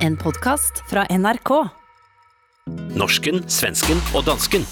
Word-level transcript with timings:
En 0.00 0.16
podcast 0.16 0.78
fra 0.88 1.02
NRK. 1.12 1.50
Norsken, 2.96 3.42
svensken 3.52 3.98
og 4.16 4.22
dansken. 4.24 4.62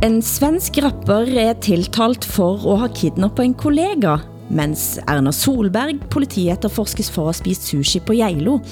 En 0.00 0.16
svensk 0.24 0.80
rapper 0.80 1.28
er 1.36 1.52
tiltalt 1.60 2.24
for 2.24 2.64
å 2.64 2.78
ha 2.80 2.88
kidnappet 2.96 3.44
en 3.44 3.58
kollega, 3.60 4.16
mens 4.48 4.96
Erna 5.04 5.36
Solberg 5.36 6.00
politietterforskes 6.08 7.12
for 7.12 7.26
å 7.28 7.34
ha 7.34 7.36
spist 7.36 7.68
sushi 7.68 8.00
på 8.00 8.16
Geilo. 8.22 8.62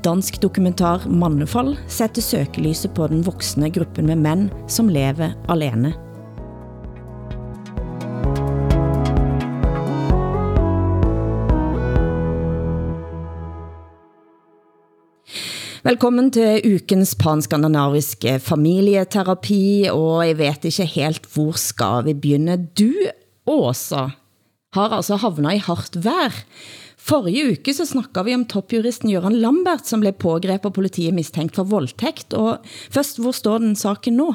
Dansk 0.00 0.38
dokumentar 0.40 1.04
Mannefall 1.04 1.74
sætter 1.84 2.24
søkelyset 2.24 2.94
på 2.96 3.04
den 3.10 3.20
voksne 3.26 3.68
gruppen 3.70 4.06
med 4.08 4.16
mænd, 4.24 4.46
som 4.70 4.88
lever 4.88 5.34
alene. 5.52 5.92
Velkommen 15.84 16.30
til 16.32 16.62
ukens 16.72 17.12
panskandinaviske 17.18 18.38
familieterapi, 18.40 19.90
og 19.92 20.22
jeg 20.24 20.38
vet 20.38 20.70
ikke 20.70 20.88
helt, 20.94 21.26
hvor 21.34 21.58
skal 21.58 22.06
vi 22.06 22.14
begynde? 22.14 22.56
Du, 22.78 22.92
Åsa, 23.44 24.06
har 24.72 24.94
altså 24.96 25.20
havnet 25.20 25.58
i 25.58 25.64
hardt 25.66 26.00
vær. 26.04 26.44
Forrige 27.02 27.56
uke 27.56 27.74
så 27.74 27.86
snakket 27.86 28.26
vi 28.26 28.34
om 28.34 28.44
toppjuristen 28.46 29.10
Jørgen 29.10 29.40
Lambert, 29.42 29.86
som 29.86 30.00
blev 30.00 30.14
pågrebet 30.22 30.68
av 30.68 30.74
politiet 30.76 31.14
mistænkt 31.14 31.56
for 31.58 31.66
voldtægt. 31.66 32.34
Og 32.38 32.62
først, 32.94 33.18
hvor 33.18 33.34
står 33.34 33.58
den 33.58 33.76
saken 33.76 34.16
nu? 34.20 34.28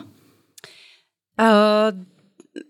Ja, 1.38 1.94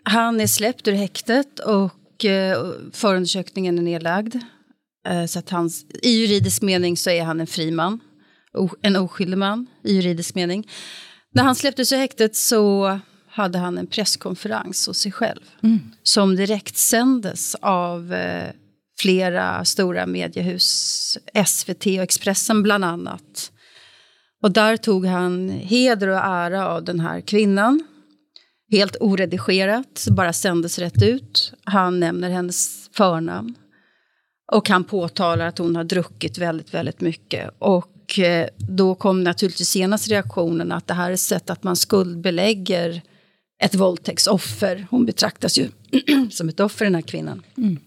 han 0.03 0.41
är 0.41 0.47
släppt 0.47 0.87
ur 0.87 0.93
häktet 0.93 1.59
och 1.59 2.25
uh, 2.25 2.73
förundersökningen 2.93 3.77
är 3.77 3.81
nedlagd. 3.81 4.35
Uh, 5.09 5.25
så 5.25 5.39
att 5.39 5.49
hans, 5.49 5.85
I 6.03 6.09
juridisk 6.09 6.61
mening 6.61 6.97
så 6.97 7.09
är 7.09 7.23
han 7.23 7.39
en 7.39 7.47
fri 7.47 7.71
man. 7.71 7.99
En 8.81 8.95
oskyldig 8.95 9.37
man 9.37 9.67
i 9.83 9.95
juridisk 9.95 10.35
mening. 10.35 10.67
När 11.33 11.43
han 11.43 11.55
släpptes 11.55 11.93
ur 11.93 11.97
häktet 11.97 12.35
så 12.35 12.99
hade 13.27 13.57
han 13.57 13.77
en 13.77 13.87
presskonferens 13.87 14.87
hos 14.87 14.97
sig 14.97 15.11
själv. 15.11 15.41
Mm. 15.63 15.79
Som 16.03 16.35
direkt 16.35 16.77
sändes 16.77 17.55
av 17.55 18.11
uh, 18.11 18.51
flera 18.99 19.65
stora 19.65 20.05
mediehus, 20.05 21.17
SVT 21.45 21.85
och 21.85 22.03
Expressen 22.03 22.63
bland 22.63 22.85
annat. 22.85 23.51
Och 24.43 24.51
där 24.51 24.77
tog 24.77 25.05
han 25.05 25.49
heder 25.49 26.07
och 26.07 26.17
ära 26.17 26.67
av 26.67 26.83
den 26.83 26.99
här 26.99 27.21
kvinnan. 27.21 27.83
Helt 28.71 28.95
oredigerat, 28.99 30.07
bara 30.11 30.33
sändes 30.33 30.79
rätt 30.79 31.03
ut. 31.03 31.53
Han 31.63 31.99
nämner 31.99 32.29
hennes 32.29 32.89
förnamn. 32.93 33.55
Och 34.51 34.69
han 34.69 34.83
påtalar 34.83 35.47
att 35.47 35.57
hon 35.57 35.75
har 35.75 35.83
druckit 35.83 36.37
väldigt, 36.37 36.73
väldigt 36.73 37.01
mycket. 37.01 37.49
Och 37.59 38.19
eh, 38.19 38.47
då 38.57 38.95
kom 38.95 39.23
naturligtvis 39.23 39.69
senast 39.69 40.07
reaktionen 40.07 40.71
att 40.71 40.87
det 40.87 40.93
här 40.93 41.09
är 41.09 41.13
ett 41.13 41.19
sätt 41.19 41.49
att 41.49 41.63
man 41.63 41.75
skuldbelägger 41.75 43.01
ett 43.63 43.75
våldtäktsoffer. 43.75 44.87
Hon 44.89 45.05
betraktas 45.05 45.57
ju 45.57 45.69
som 46.31 46.49
ett 46.49 46.59
offer, 46.59 46.85
den 46.85 46.95
här 46.95 47.01
kvinnan. 47.01 47.43
Mm. 47.57 47.77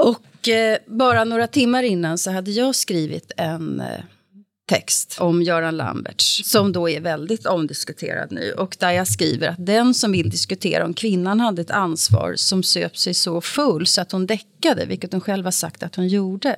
Och 0.00 0.48
eh, 0.48 0.78
bara 0.86 1.24
några 1.24 1.46
timmar 1.46 1.82
innan 1.82 2.18
så 2.18 2.30
hade 2.30 2.50
jag 2.50 2.74
skrivit 2.74 3.32
en 3.36 3.80
eh, 3.80 4.04
text 4.68 5.16
om 5.20 5.42
Göran 5.42 5.76
Lamberts, 5.76 6.42
som 6.44 6.72
då 6.72 6.88
är 6.88 7.00
väldigt 7.00 7.46
omdiskuterad 7.46 8.32
nu. 8.32 8.52
Och 8.52 8.76
där 8.80 8.90
jag 8.90 9.08
skriver 9.08 9.48
att 9.48 9.66
den 9.66 9.94
som 9.94 10.12
vill 10.12 10.30
diskutera 10.30 10.84
om 10.84 10.94
kvinnan 10.94 11.40
hade 11.40 11.62
ett 11.62 11.70
ansvar 11.70 12.34
som 12.36 12.62
söp 12.62 12.96
sig 12.96 13.14
så 13.14 13.40
full 13.40 13.86
så 13.86 14.00
att 14.00 14.12
hon 14.12 14.26
däckade, 14.26 14.86
vilket 14.86 15.12
hon 15.12 15.20
själv 15.20 15.44
har 15.44 15.52
sagt 15.52 15.82
att 15.82 15.96
hon 15.96 16.08
gjorde. 16.08 16.56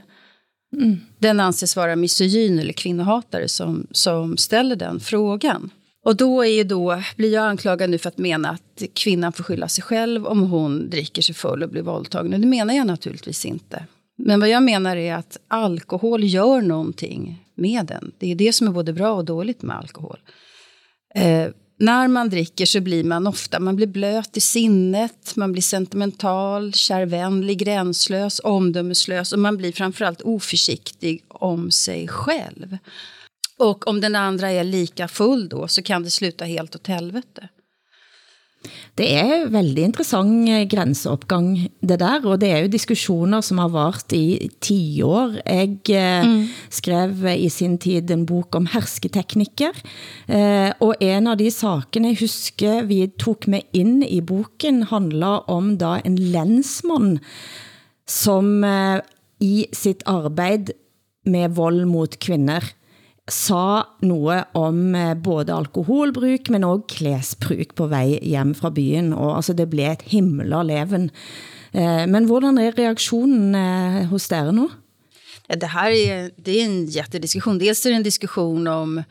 Mm. 0.77 1.01
Den 1.19 1.41
anses 1.41 1.77
vara 1.77 1.97
misogyn 1.97 2.59
eller 2.59 2.73
kvinnohatare 2.73 3.49
som, 3.49 3.87
som 3.93 4.37
ställer 4.37 4.77
den 4.77 5.01
frågan. 5.01 5.71
Och 6.05 6.17
då, 6.17 6.43
är 6.43 6.49
ju 6.49 6.65
då 6.65 7.03
blir 7.17 7.33
jag 7.33 7.45
anklagad 7.45 7.91
nu 7.91 7.99
för 7.99 8.09
att 8.09 8.19
mena 8.19 8.51
att 8.51 8.83
kvinnan 8.95 9.33
får 9.33 9.45
skylla 9.45 9.69
sig 9.69 9.85
själv 9.85 10.27
om 10.27 10.43
hon 10.43 10.91
dricker 10.91 11.23
sig 11.23 11.35
full 11.35 11.63
och 11.63 11.69
blir 11.69 11.83
våldtagen. 11.83 12.35
Och 12.35 12.41
det 12.41 12.47
menar 12.47 12.75
jag 12.75 12.87
naturligtvis 12.87 13.45
inte. 13.47 13.87
Men 14.19 14.41
vad 14.41 14.49
jag 14.49 14.63
menar 14.63 14.97
är 14.97 15.15
att 15.15 15.39
alkohol 15.49 16.25
gör 16.25 16.61
någonting 16.61 17.47
med 17.55 17.87
den. 17.87 18.13
Det 18.19 18.31
är 18.31 18.35
det 18.35 18.53
som 18.53 18.69
är 18.69 18.73
både 18.73 18.93
bra 18.93 19.13
och 19.13 19.25
dåligt 19.25 19.63
med 19.63 19.77
alkohol. 19.77 20.19
Eh, 21.15 21.49
när 21.79 22.09
man 22.09 22.29
dricker 22.29 22.67
så 22.67 22.81
blir 22.81 23.05
man 23.05 23.27
ofta 23.27 23.61
man 23.61 23.77
blir 23.77 23.87
blöt 23.87 24.37
i 24.37 24.41
sinnet, 24.41 25.37
man 25.37 25.53
blir 25.53 25.63
sentimental, 25.63 26.73
kärvänlig, 26.73 27.59
gränslös, 27.59 28.41
omdömeslös 28.45 29.33
och 29.33 29.39
man 29.39 29.57
blir 29.57 29.73
framförallt 29.73 30.23
oförsiktig 30.23 31.25
om 31.29 31.71
sig 31.71 32.09
själv. 32.09 32.79
Och 33.63 33.89
om 33.89 34.01
den 34.01 34.15
andra 34.17 34.51
är 34.51 34.65
lika 34.65 35.09
full 35.09 35.49
då 35.49 35.69
så 35.69 35.83
kan 35.83 36.03
det 36.03 36.11
sluta 36.11 36.45
helt 36.45 36.77
åt 36.77 36.87
helvete. 36.87 37.49
Det 38.95 39.07
er 39.09 39.47
veldig 39.51 39.83
interessant 39.89 40.49
eh, 40.51 40.65
grænseopgang 40.71 41.47
det 41.81 41.97
der, 41.99 42.27
og 42.29 42.37
det 42.43 42.51
er 42.53 42.61
jo 42.63 42.71
diskussioner 42.71 43.43
som 43.43 43.59
har 43.59 43.73
vart 43.75 44.13
i 44.15 44.51
10 44.61 44.77
år. 45.03 45.39
Jeg 45.41 45.79
eh, 45.91 46.27
mm. 46.29 46.43
skrev 46.71 47.25
i 47.33 47.49
sin 47.51 47.79
tid 47.83 48.11
en 48.15 48.27
bok 48.29 48.55
om 48.55 48.69
hersketeknikker, 48.71 49.81
eh, 50.29 50.71
og 50.79 50.95
en 51.03 51.33
av 51.33 51.41
de 51.41 51.49
sakene 51.51 52.13
jeg 52.13 52.21
husker 52.23 52.87
vi 52.91 53.01
tog 53.19 53.49
med 53.51 53.67
ind 53.73 54.05
i 54.07 54.21
boken 54.21 54.85
handler 54.93 55.49
om 55.51 55.75
da 55.81 55.97
en 56.05 56.21
lensmann, 56.21 57.19
som 58.07 58.63
i 59.43 59.67
sitt 59.73 60.03
arbeid 60.11 60.75
med 61.25 61.55
vold 61.57 61.87
mot 61.89 62.19
kvinder, 62.21 62.67
sa 63.31 63.85
noget 64.03 64.45
om 64.55 64.95
eh, 64.95 65.15
både 65.15 65.55
alkoholbruk, 65.55 66.51
men 66.51 66.65
også 66.65 66.97
klæsbruk 66.97 67.75
på 67.75 67.87
vej 67.87 68.19
hjem 68.23 68.55
fra 68.55 68.71
byen, 68.71 69.13
og 69.13 69.37
altså 69.37 69.53
det 69.53 69.71
blev 69.71 69.93
et 69.93 70.03
himla 70.03 70.63
leven. 70.63 71.11
Eh, 71.75 72.07
men 72.09 72.25
hvordan 72.25 72.59
er 72.59 72.79
reaktionen 72.79 73.55
eh, 73.55 74.07
hos 74.11 74.29
dere 74.29 74.53
nu? 74.53 74.69
Ja, 75.49 75.57
det 75.57 75.67
här 75.67 75.91
är, 75.91 76.31
det 76.37 76.61
är 76.61 76.65
en 76.65 76.87
jättediskussion. 76.87 77.59
Dels 77.59 77.87
är 77.87 77.91
det 77.91 77.97
en 77.97 78.03
diskussion 78.03 78.67
om 78.67 79.03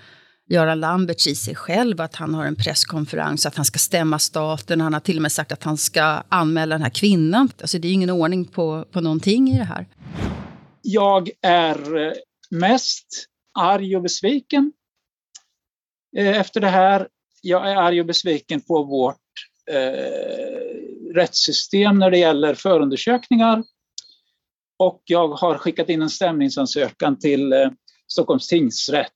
Göran 0.50 0.80
Lamberts 0.80 1.28
i 1.28 1.36
sig 1.36 1.56
själv, 1.56 2.02
att 2.02 2.16
han 2.16 2.34
har 2.34 2.46
en 2.46 2.56
presskonferens, 2.56 3.46
att 3.46 3.56
han 3.56 3.66
ska 3.66 3.80
stämma 3.80 4.20
staten. 4.20 4.82
Han 4.82 4.94
har 4.94 5.00
till 5.00 5.16
och 5.18 5.22
med 5.22 5.32
sagt 5.32 5.52
att 5.52 5.64
han 5.64 5.78
ska 5.78 6.24
anmäla 6.30 6.76
den 6.76 6.82
här 6.82 6.90
kvinnan. 6.90 7.50
Alltså 7.62 7.80
det 7.80 7.88
är 7.88 7.94
ingen 7.94 8.10
ordning 8.10 8.46
på, 8.46 8.86
på 8.92 9.02
någonting 9.02 9.50
i 9.50 9.58
det 9.58 9.64
här. 9.64 9.88
Jag 10.82 11.30
är 11.42 12.14
mest 12.50 13.28
arg 13.59 13.95
och 13.95 14.01
besviken 14.01 14.73
eh, 16.17 16.39
efter 16.39 16.62
det 16.62 16.67
här. 16.67 17.07
Jag 17.41 17.72
är 17.72 17.75
arg 17.75 18.00
och 18.00 18.06
besviken 18.06 18.62
på 18.62 18.84
vårt 18.84 19.17
eh, 19.72 21.13
rättssystem 21.13 22.00
när 22.00 22.12
det 22.12 22.17
gäller 22.17 22.53
förundersökningar. 22.56 23.63
Och 24.78 25.01
jag 25.06 25.28
har 25.28 25.57
skickat 25.57 25.89
in 25.89 26.01
en 26.01 26.09
stämningsansökan 26.09 27.19
till 27.19 27.53
eh, 27.53 27.69
Stockholms 28.07 28.47
tingsrätt 28.47 29.12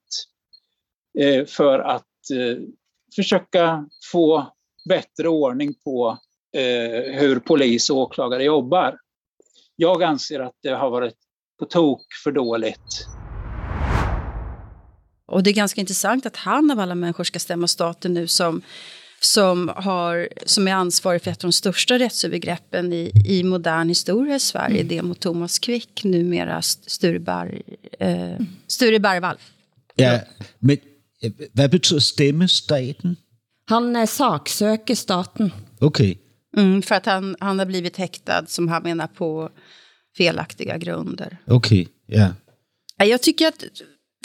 eh, 1.20 1.46
för 1.46 1.80
att 1.80 2.30
eh, 2.34 2.58
försöka 3.16 3.90
få 4.12 4.54
bättre 4.90 5.28
ordning 5.28 5.74
på 5.84 6.18
eh, 6.58 7.20
hur 7.20 7.40
polis 7.40 7.90
och 7.90 7.98
åklagare 7.98 8.44
jobbar. 8.44 8.98
Jag 9.76 10.04
anser 10.04 10.40
att 10.40 10.56
det 10.62 10.70
har 10.70 10.90
varit 10.90 11.18
på 11.60 11.66
tok 11.66 12.06
för 12.24 12.32
dåligt 12.32 13.06
och 15.36 15.44
det 15.44 15.50
är 15.50 15.54
ganska 15.54 15.82
intressant 15.82 16.26
att 16.26 16.36
han 16.36 16.72
av 16.72 16.80
alla 16.80 16.96
människor 16.96 17.24
ska 17.24 17.40
stämma 17.40 17.68
staten 17.68 18.14
nu 18.14 18.28
som, 18.28 18.62
som, 19.20 19.72
har, 19.76 20.30
som 20.46 20.68
är 20.68 20.74
ansvarig 20.74 21.22
för 21.22 21.32
ett 21.32 21.44
av 21.44 21.48
de 21.48 21.52
största 21.52 22.00
rättsövergreppen 22.00 22.94
i, 22.94 23.12
i 23.26 23.44
modern 23.44 23.90
historia 23.90 24.36
i 24.36 24.40
Sverige. 24.40 24.76
Mm. 24.76 24.88
Det 24.88 25.02
mot 25.02 25.20
Thomas 25.20 25.60
Quick, 25.60 26.04
numera 26.04 26.62
Sture, 26.62 27.20
Bar, 27.20 27.62
eh. 28.00 28.40
Sture 28.68 29.00
Bergvall. 29.00 29.38
Ja, 29.96 30.20
men 30.60 30.78
eh, 31.22 31.32
vad 31.52 31.72
betyder 31.72 32.00
stämma 32.00 32.48
staten? 32.48 33.16
Han 33.66 33.96
eh, 33.96 34.06
saksøker 34.06 34.96
staten. 34.96 35.52
Okej. 35.80 36.20
Okay. 36.54 36.64
Mm, 36.64 36.82
för 36.82 36.96
att 36.96 37.06
han, 37.06 37.36
han 37.40 37.60
har 37.60 37.66
blivit 37.66 37.98
häktad, 37.98 38.46
som 38.48 38.68
han 38.68 38.84
menar, 38.84 39.08
på 39.08 39.50
felaktiga 40.18 40.78
grunder. 40.78 41.38
Okej, 41.48 41.82
okay. 41.82 42.20
ja. 42.98 43.06
Jag 43.06 43.22
tycker 43.22 43.48
att 43.48 43.64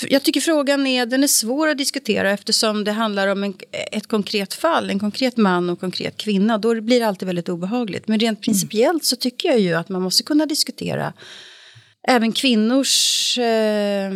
jag 0.08 0.22
tycker 0.22 0.40
frågan 0.40 0.86
är, 0.86 1.06
den 1.06 1.22
är 1.22 1.28
svår 1.28 1.68
att 1.68 1.78
diskutera 1.78 2.30
eftersom 2.30 2.84
det 2.84 2.92
handlar 2.92 3.28
om 3.28 3.44
en, 3.44 3.54
ett 3.92 4.06
konkret 4.06 4.54
fall, 4.54 4.90
en 4.90 4.98
konkret 4.98 5.36
man 5.36 5.64
och 5.64 5.70
en 5.70 5.76
konkret 5.76 6.16
kvinna. 6.16 6.58
Då 6.58 6.80
blir 6.80 7.00
det 7.00 7.06
alltid 7.06 7.26
väldigt 7.26 7.48
obehagligt. 7.48 8.08
Men 8.08 8.18
rent 8.18 8.40
principiellt 8.40 9.04
så 9.04 9.16
tycker 9.16 9.48
jag 9.48 9.60
ju 9.60 9.74
att 9.74 9.88
man 9.88 10.02
måste 10.02 10.22
kunna 10.22 10.46
diskutera 10.46 11.12
även 12.08 12.32
kvinnors 12.32 13.38
eh, 13.38 14.12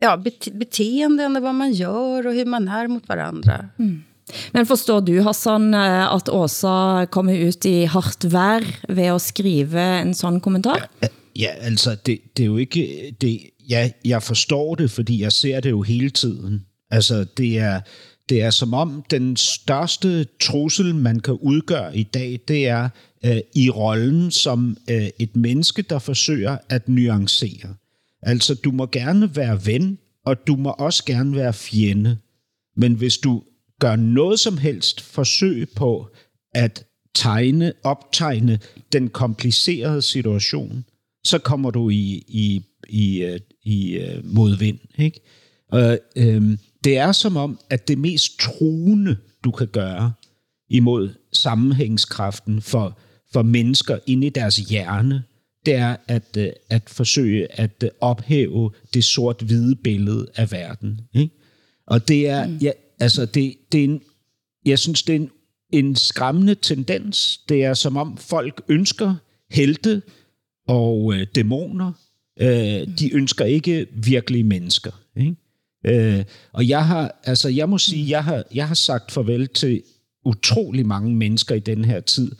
ja, 0.00 0.16
bete 0.16 0.50
beteenden, 0.50 1.42
vad 1.42 1.54
man 1.54 1.72
gör 1.72 2.26
och 2.26 2.34
hur 2.34 2.44
man 2.44 2.68
är 2.68 2.88
mot 2.88 3.08
varandra. 3.08 3.68
Mm. 3.78 4.04
Men 4.50 4.66
forstår 4.66 5.00
du, 5.00 5.20
Hassan, 5.20 5.74
eh, 5.74 6.14
at 6.14 6.28
Åsa 6.28 7.06
kommer 7.10 7.36
ut 7.36 7.66
i 7.66 7.84
hardt 7.84 8.24
vær 8.24 8.64
ved 8.88 9.12
at 9.14 9.22
skrive 9.22 9.80
en 9.80 10.14
sådan 10.14 10.40
kommentar? 10.40 10.88
Ja, 11.32 11.50
altså, 11.66 11.96
det, 12.04 12.18
det 12.32 12.42
er 12.42 12.46
jo 12.46 12.56
ikke... 12.56 13.14
Det, 13.20 13.50
ja, 13.68 13.90
jeg 14.04 14.22
forstår 14.22 14.74
det, 14.74 14.90
fordi 14.90 15.22
jeg 15.22 15.32
ser 15.32 15.60
det 15.60 15.70
jo 15.70 15.82
hele 15.82 16.10
tiden. 16.10 16.66
Altså, 16.90 17.24
det 17.36 17.58
er, 17.58 17.80
det 18.28 18.42
er 18.42 18.50
som 18.50 18.74
om 18.74 19.04
den 19.10 19.36
største 19.36 20.26
trussel, 20.40 20.94
man 20.94 21.20
kan 21.20 21.34
udgøre 21.34 21.96
i 21.96 22.02
dag, 22.02 22.40
det 22.48 22.68
er 22.68 22.88
øh, 23.24 23.40
i 23.54 23.70
rollen 23.70 24.30
som 24.30 24.76
øh, 24.90 25.08
et 25.18 25.36
menneske, 25.36 25.82
der 25.82 25.98
forsøger 25.98 26.58
at 26.68 26.88
nuancere. 26.88 27.74
Altså, 28.22 28.54
du 28.54 28.70
må 28.70 28.86
gerne 28.86 29.36
være 29.36 29.66
ven, 29.66 29.98
og 30.24 30.46
du 30.46 30.56
må 30.56 30.70
også 30.70 31.04
gerne 31.04 31.36
være 31.36 31.52
fjende. 31.52 32.18
Men 32.76 32.94
hvis 32.94 33.18
du 33.18 33.42
gør 33.80 33.96
noget 33.96 34.40
som 34.40 34.58
helst 34.58 35.00
forsøg 35.00 35.68
på 35.76 36.08
at 36.54 36.84
tegne, 37.14 37.72
optegne 37.84 38.58
den 38.92 39.08
komplicerede 39.08 40.02
situation, 40.02 40.84
så 41.24 41.38
kommer 41.38 41.70
du 41.70 41.90
i, 41.90 42.24
i, 42.28 42.62
i, 42.88 43.22
øh, 43.22 43.40
i 43.62 43.98
uh, 43.98 44.34
modvind. 44.34 44.78
Ikke? 44.98 45.20
Og, 45.68 45.98
øhm, 46.16 46.58
det 46.84 46.96
er 46.96 47.12
som 47.12 47.36
om, 47.36 47.58
at 47.70 47.88
det 47.88 47.98
mest 47.98 48.38
truende, 48.38 49.16
du 49.44 49.50
kan 49.50 49.66
gøre 49.66 50.12
imod 50.70 51.10
sammenhængskraften 51.32 52.62
for, 52.62 52.98
for 53.32 53.42
mennesker 53.42 53.98
inde 54.06 54.26
i 54.26 54.30
deres 54.30 54.56
hjerne, 54.56 55.22
det 55.66 55.74
er 55.74 55.96
at, 56.08 56.36
øh, 56.38 56.48
at 56.70 56.82
forsøge 56.86 57.60
at 57.60 57.84
ophæve 58.00 58.70
det 58.94 59.04
sort-hvide 59.04 59.76
billede 59.76 60.26
af 60.36 60.52
verden. 60.52 61.00
Ikke? 61.14 61.34
Og 61.86 62.08
det 62.08 62.28
er, 62.28 62.46
mm. 62.46 62.56
ja, 62.56 62.70
altså 63.00 63.26
det, 63.26 63.54
det 63.72 63.80
er 63.80 63.84
en, 63.84 64.00
jeg 64.64 64.78
synes, 64.78 65.02
det 65.02 65.12
er 65.12 65.20
en, 65.20 65.30
en 65.72 65.96
skræmmende 65.96 66.54
tendens. 66.54 67.40
Det 67.48 67.64
er 67.64 67.74
som 67.74 67.96
om 67.96 68.16
folk 68.16 68.62
ønsker 68.68 69.14
helte 69.50 70.02
og 70.68 71.14
øh, 71.14 71.26
dæmoner. 71.34 71.92
Øh, 72.40 72.86
de 72.98 73.14
ønsker 73.14 73.44
ikke 73.44 73.86
virkelige 73.92 74.44
mennesker. 74.44 74.90
Ikke? 75.16 75.36
Øh, 75.86 76.24
og 76.52 76.68
jeg 76.68 76.86
har, 76.86 77.20
altså 77.24 77.48
jeg 77.48 77.68
må 77.68 77.78
sige, 77.78 78.10
jeg 78.10 78.24
har, 78.24 78.44
jeg 78.54 78.68
har 78.68 78.74
sagt 78.74 79.12
farvel 79.12 79.48
til 79.48 79.82
utrolig 80.24 80.86
mange 80.86 81.14
mennesker 81.14 81.54
i 81.54 81.60
den 81.60 81.84
her 81.84 82.00
tid, 82.00 82.32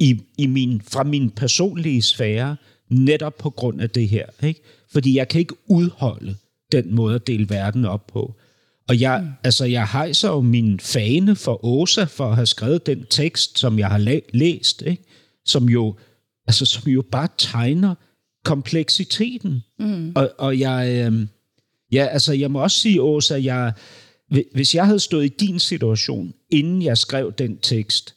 i, 0.00 0.20
i 0.38 0.46
min, 0.46 0.82
fra 0.88 1.02
min 1.02 1.30
personlige 1.30 2.02
sfære, 2.02 2.56
netop 2.90 3.38
på 3.38 3.50
grund 3.50 3.80
af 3.80 3.90
det 3.90 4.08
her. 4.08 4.26
Ikke? 4.42 4.60
Fordi 4.92 5.16
jeg 5.16 5.28
kan 5.28 5.40
ikke 5.40 5.54
udholde 5.66 6.36
den 6.72 6.94
måde 6.94 7.14
at 7.14 7.26
dele 7.26 7.50
verden 7.50 7.84
op 7.84 8.06
på. 8.06 8.34
Og 8.88 9.00
jeg, 9.00 9.20
mm. 9.22 9.28
altså, 9.44 9.64
jeg 9.64 9.88
hejser 9.88 10.28
jo 10.28 10.40
min 10.40 10.80
fane 10.80 11.36
for 11.36 11.64
Åsa 11.64 12.04
for 12.04 12.28
at 12.28 12.34
have 12.34 12.46
skrevet 12.46 12.86
den 12.86 13.06
tekst, 13.10 13.58
som 13.58 13.78
jeg 13.78 13.88
har 13.88 13.98
læ- 13.98 14.20
læst, 14.32 14.82
ikke? 14.86 15.02
Som, 15.46 15.68
jo, 15.68 15.96
altså, 16.46 16.66
som 16.66 16.90
jo 16.92 17.02
bare 17.12 17.28
tegner 17.38 17.94
kompleksiteten. 18.44 19.62
Mm. 19.78 20.12
Og, 20.14 20.30
og 20.38 20.58
jeg, 20.58 21.06
øh, 21.06 21.26
ja, 21.92 22.06
altså, 22.06 22.32
jeg 22.32 22.50
må 22.50 22.62
også 22.62 22.80
sige, 22.80 23.02
Åsa, 23.02 23.40
jeg, 23.42 23.72
hvis 24.54 24.74
jeg 24.74 24.86
havde 24.86 25.00
stået 25.00 25.24
i 25.24 25.28
din 25.28 25.58
situation, 25.58 26.34
inden 26.50 26.82
jeg 26.82 26.98
skrev 26.98 27.32
den 27.32 27.58
tekst, 27.58 28.14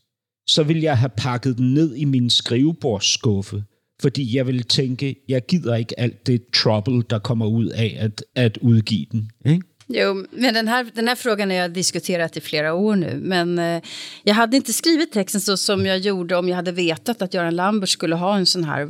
så 0.48 0.64
ville 0.64 0.84
jeg 0.84 0.98
have 0.98 1.12
pakket 1.18 1.58
den 1.58 1.74
ned 1.74 1.96
i 1.96 2.06
min 2.06 2.30
skrivebordsskuffe, 2.30 3.64
fordi 4.02 4.38
jeg 4.38 4.48
ville 4.48 4.64
tænke, 4.64 5.16
jeg 5.28 5.46
gider 5.46 5.76
ikke 5.76 6.00
alt 6.00 6.28
det 6.28 6.42
trouble, 6.54 7.04
der 7.10 7.20
kommer 7.20 7.46
ud 7.46 7.66
af 7.66 7.98
at, 8.00 8.24
at 8.36 8.58
udgive 8.58 9.06
den. 9.12 9.32
Ikke? 9.46 9.62
Jo, 9.94 10.14
men 10.32 10.54
den 10.54 10.68
här, 10.68 10.84
den 10.96 11.08
här 11.08 11.16
frågan 11.16 11.50
har 11.50 11.58
jag 11.58 11.76
diskuterat 11.76 12.38
i 12.38 12.42
flera 12.42 12.74
år 12.74 12.96
nu. 12.96 13.20
Men 13.22 13.60
eh, 13.60 13.82
jag 14.24 14.34
hade 14.34 14.58
inte 14.58 14.74
skrivit 14.74 15.12
texten 15.12 15.42
så 15.42 15.58
som 15.58 15.86
jag 15.86 16.00
gjorde 16.00 16.36
om 16.36 16.48
jag 16.48 16.56
hade 16.56 16.72
vetat 16.72 17.22
att 17.22 17.34
Göran 17.34 17.56
Lambert 17.56 17.90
skulle 17.90 18.16
ha 18.16 18.38
en 18.38 18.46
sån 18.46 18.64
här 18.64 18.90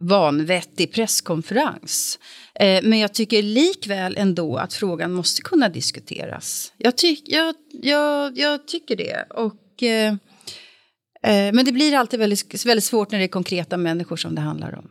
vanvettig 0.00 0.92
presskonferens. 0.92 2.18
Eh, 2.54 2.80
men 2.82 2.98
jag 2.98 3.14
tycker 3.14 3.42
likväl 3.42 4.16
ändå 4.18 4.56
att 4.56 4.74
frågan 4.74 5.12
måste 5.12 5.42
kunna 5.42 5.68
diskuteras. 5.68 6.72
Jag, 6.76 6.96
ty 6.96 7.16
jag, 7.24 7.54
jag, 7.82 8.38
jag 8.38 8.68
tycker 8.68 8.96
det. 8.96 9.24
Och, 9.30 9.82
eh, 9.82 10.12
eh, 11.22 11.52
men 11.54 11.64
det 11.64 11.72
blir 11.72 11.94
alltid 11.94 12.20
väldigt, 12.20 12.66
väldigt 12.66 12.84
svårt 12.84 13.10
när 13.10 13.18
det 13.18 13.24
är 13.24 13.28
konkreta 13.28 13.76
människor 13.76 14.16
som 14.16 14.34
det 14.34 14.40
handlar 14.40 14.78
om. 14.78 14.90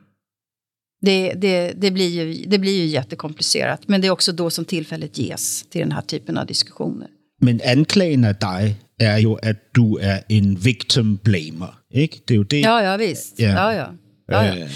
Det, 1.02 1.34
det, 1.34 1.74
det, 1.76 1.92
blir 1.92 2.10
ju, 2.10 2.46
det 2.46 2.60
blir 2.60 2.78
ju 2.78 2.86
jättekomplicerat, 2.86 3.88
men 3.88 4.02
det 4.02 4.08
är 4.08 4.12
också 4.12 4.32
då 4.32 4.50
som 4.50 4.66
tillfället 4.66 5.18
ges 5.18 5.64
till 5.64 5.82
den 5.82 5.92
här 5.92 6.02
typen 6.02 6.38
av 6.38 6.46
diskussioner. 6.46 7.08
Men 7.42 7.62
anklagen 7.66 8.24
af 8.24 8.36
dig 8.36 8.76
er 9.00 9.18
jo, 9.18 9.34
at 9.34 9.56
du 9.76 9.98
er 10.02 10.24
en 10.30 10.66
victim 10.66 11.18
blamer, 11.18 11.82
ikke? 11.92 12.22
Det 12.28 12.34
er 12.34 12.36
jo 12.36 12.44
det. 12.44 12.62
Ja, 12.62 12.80
ja, 12.80 12.98
visst. 12.98 13.40
Ja, 13.40 13.52
ja. 13.52 13.72
ja. 13.74 13.88
Ja, 14.30 14.42
ja. 14.42 14.64
Øh, 14.64 14.70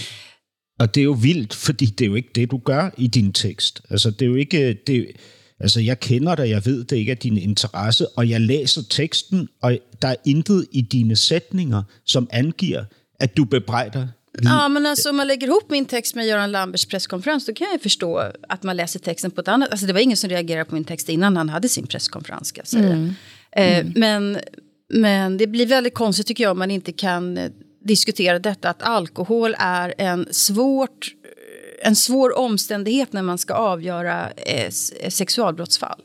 og 0.79 0.95
det 0.95 1.01
er 1.01 1.05
jo 1.05 1.17
vildt, 1.21 1.53
fordi 1.53 1.85
det 1.85 2.05
er 2.05 2.09
jo 2.09 2.15
ikke 2.15 2.29
det, 2.35 2.51
du 2.51 2.57
gør 2.57 2.89
i 2.97 3.07
din 3.07 3.33
tekst. 3.33 3.81
Altså, 3.89 4.11
det 4.11 4.21
er 4.21 4.25
jo 4.29 4.35
ikke... 4.35 4.73
Det, 4.87 5.07
altså, 5.59 5.79
jeg 5.79 5.99
kender 5.99 6.35
dig, 6.35 6.49
jeg 6.49 6.65
ved, 6.65 6.83
det 6.83 6.95
ikke 6.95 7.11
er 7.11 7.15
din 7.15 7.37
interesse, 7.37 8.07
og 8.07 8.29
jeg 8.29 8.41
læser 8.41 8.81
teksten, 8.89 9.47
og 9.61 9.77
der 10.01 10.07
er 10.07 10.15
intet 10.25 10.65
i 10.71 10.81
dine 10.81 11.15
sætninger, 11.15 11.83
som 12.05 12.27
angiver, 12.31 12.85
at 13.19 13.37
du 13.37 13.45
bebrejder 13.45 14.07
Ja, 14.43 14.67
men 14.67 14.85
alltså, 14.85 15.09
om 15.09 15.15
man 15.15 15.27
lägger 15.27 15.47
ihop 15.47 15.71
min 15.71 15.85
text 15.85 16.15
med 16.15 16.25
Göran 16.25 16.51
Lamberts 16.51 16.85
presskonferens 16.85 17.45
då 17.45 17.53
kan 17.53 17.67
jag 17.71 17.81
förstå 17.81 18.31
att 18.49 18.63
man 18.63 18.77
läser 18.77 18.99
texten 18.99 19.31
på 19.31 19.41
ett 19.41 19.47
annat... 19.47 19.69
Alltså 19.71 19.85
det 19.85 19.93
var 19.93 19.99
ingen 19.99 20.17
som 20.17 20.29
reagerade 20.29 20.65
på 20.65 20.75
min 20.75 20.83
text 20.83 21.09
innan 21.09 21.37
han 21.37 21.49
hade 21.49 21.69
sin 21.69 21.87
presskonferens. 21.87 22.47
Ska 22.47 22.59
jag 22.59 22.67
säga. 22.67 22.85
Mm. 22.85 23.13
Eh, 23.51 23.79
mm. 23.79 23.93
men, 23.95 24.39
men 24.93 25.37
det 25.37 25.47
blir 25.47 25.65
väldigt 25.65 25.93
konstigt 25.93 26.27
tycker 26.27 26.43
jag 26.43 26.51
om 26.51 26.59
man 26.59 26.71
inte 26.71 26.91
kan 26.91 27.37
eh, 27.89 27.93
diskutera 27.93 28.39
detta 28.39 28.69
att 28.69 28.83
alkohol 28.83 29.55
är 29.59 29.93
en 29.97 30.27
svårt 30.31 31.15
en 31.81 31.95
svår 31.95 32.37
omständighet 32.37 33.13
när 33.13 33.21
man 33.21 33.37
ska 33.37 33.53
avgöra 33.53 34.31
eh, 34.31 34.69
sexualbrottsfall. 35.09 36.01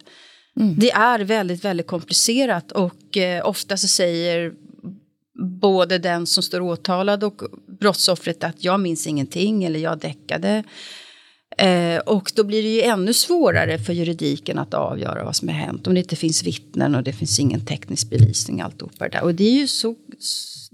Mm. 0.60 0.74
Det 0.78 0.90
är 0.90 1.20
väldigt, 1.20 1.64
väldigt 1.64 1.86
komplicerat 1.86 2.72
och 2.72 3.16
eh, 3.16 3.48
ofta 3.48 3.76
så 3.76 3.88
säger 3.88 4.52
både 5.60 5.98
den 5.98 6.26
som 6.26 6.42
står 6.42 6.60
åtalad 6.60 7.24
och 7.24 7.42
brottsoffret 7.80 8.44
att 8.44 8.64
jag 8.64 8.80
minns 8.80 9.06
ingenting 9.06 9.64
eller 9.64 9.80
jag 9.80 9.98
däckade. 9.98 10.64
Eh, 11.58 11.98
och 11.98 12.32
då 12.34 12.44
blir 12.44 12.62
det 12.62 12.68
ju 12.68 12.82
ännu 12.82 13.12
svårare 13.12 13.78
för 13.78 13.92
juridiken 13.92 14.58
att 14.58 14.74
avgöra 14.74 15.24
vad 15.24 15.36
som 15.36 15.48
har 15.48 15.54
hänt. 15.54 15.86
Om 15.86 15.94
det 15.94 16.00
inte 16.00 16.16
finns 16.16 16.42
vittnen 16.42 16.94
och 16.94 17.02
det 17.02 17.12
finns 17.12 17.40
ingen 17.40 17.66
teknisk 17.66 18.10
bevisning. 18.10 18.60
Alltihopa 18.60 19.08
där. 19.08 19.22
Och 19.22 19.34
det 19.34 19.44
är 19.44 19.60
ju 19.60 19.66
så... 19.66 19.94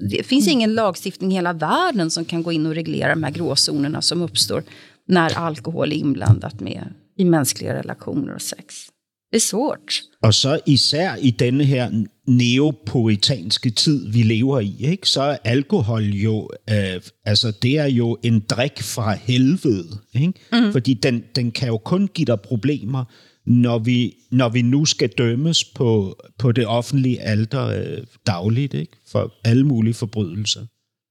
Det 0.00 0.26
finns 0.26 0.46
mm. 0.46 0.52
ingen 0.52 0.74
lagstiftning 0.74 1.32
i 1.32 1.34
hela 1.34 1.52
världen 1.52 2.10
som 2.10 2.24
kan 2.24 2.42
gå 2.42 2.52
in 2.52 2.66
och 2.66 2.74
reglera 2.74 3.14
de 3.14 3.22
här 3.22 3.30
gråzonerna 3.30 4.02
som 4.02 4.22
uppstår 4.22 4.62
när 5.08 5.38
alkohol 5.38 5.92
är 5.92 5.96
inblandat 5.96 6.60
med, 6.60 6.94
i 7.16 7.24
mänskliga 7.24 7.74
relationer 7.74 8.34
och 8.34 8.42
sex. 8.42 8.90
Det 9.30 9.36
er 9.36 9.40
svårt. 9.40 10.02
Og 10.22 10.34
så 10.34 10.60
især 10.66 11.14
i 11.20 11.30
denne 11.30 11.64
her 11.64 11.90
neopuritanske 12.26 13.70
tid, 13.70 14.08
vi 14.12 14.22
lever 14.22 14.60
i, 14.60 14.76
ikke? 14.90 15.08
så 15.08 15.22
er 15.22 15.36
alkohol 15.44 16.02
jo, 16.02 16.50
øh, 16.70 17.00
altså 17.24 17.52
det 17.62 17.78
er 17.78 17.86
jo 17.86 18.18
en 18.22 18.40
drik 18.40 18.82
fra 18.82 19.14
helvede. 19.14 19.98
Ikke? 20.14 20.32
Mm. 20.52 20.72
Fordi 20.72 20.94
den, 20.94 21.22
den 21.36 21.50
kan 21.50 21.68
jo 21.68 21.78
kun 21.78 22.08
give 22.14 22.26
dig 22.26 22.40
problemer, 22.40 23.04
når 23.46 23.78
vi, 23.78 24.16
når 24.30 24.48
vi 24.48 24.62
nu 24.62 24.84
skal 24.84 25.08
dømmes 25.08 25.64
på, 25.64 26.16
på 26.38 26.52
det 26.52 26.66
offentlige 26.66 27.20
alter 27.20 27.66
øh, 27.66 28.06
dagligt, 28.26 28.74
ikke? 28.74 28.92
for 29.06 29.32
alle 29.44 29.66
mulige 29.66 29.94
forbrydelser. 29.94 30.66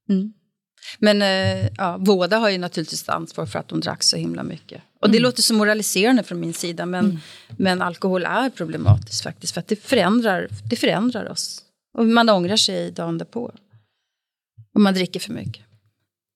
Mm. 0.09 0.33
Men 0.99 1.21
eh, 1.21 1.67
ja, 1.77 1.97
båda 1.97 2.37
har 2.37 2.49
ju 2.49 2.57
naturligtvis 2.57 3.09
ansvar 3.09 3.45
för 3.45 3.59
att 3.59 3.67
de 3.67 3.79
drack 3.81 4.03
så 4.03 4.17
himla 4.17 4.43
mycket. 4.43 4.81
Och 5.01 5.09
det 5.09 5.17
mm. 5.17 5.23
låter 5.23 5.41
så 5.41 5.53
moraliserande 5.53 6.23
från 6.23 6.39
min 6.39 6.53
sida, 6.53 6.85
men, 6.85 7.05
mm. 7.05 7.19
men 7.57 7.81
alkohol 7.81 8.23
är 8.23 8.49
problematiskt 8.49 9.23
faktiskt. 9.23 9.53
För 9.53 9.61
att 9.61 9.67
det 9.67 9.75
förändrar, 9.75 10.47
det 10.69 10.75
förändrar 10.75 11.31
oss. 11.31 11.61
Och 11.97 12.05
man 12.05 12.29
ångrar 12.29 12.55
sig 12.55 12.91
dagen 12.91 13.17
därpå. 13.17 13.51
Om 14.75 14.83
man 14.83 14.93
dricker 14.93 15.19
för 15.19 15.33
mycket. 15.33 15.65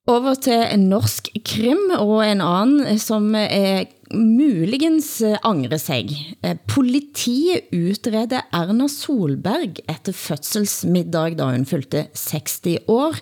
Over 0.07 0.35
til 0.35 0.65
en 0.67 0.89
norsk 0.91 1.29
krim 1.47 1.91
og 1.95 2.25
en 2.27 2.41
anden, 2.43 2.99
som 2.99 3.35
er 3.35 3.85
muligens 4.13 5.21
eh, 5.21 5.37
angre 5.43 5.79
sig. 5.81 6.11
Eh, 6.43 6.55
politiet 6.69 7.71
utreder 7.73 8.45
Erna 8.53 8.87
Solberg 8.91 9.81
efter 9.89 10.13
fødselsmiddag, 10.13 11.37
da 11.39 11.49
hun 11.51 11.65
fyldte 11.65 12.07
60 12.13 12.83
år. 12.87 13.19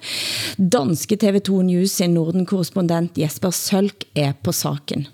Danske 0.58 1.18
TV2 1.22 1.62
News 1.72 1.98
sin 1.98 2.14
Norden-korrespondent 2.14 3.18
Jesper 3.18 3.56
Sølk 3.56 4.06
er 4.16 4.34
på 4.44 4.52
saken. 4.52 5.08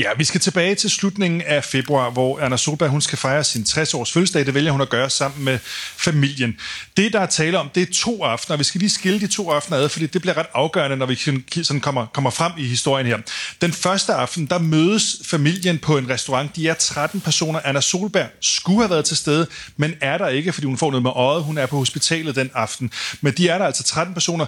Ja, 0.00 0.08
vi 0.16 0.24
skal 0.24 0.40
tilbage 0.40 0.74
til 0.74 0.90
slutningen 0.90 1.42
af 1.42 1.64
februar, 1.64 2.10
hvor 2.10 2.40
Anna 2.40 2.56
Solberg 2.56 2.90
hun 2.90 3.00
skal 3.00 3.18
fejre 3.18 3.44
sin 3.44 3.62
60-års 3.62 4.12
fødselsdag. 4.12 4.46
Det 4.46 4.54
vælger 4.54 4.72
hun 4.72 4.80
at 4.80 4.88
gøre 4.88 5.10
sammen 5.10 5.44
med 5.44 5.58
familien. 5.96 6.56
Det, 6.96 7.12
der 7.12 7.20
er 7.20 7.26
tale 7.26 7.58
om, 7.58 7.70
det 7.74 7.82
er 7.82 7.92
to 7.94 8.24
aftener. 8.24 8.56
Vi 8.56 8.64
skal 8.64 8.78
lige 8.78 8.90
skille 8.90 9.20
de 9.20 9.26
to 9.26 9.50
aftener 9.50 9.78
ad, 9.78 9.88
fordi 9.88 10.06
det 10.06 10.20
bliver 10.20 10.36
ret 10.36 10.46
afgørende, 10.54 10.96
når 10.96 11.06
vi 11.06 11.14
sådan 11.62 11.80
kommer, 11.80 12.06
kommer 12.06 12.30
frem 12.30 12.52
i 12.58 12.64
historien 12.64 13.06
her. 13.06 13.18
Den 13.60 13.72
første 13.72 14.14
aften, 14.14 14.46
der 14.46 14.58
mødes 14.58 15.16
familien 15.24 15.78
på 15.78 15.98
en 15.98 16.10
restaurant. 16.10 16.56
De 16.56 16.68
er 16.68 16.74
13 16.74 17.20
personer. 17.20 17.60
Anna 17.64 17.80
Solberg 17.80 18.28
skulle 18.40 18.78
have 18.78 18.90
været 18.90 19.04
til 19.04 19.16
stede, 19.16 19.46
men 19.76 19.94
er 20.00 20.18
der 20.18 20.28
ikke, 20.28 20.52
fordi 20.52 20.66
hun 20.66 20.78
får 20.78 20.90
noget 20.90 21.02
med 21.02 21.10
øjet. 21.14 21.44
Hun 21.44 21.58
er 21.58 21.66
på 21.66 21.76
hospitalet 21.76 22.36
den 22.36 22.50
aften. 22.54 22.92
Men 23.20 23.32
de 23.32 23.48
er 23.48 23.58
der 23.58 23.64
altså 23.64 23.82
13 23.82 24.14
personer. 24.14 24.46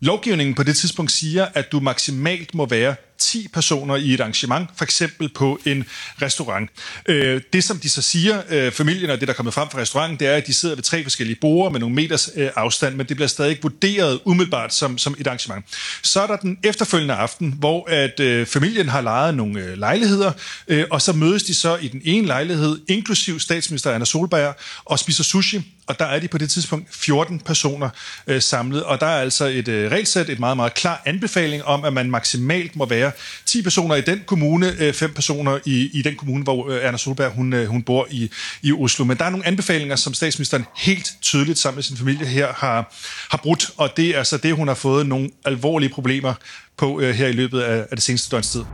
Lovgivningen 0.00 0.54
på 0.54 0.62
det 0.62 0.76
tidspunkt 0.76 1.12
siger, 1.12 1.46
at 1.54 1.72
du 1.72 1.80
maksimalt 1.80 2.54
må 2.54 2.66
være 2.66 2.94
10 3.18 3.48
personer 3.52 3.96
i 3.96 4.14
et 4.14 4.20
arrangement, 4.20 4.70
for 4.76 4.84
eksempel 4.84 5.28
på 5.28 5.60
en 5.66 5.84
restaurant. 6.22 6.70
Øh, 7.08 7.40
det, 7.52 7.64
som 7.64 7.78
de 7.78 7.90
så 7.90 8.02
siger, 8.02 8.42
øh, 8.50 8.72
familien 8.72 9.10
og 9.10 9.20
det, 9.20 9.28
der 9.28 9.34
er 9.34 9.36
kommet 9.36 9.54
frem 9.54 9.70
fra 9.70 9.78
restauranten, 9.78 10.18
det 10.18 10.28
er, 10.28 10.36
at 10.36 10.46
de 10.46 10.54
sidder 10.54 10.74
ved 10.74 10.82
tre 10.82 11.02
forskellige 11.02 11.38
borde 11.40 11.72
med 11.72 11.80
nogle 11.80 11.94
meters 11.94 12.30
øh, 12.36 12.50
afstand, 12.56 12.94
men 12.94 13.06
det 13.06 13.16
bliver 13.16 13.28
stadig 13.28 13.58
vurderet 13.62 14.20
umiddelbart 14.24 14.74
som, 14.74 14.98
som 14.98 15.14
et 15.18 15.26
arrangement. 15.26 15.64
Så 16.02 16.22
er 16.22 16.26
der 16.26 16.36
den 16.36 16.58
efterfølgende 16.62 17.14
aften, 17.14 17.54
hvor 17.58 17.90
at 17.90 18.20
øh, 18.20 18.46
familien 18.46 18.88
har 18.88 19.00
lejet 19.00 19.34
nogle 19.34 19.60
øh, 19.60 19.78
lejligheder, 19.78 20.32
øh, 20.68 20.84
og 20.90 21.02
så 21.02 21.12
mødes 21.12 21.42
de 21.42 21.54
så 21.54 21.76
i 21.76 21.88
den 21.88 22.00
ene 22.04 22.26
lejlighed, 22.26 22.80
inklusiv 22.88 23.40
statsminister 23.40 23.92
Anna 23.92 24.04
Solberg, 24.04 24.54
og 24.84 24.98
spiser 24.98 25.24
sushi, 25.24 25.62
og 25.86 25.98
der 25.98 26.04
er 26.04 26.18
de 26.18 26.28
på 26.28 26.38
det 26.38 26.50
tidspunkt 26.50 26.94
14 26.94 27.40
personer 27.40 27.88
øh, 28.26 28.42
samlet, 28.42 28.82
og 28.82 29.00
der 29.00 29.06
er 29.06 29.20
altså 29.20 29.44
et 29.44 29.68
øh, 29.68 29.90
regelsæt, 29.90 30.30
et 30.30 30.40
meget, 30.40 30.56
meget 30.56 30.74
klar 30.74 31.02
anbefaling 31.04 31.64
om, 31.64 31.84
at 31.84 31.92
man 31.92 32.10
maksimalt 32.10 32.76
må 32.76 32.86
være 32.86 33.03
10 33.46 33.62
personer 33.62 33.94
i 33.94 34.00
den 34.00 34.20
kommune, 34.26 34.74
øh, 34.78 34.92
5 34.92 35.14
personer 35.14 35.58
i, 35.64 35.90
i 35.92 36.02
den 36.02 36.16
kommune, 36.16 36.44
hvor 36.44 36.70
øh, 36.70 36.84
Erna 36.84 36.96
Solberg 36.96 37.32
hun, 37.32 37.52
øh, 37.52 37.66
hun 37.66 37.82
bor 37.82 38.06
i, 38.10 38.30
i 38.62 38.72
Oslo. 38.72 39.04
Men 39.04 39.16
der 39.16 39.24
er 39.24 39.30
nogle 39.30 39.46
anbefalinger, 39.46 39.96
som 39.96 40.14
statsministeren 40.14 40.64
helt 40.76 41.12
tydeligt 41.22 41.58
sammen 41.58 41.76
med 41.76 41.82
sin 41.82 41.96
familie 41.96 42.26
her 42.26 42.52
har, 42.52 42.94
har 43.30 43.40
brudt, 43.42 43.70
og 43.76 43.90
det 43.96 44.08
er 44.08 44.18
altså 44.18 44.36
det, 44.36 44.54
hun 44.54 44.68
har 44.68 44.74
fået 44.74 45.06
nogle 45.06 45.30
alvorlige 45.44 45.90
problemer 45.90 46.34
på 46.76 47.00
øh, 47.00 47.14
her 47.14 47.26
i 47.26 47.32
løbet 47.32 47.60
af, 47.60 47.86
af 47.90 47.96
det 47.96 48.02
seneste 48.02 48.30
døgns 48.30 48.50
tid. 48.50 48.64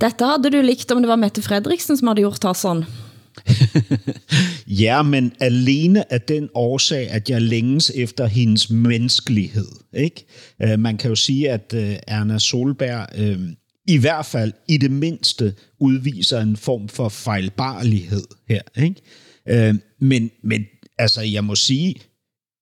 Dette 0.00 0.24
havde 0.24 0.50
du 0.50 0.62
likt, 0.62 0.92
om 0.92 1.02
det 1.02 1.08
var 1.08 1.16
Mette 1.16 1.42
Frederiksen, 1.42 1.96
som 1.96 2.08
havde 2.08 2.20
gjort 2.20 2.56
sådan. 2.56 2.84
ja, 4.70 5.02
men 5.02 5.32
alene 5.40 6.12
af 6.12 6.20
den 6.20 6.48
årsag, 6.54 7.10
at 7.10 7.30
jeg 7.30 7.42
længes 7.42 7.92
efter 7.94 8.26
hendes 8.26 8.70
menneskelighed. 8.70 9.68
Ikke? 9.94 10.26
Øh, 10.62 10.78
man 10.78 10.96
kan 10.96 11.08
jo 11.08 11.14
sige, 11.16 11.50
at 11.50 11.74
øh, 11.76 11.96
Erna 12.06 12.38
Solberg 12.38 13.06
øh, 13.18 13.40
i 13.88 13.98
hvert 13.98 14.26
fald 14.26 14.52
i 14.68 14.76
det 14.76 14.90
mindste 14.90 15.54
udviser 15.80 16.40
en 16.40 16.56
form 16.56 16.88
for 16.88 17.08
fejlbarlighed 17.08 18.24
her. 18.48 18.62
Ikke? 18.76 19.02
Men, 20.00 20.30
men 20.42 20.64
altså, 20.98 21.20
jeg 21.20 21.44
må 21.44 21.54
sige, 21.54 21.94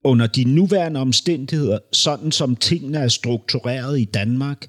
under 0.05 0.27
de 0.27 0.45
nuværende 0.45 1.01
omstændigheder, 1.01 1.79
sådan 1.93 2.33
som 2.33 2.57
tingene 2.57 2.99
er 2.99 3.09
struktureret 3.09 4.01
i 4.01 4.05
Danmark, 4.05 4.67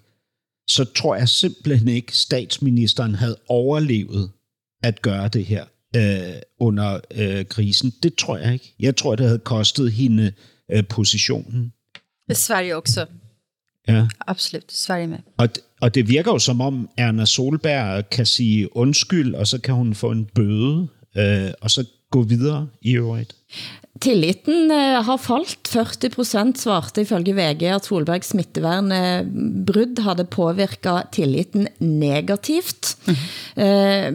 så 0.69 0.85
tror 0.95 1.15
jeg 1.15 1.29
simpelthen 1.29 1.87
ikke, 1.87 2.17
statsministeren 2.17 3.15
havde 3.15 3.37
overlevet 3.47 4.31
at 4.83 5.01
gøre 5.01 5.27
det 5.27 5.45
her 5.45 5.65
øh, 5.95 6.35
under 6.59 6.99
øh, 7.15 7.45
krisen. 7.45 7.93
Det 8.03 8.15
tror 8.15 8.37
jeg 8.37 8.53
ikke. 8.53 8.75
Jeg 8.79 8.95
tror, 8.95 9.15
det 9.15 9.25
havde 9.25 9.39
kostet 9.39 9.91
hende 9.91 10.33
øh, 10.71 10.83
positionen. 10.87 11.73
Sverige 12.33 12.75
også. 12.75 13.05
Ja. 13.87 14.07
Absolut, 14.27 14.71
Sverige 14.71 15.07
med. 15.07 15.17
Og, 15.37 15.49
og 15.81 15.95
det 15.95 16.07
virker 16.07 16.31
jo 16.31 16.39
som 16.39 16.61
om 16.61 16.89
Erna 16.97 17.25
Solberg 17.25 18.09
kan 18.09 18.25
sige 18.25 18.77
undskyld, 18.77 19.35
og 19.35 19.47
så 19.47 19.61
kan 19.61 19.73
hun 19.73 19.95
få 19.95 20.11
en 20.11 20.25
bøde, 20.25 20.87
øh, 21.17 21.51
og 21.61 21.71
så 21.71 21.85
gå 22.13 22.23
videre 22.29 22.67
i 22.81 22.95
øvrigt. 22.97 23.35
Tilliten 23.99 24.71
eh, 24.71 24.99
har 25.03 25.19
falt. 25.19 25.67
40 25.67 26.09
procent 26.13 26.61
svarte 26.61 27.03
ifølge 27.03 27.35
VG 27.35 27.65
at 27.75 27.89
Solbergs 27.89 28.31
smittevernbrud 28.31 29.99
havde 30.05 30.25
påvirket 30.31 31.11
tilliten 31.15 31.67
negativt. 31.83 32.95
Mm. 33.05 33.19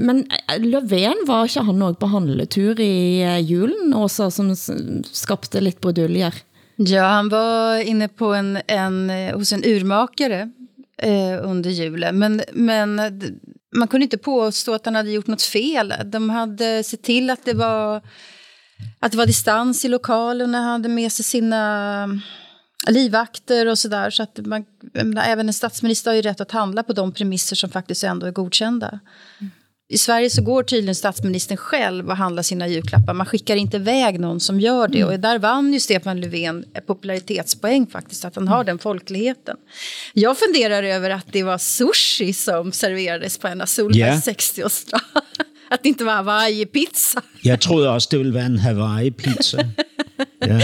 Men 0.01 0.25
eh, 0.31 0.57
Løven 0.65 1.27
var 1.29 1.45
ikke 1.45 1.67
han 1.69 1.85
også 1.85 2.01
på 2.01 2.11
handletur 2.15 2.81
i 2.81 3.23
julen, 3.45 3.93
også 3.93 4.31
som 4.33 4.55
skapte 5.13 5.61
lidt 5.61 5.81
broduljer? 5.85 6.43
Ja, 6.79 7.05
han 7.21 7.31
var 7.31 7.85
inne 7.85 8.09
på 8.09 8.33
en, 8.35 8.57
en, 8.67 9.11
hos 9.37 9.53
en 9.55 9.63
urmakare 9.63 10.49
eh, 10.99 11.51
under 11.51 11.71
julen. 11.71 12.19
Men, 12.19 12.43
men 12.53 12.99
eh, 12.99 13.13
man 13.77 13.89
kunde 13.89 14.05
inte 14.05 14.19
påstå 14.19 14.75
att 14.75 14.85
han 14.85 14.95
hade 14.95 15.11
gjort 15.11 15.27
något 15.27 15.43
fel. 15.43 15.95
De 16.05 16.31
hade 16.31 16.85
sett 16.85 17.03
till 17.03 17.31
att 17.31 17.45
det 17.45 17.55
var 17.55 18.03
att 19.01 19.13
det 19.13 19.19
var 19.19 19.27
distans 19.27 19.85
i 19.85 19.89
lokalen, 19.89 20.55
han 20.55 20.65
hade 20.65 20.89
med 20.89 21.13
sig 21.13 21.25
sina 21.25 22.03
eh, 22.87 22.93
livvakter 22.93 23.67
och 23.67 23.79
sådär. 23.79 24.11
Så 24.11 24.23
att 24.23 24.39
man, 24.47 24.65
även 25.25 25.49
en 25.49 25.55
statsminister 25.55 26.11
har 26.11 26.17
ju 26.17 26.23
rätt 26.23 26.41
att 26.41 26.51
handla 26.51 26.83
på 26.83 26.93
de 26.93 27.13
premisser 27.13 27.57
som 27.57 27.71
faktiskt 27.71 28.05
ändå 28.05 28.27
är 28.27 28.31
godkända. 28.31 29.01
Mm. 29.41 29.51
I 29.95 29.99
Sverige 29.99 30.31
så 30.31 30.43
går 30.43 30.63
tydligen 30.63 30.95
statsministern 30.95 31.57
själv 31.57 32.11
och 32.11 32.17
handlar 32.17 32.43
sina 32.43 32.69
julklappar. 32.69 33.15
Man 33.15 33.27
skickar 33.27 33.57
inte 33.57 33.77
iväg 33.77 34.21
någon 34.21 34.41
som 34.41 34.61
gör 34.61 34.89
det. 34.89 35.01
Mm. 35.01 35.15
Och 35.15 35.21
där 35.21 35.39
vann 35.39 35.73
ju 35.73 35.81
Stefan 35.81 36.21
Löfven 36.21 36.65
popularitetspoäng 36.87 37.87
faktiskt, 37.87 38.25
att 38.25 38.37
han 38.37 38.49
har 38.49 38.65
den 38.65 38.79
folkligheten. 38.79 39.57
Jag 40.13 40.39
funderar 40.39 40.83
över 40.83 41.11
att 41.11 41.27
det 41.33 41.43
var 41.43 41.59
sushi 41.59 42.33
som 42.33 42.73
serverades 42.73 43.39
på 43.39 43.49
Anna 43.49 43.67
Solbergs 43.67 43.99
yeah. 43.99 44.19
60-årsdag. 44.19 45.01
At 45.71 45.83
det 45.83 45.89
inte 45.89 46.05
var 46.05 46.13
Hawaii-pizza. 46.13 47.23
Jeg 47.45 47.61
troede 47.61 47.89
også, 47.91 48.09
det 48.11 48.19
ville 48.19 48.35
være 48.35 48.47
en 48.47 48.59
Hawaii-pizza. 48.59 49.59
Ja. 50.41 50.61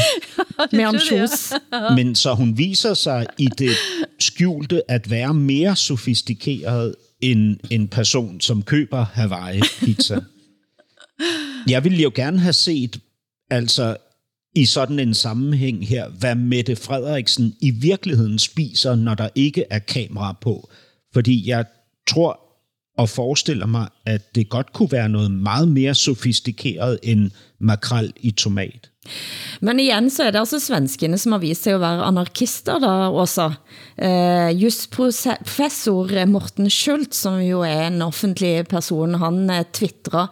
Med 0.72 0.86
ansjos. 0.86 1.52
Men 1.96 2.14
så 2.14 2.34
hun 2.34 2.58
viser 2.58 2.94
sig 2.94 3.26
i 3.38 3.48
det 3.58 3.74
skjulte 4.20 4.82
at 4.88 5.10
være 5.10 5.34
mere 5.34 5.76
sofistikeret 5.76 6.94
end 7.20 7.56
en 7.70 7.88
person, 7.88 8.40
som 8.40 8.62
køber 8.62 9.04
Hawaii-pizza. 9.04 10.20
Jeg 11.72 11.84
ville 11.84 12.02
jo 12.02 12.12
gerne 12.14 12.38
have 12.38 12.52
set, 12.52 13.00
altså 13.50 13.96
i 14.54 14.64
sådan 14.64 14.98
en 14.98 15.14
sammenhæng 15.14 15.88
her, 15.88 16.08
hvad 16.08 16.34
Mette 16.34 16.76
Frederiksen 16.76 17.54
i 17.60 17.70
virkeligheden 17.70 18.38
spiser, 18.38 18.94
når 18.94 19.14
der 19.14 19.28
ikke 19.34 19.64
er 19.70 19.78
kamera 19.78 20.38
på. 20.40 20.70
Fordi 21.12 21.48
jeg 21.48 21.64
tror 22.08 22.40
og 22.98 23.08
forestiller 23.08 23.66
mig, 23.66 23.88
at 24.06 24.34
det 24.34 24.48
godt 24.48 24.72
kunne 24.72 24.92
være 24.92 25.08
noget 25.08 25.30
meget 25.30 25.68
mere 25.68 25.94
sofistikeret 25.94 26.98
end 27.02 27.30
makrel 27.58 28.12
i 28.20 28.30
tomat. 28.30 28.89
Men 29.64 29.80
igen 29.80 30.10
så 30.12 30.26
er 30.26 30.34
det 30.34 30.42
altså 30.42 30.58
svenskene 30.60 31.16
som 31.18 31.32
har 31.32 31.40
vist 31.40 31.64
sig 31.64 31.72
at 31.72 31.80
være 31.80 32.04
anarkister 32.04 32.80
da 32.82 32.92
også. 33.08 33.46
Eh, 33.96 34.50
just 34.60 34.90
professor 34.92 36.12
Morten 36.28 36.68
Schultz, 36.70 37.22
som 37.24 37.40
jo 37.40 37.62
er 37.64 37.86
en 37.86 38.02
offentlig 38.04 38.66
person, 38.68 39.16
han 39.20 39.50
eh, 39.50 39.64
twittrer, 39.72 40.28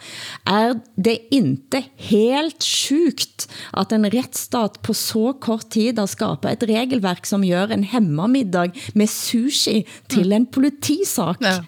er 0.47 0.77
det 0.97 1.17
inte 1.33 1.83
helt 2.11 2.65
sjukt 2.65 3.49
at 3.73 3.93
en 3.93 4.09
retsstat 4.13 4.81
på 4.85 4.97
så 4.97 5.33
kort 5.41 5.71
tid 5.73 5.99
har 5.99 6.09
skapet 6.09 6.53
et 6.53 6.69
regelverk 6.69 7.27
som 7.29 7.45
gør 7.49 7.73
en 7.73 7.89
hemmamiddag 7.89 8.73
med 8.95 9.09
sushi 9.09 9.85
til 10.13 10.33
en 10.33 10.47
politisak? 10.47 11.41
Ja. 11.43 11.61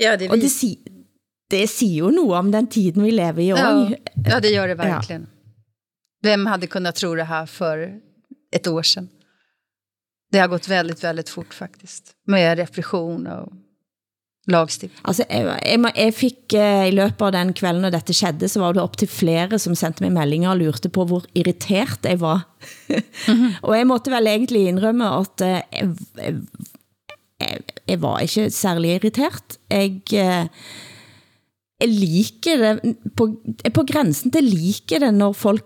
Ja, 0.00 0.16
det, 0.16 0.30
och 0.30 0.38
det, 0.38 0.48
si 0.48 0.78
det 1.50 1.66
siger 1.68 1.98
jo 2.06 2.10
noget 2.10 2.38
om 2.38 2.52
den 2.52 2.66
tiden 2.66 3.04
vi 3.04 3.10
lever 3.10 3.42
i. 3.42 3.48
Ja, 3.48 3.90
ja, 4.26 4.40
det 4.40 4.50
gör 4.50 4.66
det 4.66 4.78
verkligen. 4.78 5.26
Ja. 5.28 5.39
Vem 6.22 6.46
hade 6.46 6.66
kunnat 6.66 6.96
tro 6.96 7.14
det 7.14 7.24
här 7.24 7.46
för 7.46 8.00
ett 8.52 8.66
år 8.66 8.82
sedan? 8.82 9.08
Det 10.32 10.38
har 10.38 10.48
gått 10.48 10.68
väldigt, 10.68 11.04
väldigt 11.04 11.28
fort 11.28 11.54
faktiskt. 11.54 12.12
Med 12.26 12.58
repression 12.58 13.26
och 13.26 13.52
lagstiftning. 14.50 15.00
Altså, 15.04 15.24
jeg, 15.30 15.46
jeg, 15.64 15.92
jeg 15.96 16.14
fik 16.16 16.54
uh, 16.56 16.84
i 16.88 16.94
løbet 16.94 17.22
av 17.26 17.32
den 17.34 17.52
kvelden, 17.56 17.84
når 17.84 17.94
dette 17.94 18.16
skedde, 18.16 18.48
så 18.50 18.62
var 18.62 18.76
det 18.76 18.82
op 18.82 18.96
til 19.00 19.10
flere, 19.10 19.58
som 19.62 19.76
sendte 19.78 20.04
mig 20.04 20.12
meldinger 20.14 20.52
og 20.52 20.62
lurte 20.62 20.90
på, 20.92 21.06
hvor 21.08 21.26
irritert 21.34 22.06
jeg 22.08 22.20
var. 22.20 22.46
mm 22.90 23.02
-hmm. 23.28 23.52
og 23.62 23.76
jeg 23.76 23.86
måtte 23.86 24.10
vel 24.10 24.26
egentlig 24.26 24.66
indrømme, 24.68 25.04
at 25.20 25.40
uh, 25.40 25.60
jeg, 27.40 27.60
jeg, 27.88 28.02
var 28.02 28.20
ikke 28.20 28.50
særlig 28.50 28.94
irritert. 28.94 29.58
Jeg, 29.70 30.02
eh, 30.12 30.46
jeg 31.80 31.88
liker 31.88 32.56
det, 32.56 32.96
på, 33.16 33.36
på 33.74 33.82
grænsen 33.92 34.30
til 34.30 34.44
liker 34.44 34.98
det, 34.98 35.14
når 35.14 35.32
folk 35.32 35.64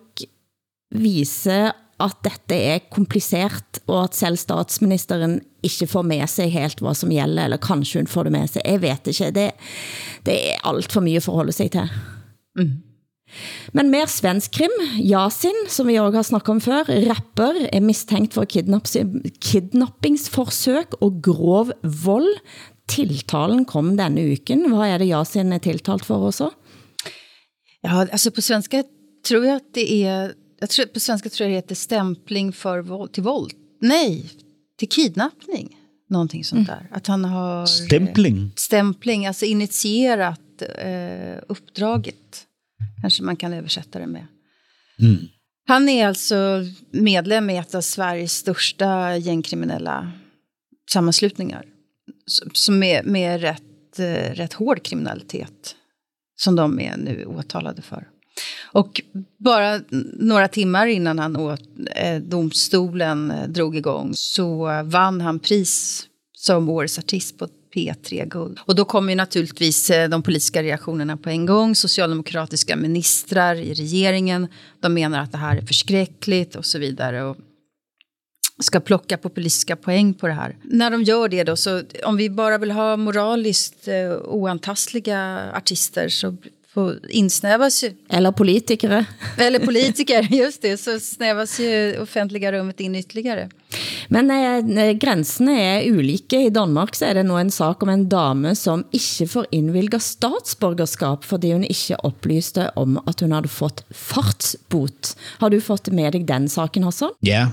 viser 0.94 1.72
at 2.02 2.16
dette 2.26 2.56
er 2.56 2.86
kompliceret, 2.90 3.80
og 3.86 4.00
at 4.04 4.16
selv 4.18 4.36
statsministeren 4.40 5.38
ikke 5.64 5.86
får 5.86 6.02
med 6.02 6.26
sig 6.30 6.50
helt 6.52 6.82
hvad 6.82 6.96
som 6.98 7.12
gælder, 7.14 7.46
eller 7.46 7.62
kanskje 7.62 8.02
hun 8.02 8.10
får 8.10 8.26
det 8.26 8.32
med 8.34 8.48
sig. 8.50 8.62
Jeg 8.64 8.82
vet 8.82 9.12
ikke. 9.12 9.30
Det, 9.36 9.50
det 10.26 10.34
er 10.50 10.66
alt 10.68 10.92
for 10.92 11.04
mye 11.04 11.22
for 11.22 11.32
at 11.32 11.44
holde 11.44 11.54
sig 11.54 11.70
til. 11.70 11.94
Mm. 12.58 12.72
Men 13.72 13.90
mer 13.90 14.06
svensk 14.06 14.52
krim. 14.58 14.74
Yasin, 15.00 15.64
som 15.68 15.88
vi 15.88 15.96
også 15.98 16.18
har 16.18 16.22
snakket 16.22 16.52
om 16.54 16.60
før, 16.60 16.84
rapper, 17.08 17.66
er 17.72 17.80
mistænkt 17.80 18.34
for 18.34 18.44
kidnapp 18.44 18.86
kidnappingsforsøk 19.40 20.94
og 21.00 21.22
grov 21.22 21.72
vold. 21.82 22.30
tiltalen 22.88 23.64
kom 23.64 23.96
denne 23.96 24.20
uken. 24.32 24.68
Hvad 24.68 24.88
er 24.88 24.98
det 24.98 25.08
Yasin 25.08 25.52
er 25.52 25.58
tiltalt 25.58 26.04
for 26.04 26.26
også? 26.26 26.50
Ja, 27.84 28.06
alltså 28.12 28.30
på 28.30 28.40
svenska 28.40 28.82
tror 29.24 29.46
jag 29.46 29.56
att 29.56 29.74
det 29.74 30.04
är... 30.04 30.34
Jag 30.64 30.70
tror, 30.70 30.86
på 30.86 31.00
svenska 31.00 31.28
tror 31.28 31.48
jag 31.48 31.52
det 31.52 31.56
heter 31.56 31.74
stämpling 31.74 32.52
för 32.52 32.78
våld, 32.80 33.12
till 33.12 33.22
våld. 33.22 33.52
Nej, 33.80 34.30
till 34.78 34.88
kidnappning. 34.88 35.76
Någonting 36.10 36.44
sånt 36.44 36.66
där. 36.66 36.88
Att 36.90 37.06
han 37.06 37.24
har... 37.24 37.66
Stämpling? 37.66 38.52
Stämpling, 38.56 39.26
alltså 39.26 39.44
initierat 39.44 40.62
eh, 40.78 41.42
uppdraget. 41.48 42.46
Kanske 43.00 43.22
man 43.22 43.36
kan 43.36 43.52
översätta 43.52 43.98
det 43.98 44.06
med. 44.06 44.26
Mm. 45.00 45.16
Han 45.66 45.88
är 45.88 46.08
alltså 46.08 46.62
medlem 46.90 47.50
i 47.50 47.56
ett 47.56 47.74
av 47.74 47.80
Sveriges 47.80 48.32
största 48.32 49.16
gängkriminella 49.16 50.12
sammanslutningar. 50.92 51.64
Som 52.52 52.82
är 52.82 53.02
med 53.02 53.40
rätt, 53.40 53.98
eh, 53.98 54.34
rätt 54.34 54.52
hård 54.52 54.82
kriminalitet. 54.82 55.76
Som 56.36 56.56
de 56.56 56.80
är 56.80 56.96
nu 56.96 57.24
åtalade 57.26 57.82
för. 57.82 58.08
Och 58.62 59.02
bara 59.38 59.80
några 60.12 60.48
timmar 60.48 60.86
innan 60.86 61.18
han 61.18 61.36
åt, 61.36 61.62
eh, 61.96 62.16
domstolen 62.16 63.30
eh, 63.30 63.48
drog 63.48 63.76
igång 63.76 64.12
så 64.14 64.82
vann 64.84 65.20
han 65.20 65.38
pris 65.38 66.06
som 66.36 66.68
årets 66.68 66.98
artist 66.98 67.38
på 67.38 67.48
P3 67.74 68.28
Guld. 68.28 68.58
Och 68.64 68.74
då 68.74 68.84
kommer 68.84 69.12
ju 69.12 69.16
naturligtvis 69.16 69.90
eh, 69.90 70.08
de 70.08 70.22
politiska 70.22 70.62
reaktionerna 70.62 71.16
på 71.16 71.30
en 71.30 71.46
gång. 71.46 71.74
Socialdemokratiska 71.74 72.76
ministrar 72.76 73.54
i 73.54 73.74
regeringen, 73.74 74.48
de 74.80 74.94
menar 74.94 75.18
att 75.18 75.32
det 75.32 75.38
här 75.38 75.56
är 75.56 75.66
förskräckligt 75.66 76.56
och 76.56 76.66
så 76.66 76.78
vidare. 76.78 77.22
Och 77.22 77.36
ska 78.58 78.80
plocka 78.80 79.16
populistiska 79.16 79.76
poäng 79.76 80.14
på 80.14 80.26
det 80.26 80.32
här. 80.32 80.56
När 80.62 80.90
de 80.90 81.02
gör 81.02 81.28
det 81.28 81.44
då, 81.44 81.56
så 81.56 81.82
om 82.04 82.16
vi 82.16 82.30
bara 82.30 82.58
vill 82.58 82.70
ha 82.70 82.96
moraliskt 82.96 83.88
eh, 83.88 84.12
oantastliga 84.12 85.50
artister 85.54 86.08
så 86.08 86.36
får 86.74 86.98
insnävas 87.08 87.84
ju... 87.84 87.92
Eller 88.08 88.32
politikere. 88.32 89.04
Eller 89.38 89.58
politiker, 89.58 90.28
just 90.30 90.62
det. 90.62 90.76
Så 90.76 91.00
snävas 91.00 91.60
ju 91.60 91.98
offentliga 92.02 92.52
rummet 92.52 92.80
in 92.80 92.94
ytterligare. 92.94 93.48
Men 94.08 94.30
eh, 94.30 94.92
gränsene 94.92 95.54
er 95.62 95.90
ulike. 95.90 96.46
I 96.46 96.50
Danmark 96.50 96.94
så 96.94 97.06
er 97.08 97.14
det 97.14 97.26
nu 97.26 97.38
en 97.38 97.50
sak 97.50 97.82
om 97.82 97.88
en 97.88 98.08
dame, 98.08 98.54
som 98.54 98.84
ikke 98.92 99.28
får 99.30 99.50
indvilget 99.52 100.02
statsborgerskap, 100.02 101.24
fordi 101.24 101.52
hun 101.52 101.64
ikke 101.64 102.00
oplyste 102.04 102.70
om, 102.76 102.98
at 103.06 103.20
hun 103.20 103.32
havde 103.32 103.48
fått 103.48 103.84
fartsbot. 103.90 105.14
Har 105.38 105.54
du 105.54 105.60
fått 105.60 105.92
med 105.92 106.12
dig 106.12 106.26
den 106.28 106.48
saken 106.48 106.84
også? 106.90 107.14
Ja, 107.22 107.48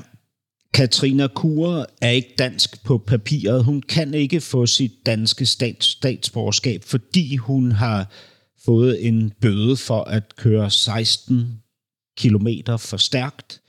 Katrina 0.73 1.27
Kure 1.27 1.85
er 2.01 2.09
ikke 2.09 2.35
dansk 2.39 2.83
på 2.83 2.97
papiret. 2.97 3.65
Hun 3.65 3.81
kan 3.81 4.13
ikke 4.13 4.41
få 4.41 4.65
sit 4.65 5.05
danske 5.05 5.45
stats 5.45 5.85
statsborgerskab, 5.85 6.83
fordi 6.83 7.35
hun 7.35 7.71
har 7.71 8.07
fået 8.65 9.07
en 9.07 9.31
bøde 9.41 9.77
for 9.77 10.03
at 10.03 10.35
køre 10.35 10.71
16 10.71 11.61
kilometer 12.17 12.77
for 12.77 12.97
stærkt. 12.97 13.61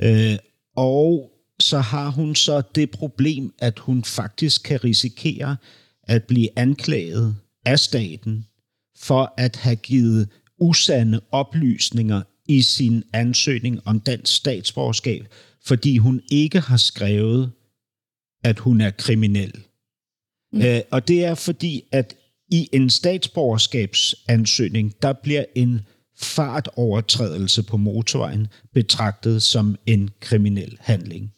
Øh, 0.00 0.38
og 0.76 1.30
så 1.60 1.78
har 1.78 2.10
hun 2.10 2.34
så 2.34 2.62
det 2.74 2.90
problem, 2.90 3.54
at 3.58 3.78
hun 3.78 4.04
faktisk 4.04 4.62
kan 4.62 4.84
risikere 4.84 5.56
at 6.02 6.24
blive 6.24 6.58
anklaget 6.58 7.36
af 7.64 7.78
staten 7.78 8.46
for 8.96 9.34
at 9.36 9.56
have 9.56 9.76
givet 9.76 10.28
usande 10.58 11.20
oplysninger 11.30 12.22
i 12.48 12.62
sin 12.62 13.04
ansøgning 13.12 13.80
om 13.84 14.00
dansk 14.00 14.36
statsborgerskab, 14.36 15.26
fordi 15.64 15.96
hun 15.96 16.20
ikke 16.30 16.60
har 16.60 16.76
skrevet, 16.76 17.52
at 18.44 18.58
hun 18.58 18.80
er 18.80 18.90
kriminel. 18.90 19.64
Mm. 20.52 20.62
Øh, 20.62 20.80
og 20.90 21.08
det 21.08 21.24
er 21.24 21.34
fordi, 21.34 21.82
at 21.92 22.14
i 22.50 22.68
en 22.72 22.90
statsborgerskabsansøgning, 22.90 24.94
der 25.02 25.12
bliver 25.12 25.44
en 25.54 25.80
fartovertrædelse 26.20 27.62
på 27.62 27.76
motorvejen 27.76 28.46
betragtet 28.74 29.42
som 29.42 29.76
en 29.86 30.10
kriminel 30.20 30.76
handling. 30.80 31.32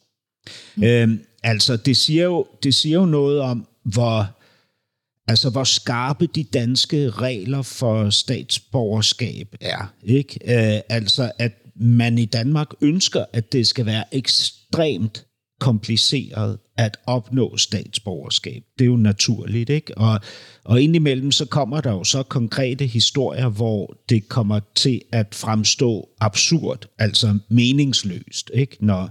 Mm. 0.77 0.83
Øhm, 0.83 1.21
altså, 1.43 1.77
det 1.77 1.97
siger, 1.97 2.25
jo, 2.25 2.47
det 2.63 2.75
siger 2.75 2.99
jo 2.99 3.07
noget 3.07 3.41
om, 3.41 3.67
hvor, 3.85 4.27
altså, 5.29 5.51
hvor 5.51 5.65
skarpe 5.65 6.27
de 6.27 6.45
danske 6.45 7.11
regler 7.11 7.63
for 7.63 8.11
statsborgerskab 8.11 9.57
er. 9.61 9.95
Ikke? 10.03 10.39
Øh, 10.45 10.81
altså, 10.89 11.33
at 11.39 11.53
man 11.77 12.19
i 12.19 12.25
Danmark 12.25 12.69
ønsker, 12.81 13.25
at 13.33 13.53
det 13.53 13.67
skal 13.67 13.87
være 13.87 14.05
ekstremt 14.13 15.27
kompliceret 15.63 16.59
at 16.77 16.97
opnå 17.07 17.57
statsborgerskab. 17.57 18.63
Det 18.79 18.85
er 18.85 18.89
jo 18.89 18.97
naturligt, 18.97 19.71
ikke? 19.71 19.99
Og, 19.99 20.21
og 20.65 20.83
indimellem 20.83 21.33
så 21.33 21.47
kommer 21.47 21.81
der 21.81 21.93
jo 21.93 22.05
så 22.05 22.23
konkrete 22.23 22.87
historier, 22.87 23.49
hvor 23.49 23.97
det 24.09 24.29
kommer 24.29 24.61
til 24.75 25.01
at 25.13 25.35
fremstå 25.35 26.09
absurd, 26.21 26.87
altså 26.99 27.39
meningsløst, 27.49 28.51
ikke? 28.55 28.77
Når, 28.81 29.11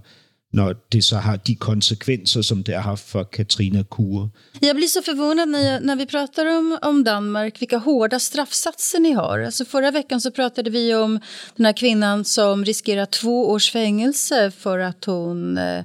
når 0.54 0.74
det 0.92 1.04
så 1.04 1.18
har 1.18 1.36
de 1.36 1.56
konsekvenser, 1.56 2.42
som 2.42 2.64
det 2.64 2.76
har 2.76 2.82
haft 2.82 3.10
for 3.10 3.24
Katrina 3.24 3.84
Kure. 3.84 4.30
Jag 4.62 4.76
blir 4.76 4.88
så 4.88 5.02
förvånad 5.02 5.50
när, 5.50 5.72
jag, 5.72 5.84
när 5.84 5.96
vi 5.96 6.06
pratar 6.06 6.46
om, 6.46 6.78
om 6.82 7.04
Danmark, 7.04 7.62
vilka 7.62 7.78
hårda 7.78 8.20
straffsatser 8.20 9.00
ni 9.00 9.12
har. 9.12 9.40
Alltså 9.40 9.66
förra 9.66 9.92
veckan 9.92 10.22
så 10.22 10.32
pratade 10.32 10.70
vi 10.70 10.96
om 10.96 11.20
den 11.56 11.66
här 11.66 11.74
kvinnan 11.74 12.26
som 12.26 12.66
riskerar 12.66 13.06
två 13.06 13.50
års 13.50 13.72
fängelse 13.72 14.52
för 14.52 14.80
att 14.80 15.06
hon 15.06 15.58
eh, 15.58 15.84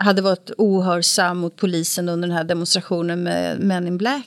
hade 0.00 0.22
varit 0.22 0.50
ohörsam 0.58 1.38
mot 1.38 1.56
polisen 1.56 2.08
under 2.08 2.28
den 2.28 2.36
här 2.36 2.44
demonstrationen 2.44 3.22
med 3.22 3.60
Men 3.60 3.86
in 3.86 3.98
Black. 3.98 4.26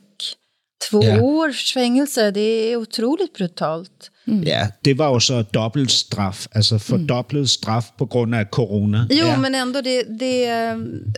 Två 0.89 1.03
ja. 1.03 1.21
års 1.21 1.73
fängelse, 1.73 2.31
det 2.31 2.39
är 2.41 2.75
otroligt 2.75 3.33
brutalt. 3.33 4.11
Mm. 4.27 4.43
Ja, 4.47 4.67
det 4.81 4.93
var 4.93 5.13
ju 5.13 5.19
så 5.19 5.45
dobbeltstraff, 5.51 6.47
alltså 6.55 6.79
fördubblat 6.79 7.31
mm. 7.31 7.47
straff 7.47 7.93
på 7.97 8.05
grund 8.05 8.35
av 8.35 8.43
corona. 8.43 9.07
Jo, 9.09 9.27
ja. 9.27 9.37
men 9.37 9.55
ändå, 9.55 9.81
det, 9.81 10.03
det, 10.03 10.47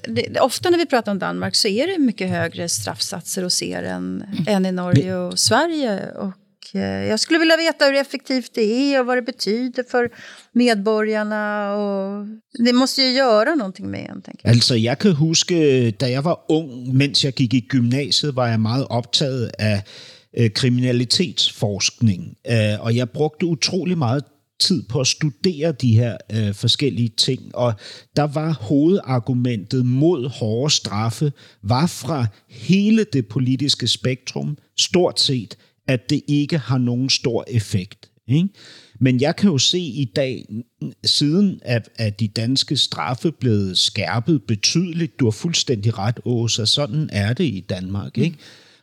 det, 0.08 0.40
ofta 0.40 0.70
när 0.70 0.78
vi 0.78 0.86
pratar 0.86 1.12
om 1.12 1.20
Danmark 1.20 1.56
så 1.56 1.68
är 1.68 1.88
det 1.88 2.00
mycket 2.00 2.30
högre 2.30 2.70
straffsatser 2.70 3.44
hos 3.44 3.64
er 3.64 3.84
än, 3.84 4.24
mm. 4.32 4.46
än 4.48 4.66
i 4.66 4.72
Norge 4.72 5.16
och 5.16 5.40
Sverige. 5.40 6.12
Och 6.12 6.32
Eh, 6.76 6.82
jag 6.82 7.20
skulle 7.20 7.40
vilja 7.40 7.58
veta 7.58 7.86
hur 7.86 7.96
effektivt 7.96 8.52
det 8.54 8.62
är 8.62 9.00
och 9.00 9.06
vad 9.06 9.18
det 9.18 9.22
betyder 9.22 9.84
för 9.84 10.10
medborgarna. 10.52 11.74
Och 11.76 12.26
det 12.66 12.74
måste 12.74 13.02
ju 13.02 13.12
göra 13.12 13.56
någonting 13.56 13.92
med 13.92 14.10
en, 14.10 14.22
tänker 14.22 14.48
jag. 14.48 14.56
Altså, 14.56 14.76
jeg 14.76 15.00
kan 15.00 15.12
huske, 15.12 15.92
da 15.92 16.10
jeg 16.12 16.24
var 16.24 16.40
ung, 16.50 16.98
mens 16.98 17.24
jeg 17.24 17.34
gik 17.34 17.54
i 17.54 17.60
gymnasiet, 17.60 18.36
var 18.36 18.48
jeg 18.48 18.60
meget 18.60 18.86
optaget 18.90 19.52
af 19.60 19.84
øh, 20.38 20.50
kriminalitetsforskning. 20.52 22.38
Øh, 22.48 22.80
og 22.80 22.96
jeg 22.96 23.10
brugte 23.10 23.46
utrolig 23.46 23.98
meget 23.98 24.24
tid 24.60 24.84
på 24.84 25.00
at 25.00 25.08
studere 25.08 25.72
de 25.72 25.94
her 25.94 26.18
øh, 26.32 26.54
forskellige 26.54 27.10
ting, 27.10 27.56
og 27.56 27.74
der 28.16 28.24
var 28.24 28.52
hovedargumentet 28.54 29.86
mod 29.86 30.30
hårde 30.30 30.74
straffe, 30.74 31.32
var 31.62 31.88
fra 31.88 32.28
hele 32.50 33.06
det 33.14 33.28
politiske 33.28 33.88
spektrum, 33.88 34.58
stort 34.78 35.20
set, 35.20 35.58
at 35.88 36.10
det 36.10 36.22
ikke 36.28 36.58
har 36.58 36.78
nogen 36.78 37.10
stor 37.10 37.44
effekt. 37.48 38.10
Ikke? 38.28 38.50
Men 39.00 39.22
jeg 39.22 39.36
kan 39.36 39.50
jo 39.50 39.58
se 39.58 39.80
i 39.80 40.12
dag, 40.16 40.46
siden 41.06 41.60
at, 41.62 41.90
at 41.96 42.20
de 42.20 42.28
danske 42.28 42.78
straffe 42.78 43.32
blevet 43.32 43.78
skærpet 43.78 44.44
betydeligt, 44.44 45.20
du 45.20 45.26
har 45.26 45.32
fuldstændig 45.32 45.98
ret, 45.98 46.20
Åsa, 46.26 46.66
sådan 46.66 47.10
er 47.12 47.34
det 47.34 47.44
i 47.44 47.66
Danmark. 47.70 48.18
Ikke? 48.18 48.38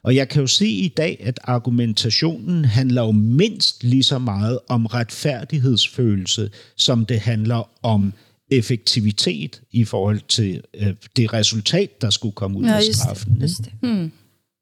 Og 0.05 0.17
jeg 0.17 0.29
kan 0.29 0.41
jo 0.41 0.47
se 0.47 0.69
i 0.69 0.89
dag, 0.89 1.21
at 1.21 1.41
argumentationen 1.45 2.65
handler 2.65 3.03
jo 3.03 3.11
mindst 3.11 3.85
lige 3.85 4.03
så 4.03 4.19
meget 4.19 4.59
om 4.69 4.87
retfærdighedsfølelse, 4.87 6.51
som 6.77 7.07
det 7.07 7.21
handler 7.21 7.71
om 7.83 8.13
effektivitet 8.51 9.63
i 9.71 9.85
forhold 9.85 10.21
til 10.29 10.63
øh, 10.75 10.95
det 11.17 11.33
resultat, 11.33 12.03
der 12.03 12.11
skulle 12.11 12.35
komme 12.35 12.59
ud 12.59 12.65
ja, 12.65 12.77
af 12.77 12.83
straffen. 12.83 13.35
Det, 13.35 13.43
just 13.43 13.59
det. 13.65 13.73
Mm. 13.83 14.13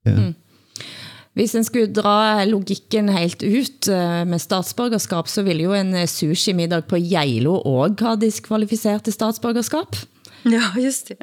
Ja. 0.06 0.20
Mm. 0.20 0.34
Hvis 1.34 1.54
en 1.54 1.64
skulle 1.64 1.92
dra 1.94 2.44
logikken 2.44 3.08
helt 3.08 3.42
ut 3.42 3.88
eh, 3.88 4.22
med 4.26 4.38
statsborgerskap, 4.42 5.28
så 5.28 5.42
ville 5.46 5.62
jo 5.62 5.74
en 5.74 5.94
eh, 5.94 6.08
sushi-middag 6.08 6.88
på 6.90 6.98
Geilo 6.98 7.60
også 7.60 8.08
ha 8.08 8.14
diskvalificeret 8.18 9.04
til 9.06 9.12
statsborgerskap. 9.12 9.96
Ja, 10.44 10.62
just 10.84 11.08
det. 11.08 11.16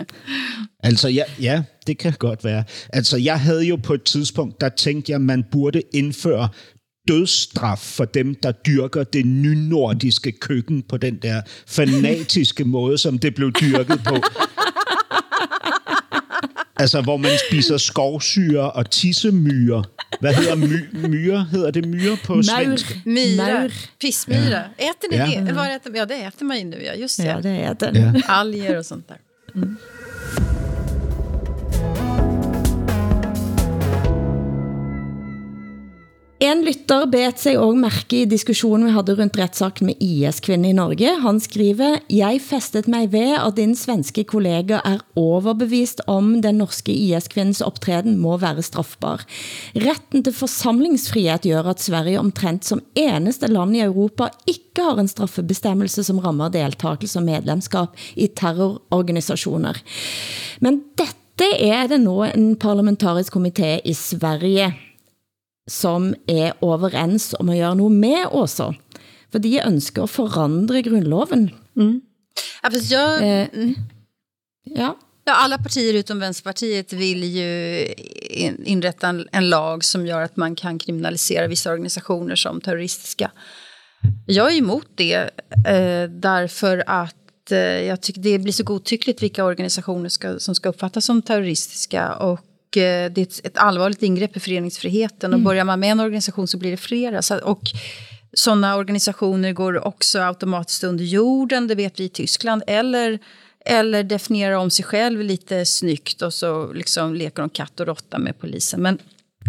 Altså, 0.83 1.07
ja, 1.09 1.23
ja, 1.41 1.63
det 1.87 1.97
kan 1.97 2.13
godt 2.19 2.43
være. 2.43 2.63
Altså, 2.93 3.17
jeg 3.17 3.39
havde 3.39 3.63
jo 3.63 3.75
på 3.75 3.93
et 3.93 4.03
tidspunkt, 4.03 4.61
der 4.61 4.69
tænkte 4.69 5.11
jeg, 5.11 5.21
man 5.21 5.43
burde 5.51 5.81
indføre 5.93 6.49
dødsstraf 7.07 7.79
for 7.79 8.05
dem, 8.05 8.35
der 8.35 8.51
dyrker 8.51 9.03
det 9.03 9.25
nynordiske 9.25 10.31
køkken 10.31 10.83
på 10.89 10.97
den 10.97 11.15
der 11.21 11.41
fanatiske 11.67 12.65
måde, 12.75 12.97
som 12.97 13.19
det 13.19 13.35
blev 13.35 13.51
dyrket 13.51 14.01
på. 14.05 14.15
Altså, 16.79 17.01
hvor 17.01 17.17
man 17.17 17.31
spiser 17.49 17.77
skovsyre 17.77 18.71
og 18.71 18.91
tissemyre. 18.91 19.83
Hvad 20.19 20.33
hedder 20.33 20.55
my 20.55 21.07
myre? 21.07 21.47
Hedder 21.51 21.71
det 21.71 21.87
myre 21.87 22.17
på 22.25 22.43
svensk? 22.43 23.05
Myra. 23.05 23.69
Pissmyra. 24.01 24.63
Ja. 24.77 24.91
Äter 24.91 25.11
ni 25.11 25.17
ja. 25.17 25.41
det? 25.41 25.53
Var 25.53 25.65
äter, 25.65 25.95
ja, 25.95 26.05
det 26.05 26.15
äter 26.15 26.45
man 26.45 26.57
ju 26.57 26.63
nu. 26.63 26.83
Ja, 26.83 26.93
just 26.93 27.17
det. 27.17 27.25
Ja, 27.25 27.41
det 27.41 27.49
äter 27.49 27.97
ja. 27.97 28.21
Alger 28.27 28.77
och 28.77 28.85
sånt 28.85 29.07
där. 29.07 29.17
Mm. 29.55 29.77
En 36.38 36.60
lytter 36.62 37.08
bet 37.10 37.39
sig 37.41 37.56
også 37.58 37.80
mærke 37.82 38.17
i 38.21 38.26
diskussionen 38.30 38.86
vi 38.86 38.91
havde 38.93 39.15
rundt 39.17 39.39
retssaken 39.39 39.88
med 39.89 39.95
IS-kvinde 40.06 40.69
i 40.69 40.76
Norge. 40.78 41.15
Han 41.23 41.39
skriver, 41.41 41.97
jeg 42.13 42.38
festet 42.45 42.86
mig 42.88 43.10
ved, 43.10 43.34
at 43.41 43.58
din 43.58 43.73
svenske 43.73 44.21
kollega 44.23 44.78
er 44.86 45.02
overbevist 45.17 46.06
om 46.06 46.38
den 46.45 46.62
norske 46.62 46.93
IS-kvindens 46.93 47.63
optræden 47.65 48.21
må 48.21 48.38
være 48.38 48.62
straffbar. 48.62 49.26
Retten 49.73 50.21
til 50.21 50.34
forsamlingsfrihed 50.34 51.50
gør, 51.50 51.73
at 51.73 51.82
Sverige 51.82 52.21
omtrent 52.21 52.69
som 52.69 52.86
eneste 52.93 53.50
land 53.50 53.73
i 53.76 53.82
Europa 53.82 54.30
ikke 54.45 54.86
har 54.86 55.02
en 55.02 55.10
straffebestemmelse, 55.10 56.06
som 56.06 56.21
rammer 56.21 56.54
deltagelse 56.54 57.17
og 57.17 57.26
medlemskab 57.26 57.97
i 58.13 58.30
terrororganisationer. 58.30 59.73
Men 60.62 60.84
dette 61.02 61.50
er 61.65 61.88
det 61.89 62.02
nu 62.02 62.23
en 62.30 62.56
parlamentarisk 62.62 63.34
komité 63.34 63.80
i 63.86 63.93
Sverige, 63.93 64.76
som 65.67 66.13
er 66.27 66.51
overens 66.62 67.36
om 67.39 67.49
at 67.49 67.58
gøre 67.58 67.75
noget 67.75 67.91
med 67.91 68.25
også. 68.32 68.73
For 69.32 69.39
de 69.39 69.60
ønsker 69.67 70.03
at 70.03 70.10
forandre 70.10 70.84
grundloven. 70.84 71.49
Mm. 71.75 72.01
Ja, 72.63 72.69
fast 72.69 72.91
jag, 72.91 73.21
Eh, 73.21 73.73
ja. 74.75 74.93
Ja, 75.27 75.34
alla 75.34 75.58
partier 75.58 75.93
utom 75.93 76.19
Vänsterpartiet 76.19 76.93
vill 76.93 77.23
ju 77.23 77.84
in, 78.30 78.65
inrätta 78.65 79.08
en, 79.08 79.27
en 79.32 79.49
lag 79.49 79.84
som 79.84 80.08
gör 80.08 80.21
att 80.21 80.38
man 80.38 80.56
kan 80.56 80.80
kriminalisera 80.80 81.47
vissa 81.47 81.71
organisationer 81.71 82.36
som 82.36 82.62
terroristiska. 82.62 83.32
Jag 84.25 84.53
är 84.53 84.58
emot 84.58 84.88
det 84.95 85.13
eh, 85.67 86.10
därför 86.10 86.84
att 86.88 87.51
eh, 87.51 87.60
jag 87.60 88.01
tycker 88.01 88.21
det 88.21 88.39
blir 88.39 88.53
så 88.53 88.63
godtyckligt 88.63 89.23
vilka 89.23 89.45
organisationer 89.45 90.10
ska, 90.10 90.39
som 90.39 90.56
ska 90.56 90.69
uppfattas 90.69 91.06
som 91.06 91.21
terroristiska 91.21 92.15
och 92.15 92.39
det 92.69 93.17
är 93.17 93.19
ett, 93.19 93.45
ett 93.45 93.58
allvarligt 93.58 94.03
ingrepp 94.03 94.38
i 94.38 94.39
föreningsfriheten 94.39 95.34
och 95.34 95.39
börjar 95.39 95.63
man 95.63 95.80
med 95.80 95.91
en 95.91 95.99
organisation 95.99 96.47
så 96.47 96.58
blir 96.58 96.71
det 96.71 96.77
flera. 96.77 97.21
Så, 97.21 97.38
och 97.38 97.62
sådana 98.34 98.75
organisationer 98.75 99.53
går 99.53 99.88
också 99.88 100.19
automatiskt 100.19 100.84
under 100.84 101.03
jorden, 101.06 101.67
det 101.67 101.75
vet 101.75 101.99
vi 101.99 102.03
i 102.03 102.10
Tyskland, 102.10 102.63
eller 102.67 103.19
eller 103.69 104.03
definierar 104.03 104.56
om 104.56 104.69
sig 104.69 104.86
själv 104.86 105.21
lite 105.21 105.65
snyggt 105.65 106.21
och 106.21 106.34
så 106.34 106.73
liksom 106.73 107.15
leker 107.15 107.41
de 107.41 107.49
katt 107.49 107.80
och 107.80 107.86
råtta 107.86 108.19
med 108.19 108.39
polisen. 108.39 108.82
Men 108.82 108.99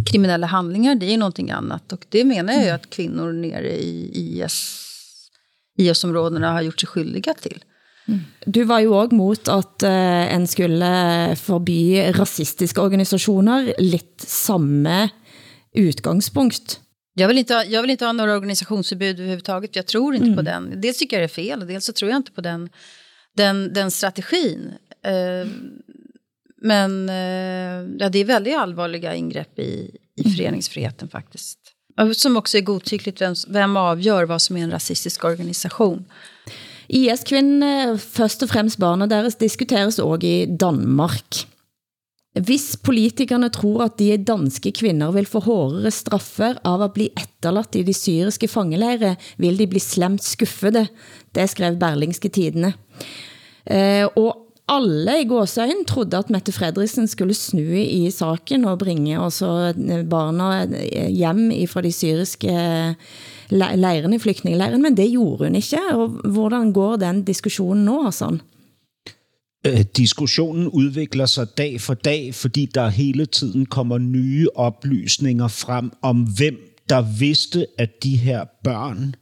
kriminella 0.07 0.47
handlingar, 0.47 0.95
det 0.95 1.15
är 1.15 1.19
någonting 1.19 1.51
annat. 1.51 1.93
Och 1.93 2.07
det 2.09 2.25
menar 2.25 2.53
jag 2.53 2.65
ju 2.65 2.71
att 2.71 2.91
kvinnor 2.91 3.33
nere 3.33 3.71
i 3.71 4.11
IS, 4.15 4.77
IS-områdena 5.77 6.53
har 6.53 6.63
gjort 6.63 6.81
sig 6.81 6.87
skyldiga 6.87 7.35
till. 7.35 7.65
Du 8.47 8.65
var 8.65 8.81
jo 8.81 8.95
også 8.97 9.15
mot 9.15 9.49
at 9.53 9.85
uh, 9.85 10.35
en 10.35 10.47
skulle 10.47 11.37
forby 11.37 12.01
rasistiske 12.17 12.81
organisationer 12.81 13.73
lidt 13.79 14.25
samme 14.27 15.09
utgangspunkt. 15.77 16.81
Jag 17.15 17.29
vill, 17.29 17.39
inte 17.39 17.55
ha, 17.55 17.65
jag 17.65 17.83
vill 17.83 17.91
inte 17.91 18.05
ha 18.05 18.13
några 18.13 18.35
organisationsförbud 18.35 19.21
överhuvudtaget. 19.21 19.77
Jag 19.77 19.87
tror 19.87 20.15
inte 20.15 20.27
mm. 20.27 20.37
på 20.37 20.43
den. 20.43 20.81
Dels 20.81 20.99
tycker 20.99 21.17
jag 21.17 21.21
det 21.21 21.33
är 21.33 21.35
fel 21.35 21.61
och 21.61 21.67
dels 21.67 21.85
så 21.85 21.93
tror 21.93 22.11
jag 22.11 22.17
inte 22.17 22.33
på 22.33 22.41
den, 22.41 22.69
den, 23.37 23.73
den 23.73 23.91
strategin. 23.91 24.73
Uh, 25.07 25.51
men 26.63 27.09
uh, 27.09 27.97
ja, 27.99 28.09
det 28.09 28.19
är 28.19 28.25
väldigt 28.25 28.57
allvarliga 28.57 29.15
ingrepp 29.15 29.59
i, 29.59 29.97
i 30.17 30.31
föreningsfriheten 30.31 31.09
faktiskt. 31.09 31.59
Som 32.15 32.37
också 32.37 32.59
är 32.59 32.63
godtyckligt 32.63 33.21
vem, 33.21 33.35
vem 33.49 33.77
avgör 33.77 34.25
vad 34.25 34.43
som 34.43 34.57
är 34.57 34.65
en 34.65 34.71
rasistisk 34.71 35.25
organisation. 35.25 36.05
IS-kvinden, 36.89 37.99
først 38.01 38.43
og 38.45 38.53
fremmest 38.53 38.81
barna 38.81 39.09
deres, 39.11 39.37
diskuteres 39.41 39.99
også 40.01 40.27
i 40.27 40.47
Danmark. 40.49 41.45
Hvis 42.39 42.77
politikerne 42.85 43.49
tror, 43.51 43.89
at 43.89 43.97
de 43.99 44.17
danske 44.23 44.71
kvinder 44.77 45.11
vil 45.15 45.27
få 45.27 45.41
hårdere 45.43 45.91
straffer 45.91 46.59
av 46.67 46.85
at 46.87 46.95
bli 46.95 47.09
etterladt 47.17 47.79
i 47.81 47.87
de 47.87 47.95
syriske 47.97 48.49
fangelejre, 48.51 49.17
vil 49.41 49.59
de 49.59 49.67
bli 49.71 49.81
slemt 49.83 50.23
skuffede. 50.25 50.87
Det 51.35 51.49
skrev 51.51 51.79
Berlingske 51.81 52.31
Tidene. 52.33 52.75
Eh, 53.67 54.07
og 54.17 54.45
alle 54.69 55.23
i 55.23 55.27
gåsøjen 55.29 55.83
trodde, 55.89 56.21
at 56.21 56.31
Mette 56.31 56.53
Fredriksen 56.53 57.09
skulle 57.09 57.35
snu 57.35 57.65
i 57.81 58.11
saken 58.13 58.69
og 58.69 58.83
bringe 58.85 59.17
også 59.21 59.73
barna 60.09 60.67
hjem 61.09 61.49
fra 61.73 61.83
de 61.85 61.93
syriske 61.95 62.53
leirene, 63.51 64.19
flygtningeleiren, 64.21 64.83
men 64.83 64.97
det 64.97 65.11
gjorde 65.11 65.45
hun 65.45 65.55
ikke. 65.55 65.79
Og 65.93 66.09
hvordan 66.09 66.73
går 66.73 66.97
den 66.97 67.25
diskussionen 67.25 67.85
nu, 67.85 68.03
Hassan? 68.03 68.41
Øh, 69.67 69.85
diskussionen 69.97 70.69
udvikler 70.69 71.27
sig 71.27 71.47
dag 71.59 71.81
for 71.81 71.95
dag, 71.95 72.35
fordi 72.35 72.67
der 72.67 72.89
hele 72.89 73.27
tiden 73.27 73.67
kommer 73.67 73.99
nye 73.99 74.49
oplysninger 74.55 75.49
frem 75.49 75.91
om, 76.03 76.23
hvem 76.37 76.57
der 76.89 77.19
vidste, 77.19 77.67
at 77.79 78.03
de 78.03 78.17
her 78.17 78.45
børn 78.65 79.15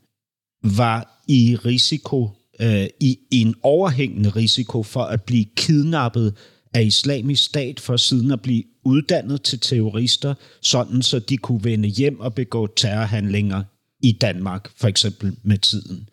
var 0.77 1.23
i 1.29 1.57
risiko, 1.65 2.31
øh, 2.61 2.87
i 3.01 3.19
en 3.31 3.55
overhængende 3.62 4.29
risiko 4.29 4.83
for 4.83 5.03
at 5.03 5.23
blive 5.23 5.45
kidnappet 5.57 6.35
af 6.75 6.83
islamisk 6.83 7.45
stat, 7.45 7.81
for 7.81 7.97
siden 7.97 8.31
at 8.31 8.41
blive 8.41 8.62
uddannet 8.85 9.43
til 9.43 9.61
terrorister, 9.61 10.35
sådan 10.62 11.03
så 11.03 11.19
de 11.19 11.37
kunne 11.37 11.65
vende 11.65 11.89
hjem 11.89 12.21
og 12.21 12.35
begå 12.35 12.67
terrorhandlinger 12.67 13.62
i 14.03 14.13
Danmark, 14.13 14.71
for 14.77 14.89
eksempel 14.89 15.37
med 15.43 15.59
tiden. 15.59 16.09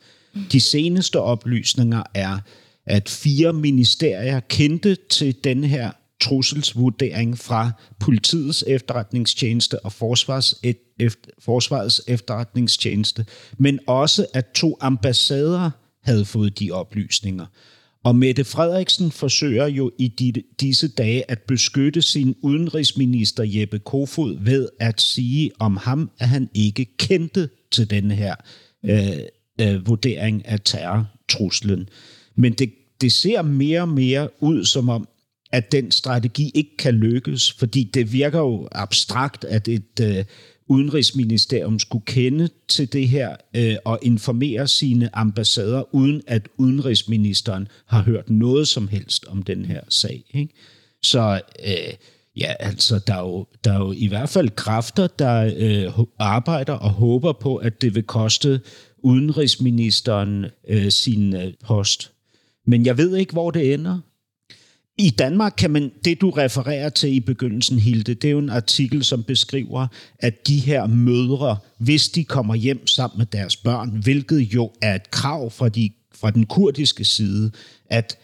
De 0.52 0.60
seneste 0.60 1.19
oplysninger 1.19 2.04
er, 2.13 2.39
at 2.86 3.10
fire 3.10 3.54
ministerier 3.54 4.39
kendte 4.39 4.98
til 5.10 5.36
den 5.43 5.63
her 5.63 5.91
trusselsvurdering 6.22 7.38
fra 7.38 7.72
politiets 8.00 8.63
efterretningstjeneste 8.67 9.86
og 9.86 9.91
forsvars 9.91 10.56
et, 10.63 10.78
efter, 11.00 11.30
forsvarets 11.39 12.02
efterretningstjeneste, 12.08 13.26
men 13.58 13.80
også 13.88 14.26
at 14.34 14.46
to 14.56 14.78
ambassader 14.82 15.72
havde 16.04 16.26
fået 16.26 16.60
de 16.60 16.72
oplysninger. 16.72 17.46
Og 18.04 18.15
Mette 18.15 18.43
Frederiksen 18.43 19.12
forsøger 19.12 19.67
jo 19.67 19.91
i 19.98 20.08
de, 20.08 20.34
disse 20.62 20.88
dage 20.88 21.32
at 21.32 21.39
beskytte 21.41 22.02
sin 22.02 22.36
udenrigsminister 22.41 23.43
Jeppe 23.43 23.80
Kofod 23.80 24.38
ved 24.39 24.69
at 24.80 25.02
sige 25.02 25.52
om 25.60 25.78
ham, 25.78 26.12
at 26.19 26.30
han 26.30 26.50
ikke 26.54 26.98
kendte 26.98 27.50
til 27.73 27.89
den 27.89 28.12
her 28.12 28.36
øh, 28.86 29.19
øh, 29.62 29.88
vurdering 29.88 30.47
af 30.47 30.59
terrortruslen. 30.65 31.89
Men 32.36 32.53
det, 32.53 32.73
det 33.01 33.12
ser 33.12 33.41
mere 33.41 33.81
og 33.81 33.89
mere 33.89 34.29
ud 34.39 34.65
som 34.65 34.89
om, 34.89 35.07
at 35.51 35.71
den 35.71 35.91
strategi 35.91 36.51
ikke 36.55 36.77
kan 36.77 36.93
lykkes, 36.93 37.51
fordi 37.51 37.83
det 37.83 38.13
virker 38.13 38.39
jo 38.39 38.67
abstrakt, 38.71 39.43
at 39.43 39.67
et 39.67 39.99
øh, 40.01 40.25
udenrigsministerium 40.67 41.79
skulle 41.79 42.05
kende 42.05 42.49
til 42.67 42.93
det 42.93 43.07
her 43.07 43.36
øh, 43.55 43.75
og 43.86 43.99
informere 44.01 44.67
sine 44.67 45.15
ambassader, 45.15 45.95
uden 45.95 46.21
at 46.27 46.47
udenrigsministeren 46.57 47.67
har 47.86 48.03
hørt 48.03 48.29
noget 48.29 48.67
som 48.67 48.88
helst 48.88 49.25
om 49.25 49.43
den 49.43 49.65
her 49.65 49.81
sag. 49.89 50.23
Ikke? 50.33 50.53
Så 51.03 51.41
øh, 51.67 51.93
ja, 52.36 52.54
altså, 52.60 53.00
der 53.08 53.13
er, 53.13 53.19
jo, 53.19 53.48
der 53.63 53.74
er 53.74 53.80
jo 53.80 53.91
i 53.91 54.08
hvert 54.08 54.30
fald 54.30 54.50
kræfter, 54.50 55.08
der 55.08 55.54
øh, 55.58 56.06
arbejder 56.19 56.74
og 56.74 56.89
håber 56.89 57.34
på, 57.34 57.56
at 57.56 57.82
det 57.82 57.96
vil 57.96 58.04
koste 58.04 58.62
udenrigsministeren 58.98 60.46
øh, 60.67 60.91
sin 60.91 61.36
øh, 61.36 61.54
post. 61.65 62.12
Men 62.67 62.86
jeg 62.86 62.98
ved 62.98 63.17
ikke, 63.17 63.34
hvor 63.34 63.52
det 63.52 63.74
ender. 63.74 64.00
I 64.98 65.10
Danmark 65.10 65.54
kan 65.58 65.72
man, 65.72 65.91
det 66.06 66.22
du 66.22 66.30
refererer 66.30 66.89
til 66.89 67.13
i 67.13 67.19
begyndelsen, 67.19 67.80
Hilde, 67.80 68.13
det 68.13 68.28
er 68.28 68.32
jo 68.32 68.39
en 68.39 68.50
artikel, 68.50 69.04
som 69.04 69.24
beskriver, 69.24 69.88
at 70.19 70.48
de 70.48 70.60
her 70.60 70.88
mødre, 70.88 71.58
hvis 71.78 72.10
de 72.10 72.24
kommer 72.24 72.56
hjem 72.56 72.88
sammen 72.88 73.17
med 73.17 73.26
deres 73.26 73.58
børn, 73.58 73.89
hvilket 73.89 74.39
jo 74.39 74.72
er 74.82 74.96
et 74.96 75.12
krav 75.12 75.52
fra, 75.52 75.69
de, 75.69 75.89
fra 76.15 76.32
den 76.32 76.46
kurdiske 76.46 77.06
side, 77.06 77.52
at 77.89 78.17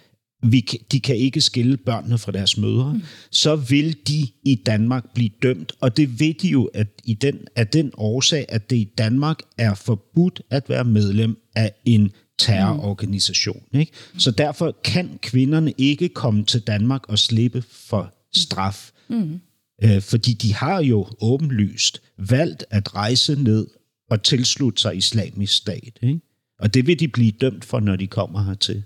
vi, 0.44 0.66
de 0.92 1.00
kan 1.00 1.16
ikke 1.16 1.42
skille 1.42 1.78
børnene 1.78 2.18
fra 2.18 2.32
deres 2.32 2.58
mødre, 2.58 2.94
mm. 2.94 3.02
så 3.32 3.56
vil 3.56 3.98
de 4.08 4.28
i 4.44 4.56
Danmark 4.66 5.14
blive 5.14 5.30
dømt. 5.44 5.74
Og 5.80 5.98
det 5.98 6.20
ved 6.20 6.34
de 6.34 6.48
jo 6.48 6.66
at 6.74 6.88
i 7.04 7.14
den, 7.14 7.40
af 7.56 7.68
den 7.68 7.92
årsag, 7.98 8.46
at 8.50 8.70
det 8.70 8.76
i 8.76 8.90
Danmark 8.98 9.40
er 9.58 9.74
forbudt 9.74 10.42
at 10.50 10.70
være 10.70 10.84
medlem 10.84 11.38
af 11.56 11.72
en 11.86 12.12
terrororganisation. 12.38 13.64
Ikke? 13.74 13.92
Så 14.18 14.32
derfor 14.32 14.76
kan 14.84 15.20
kvinderne 15.22 15.74
ikke 15.78 16.10
komme 16.10 16.46
til 16.46 16.62
Danmark 16.62 17.10
og 17.10 17.20
slippe 17.20 17.64
for 17.72 18.14
straf. 18.34 18.92
Mm. 19.10 19.40
Øh, 19.84 20.02
fordi 20.02 20.34
de 20.34 20.54
har 20.54 20.84
jo 20.84 21.08
åbenlyst 21.22 22.02
valgt 22.18 22.64
at 22.70 22.96
rejse 22.96 23.44
ned 23.44 23.68
og 24.10 24.24
tilslutte 24.24 24.82
sig 24.82 24.98
islamisk 24.98 25.56
stat. 25.58 26.00
Ikke? 26.02 26.20
Og 26.60 26.74
det 26.74 26.88
vil 26.88 27.00
de 27.00 27.08
blive 27.08 27.32
dømt 27.32 27.66
for, 27.66 27.80
når 27.80 27.96
de 27.96 28.08
kommer 28.08 28.44
hertil. 28.44 28.84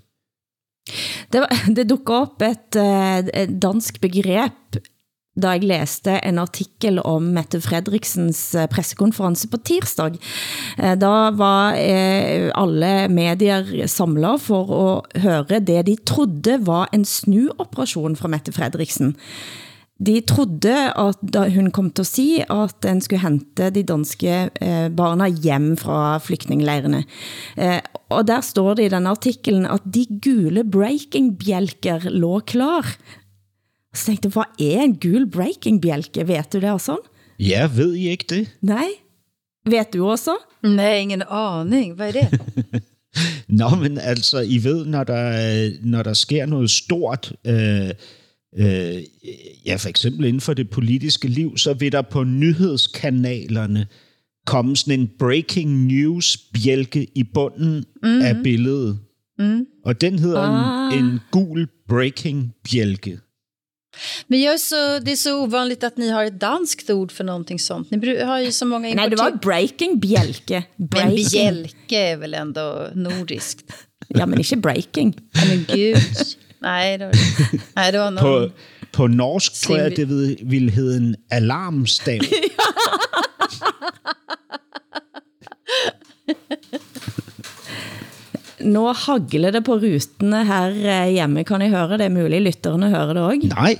Det, 1.30 1.40
var, 1.40 1.48
det 1.76 1.88
dukker 1.90 2.26
op 2.26 2.44
et, 2.44 2.76
eh, 2.76 3.24
et 3.32 3.54
dansk 3.62 4.00
begreb, 4.02 4.80
da 5.34 5.56
jeg 5.56 5.66
læste 5.66 6.12
en 6.22 6.38
artikel 6.38 7.00
om 7.02 7.32
Mette 7.34 7.58
Fredriksens 7.64 8.42
eh, 8.54 8.68
pressekonference 8.70 9.48
på 9.50 9.58
tirsdag. 9.66 10.20
Eh, 10.78 10.94
da 11.00 11.14
var 11.34 11.74
alle 12.54 12.92
medier 13.10 13.88
samlet 13.90 14.44
for 14.44 14.74
at 14.78 15.20
høre 15.24 15.60
det 15.60 15.86
de 15.88 15.98
trodde 16.06 16.60
var 16.66 16.88
en 16.94 17.04
snuoperation 17.04 18.16
fra 18.16 18.30
Mette 18.30 18.54
Fredriksen 18.54 19.16
de 20.00 20.20
trodde 20.26 20.74
at 20.98 21.16
da 21.22 21.48
hun 21.54 21.70
kom 21.70 21.90
til 21.90 22.02
at 22.02 22.06
sige, 22.06 22.44
at 22.52 22.74
den 22.82 23.00
skulle 23.00 23.22
hente 23.22 23.70
de 23.70 23.82
danske 23.82 24.50
eh, 24.60 24.90
barna 24.90 25.28
hjem 25.28 25.76
fra 25.76 26.18
flygtningelejrene. 26.18 27.04
Eh, 27.58 27.80
og 28.10 28.26
der 28.26 28.40
står 28.40 28.74
det 28.74 28.84
i 28.84 28.88
den 28.88 29.06
artiklen, 29.06 29.66
at 29.66 29.80
de 29.94 30.06
gule 30.24 30.64
breaking-bjælker 30.70 32.10
lå 32.10 32.40
klar. 32.40 32.96
Så 33.94 34.06
tænkte 34.06 34.26
jeg, 34.26 34.32
hvad 34.32 34.66
er 34.66 34.82
en 34.82 34.98
gul 34.98 35.30
breaking-bjælke? 35.30 36.26
Vet 36.28 36.52
du 36.52 36.60
det 36.60 36.70
også? 36.70 36.96
Ja, 37.38 37.70
ved 37.74 37.94
I 37.94 38.08
ikke 38.08 38.26
det? 38.28 38.50
Nej. 38.62 38.88
Vet 39.66 39.94
du 39.94 40.10
også? 40.10 40.36
Nej, 40.62 40.98
ingen 40.98 41.22
aning. 41.30 41.94
Hvad 41.94 42.08
er 42.08 42.12
det? 42.12 42.40
Nå, 43.60 43.68
men 43.68 43.98
altså, 43.98 44.40
I 44.40 44.64
ved, 44.64 44.86
når 44.86 45.04
der, 45.04 45.70
når 45.82 46.02
der 46.02 46.12
sker 46.12 46.46
noget 46.46 46.70
stort, 46.70 47.32
øh, 47.46 47.90
øh, 48.58 49.02
ja, 49.66 49.76
for 49.76 49.88
eksempel 49.88 50.26
inden 50.26 50.40
for 50.40 50.54
det 50.54 50.70
politiske 50.70 51.28
liv, 51.28 51.58
så 51.58 51.74
vil 51.74 51.92
der 51.92 52.02
på 52.02 52.24
nyhedskanalerne 52.24 53.86
komme 54.46 54.76
sådan 54.76 55.00
en 55.00 55.10
breaking 55.18 55.86
news 55.86 56.38
bjælke 56.52 57.06
i 57.14 57.22
bunden 57.22 57.84
mm-hmm. 58.02 58.20
af 58.20 58.36
billedet. 58.42 58.98
Mm. 59.38 59.66
Og 59.84 60.00
den 60.00 60.18
hedder 60.18 60.40
ah. 60.40 60.98
en, 60.98 61.04
en 61.04 61.20
gul 61.30 61.68
breaking 61.88 62.54
bjælke. 62.70 63.18
Men 64.28 64.42
jag 64.42 64.60
så, 64.60 64.98
det 64.98 65.12
är 65.12 65.16
så 65.16 65.42
ovanligt 65.42 65.84
att 65.84 65.98
ni 65.98 66.08
har 66.08 66.24
ett 66.24 66.40
danskt 66.40 66.90
ord 66.90 67.12
för 67.12 67.24
någonting 67.24 67.60
sånt. 67.60 67.90
Ni 67.90 68.22
har 68.22 68.38
ju 68.38 68.52
så 68.52 68.66
många 68.66 68.94
Nej, 68.94 69.10
det 69.10 69.16
var 69.16 69.38
breaking, 69.42 70.00
bjälke. 70.00 70.64
Breaking. 70.90 71.14
Men 71.14 71.30
bjälke 71.30 71.98
är 71.98 72.16
väl 72.16 72.34
ändå 72.34 72.88
nordiskt? 72.94 73.72
ja, 74.08 74.26
men 74.26 74.38
inte 74.38 74.56
breaking. 74.56 75.20
Men 75.48 75.64
gud. 75.76 75.96
Nej, 76.64 76.96
det 76.98 77.06
var, 77.06 77.14
nej, 77.76 77.90
det 77.92 78.00
var 78.00 78.10
någon... 78.10 78.24
På, 78.24 78.50
på 78.92 79.06
norsk 79.10 79.52
tror 79.62 79.76
jeg, 79.82 79.96
det 79.96 80.08
vil, 80.08 80.38
vil 80.50 80.70
hedde 80.72 80.96
en 80.96 81.16
alarmstav. 81.30 82.20
Nå 88.64 88.84
hagler 88.96 89.52
det 89.52 89.60
på 89.66 89.76
rutene 89.76 90.40
her 90.48 90.72
eh, 90.72 91.10
hjemme. 91.12 91.44
Kan 91.44 91.62
I 91.62 91.68
høre 91.72 91.98
det? 92.00 92.08
muligt 92.12 92.46
lytterne 92.46 92.88
hører 92.92 93.12
det 93.16 93.22
også? 93.22 93.48
Nej, 93.52 93.74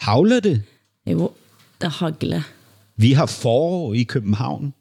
havler 0.00 0.40
det? 0.40 0.62
Jo, 1.06 1.32
det 1.82 1.90
hagler. 1.98 2.46
Vi 2.96 3.12
har 3.18 3.26
forår 3.26 3.94
i 3.98 4.04
København. 4.08 4.72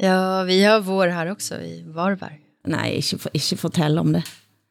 Ja, 0.00 0.42
vi 0.44 0.58
har 0.60 0.82
vår 0.84 1.12
her 1.14 1.30
også 1.32 1.60
i 1.62 1.82
Varberg. 1.94 2.40
Nej, 2.66 2.98
ikke, 2.98 3.18
ikke 3.34 3.56
fortæl 3.56 3.98
om 3.98 4.12
det. 4.12 4.24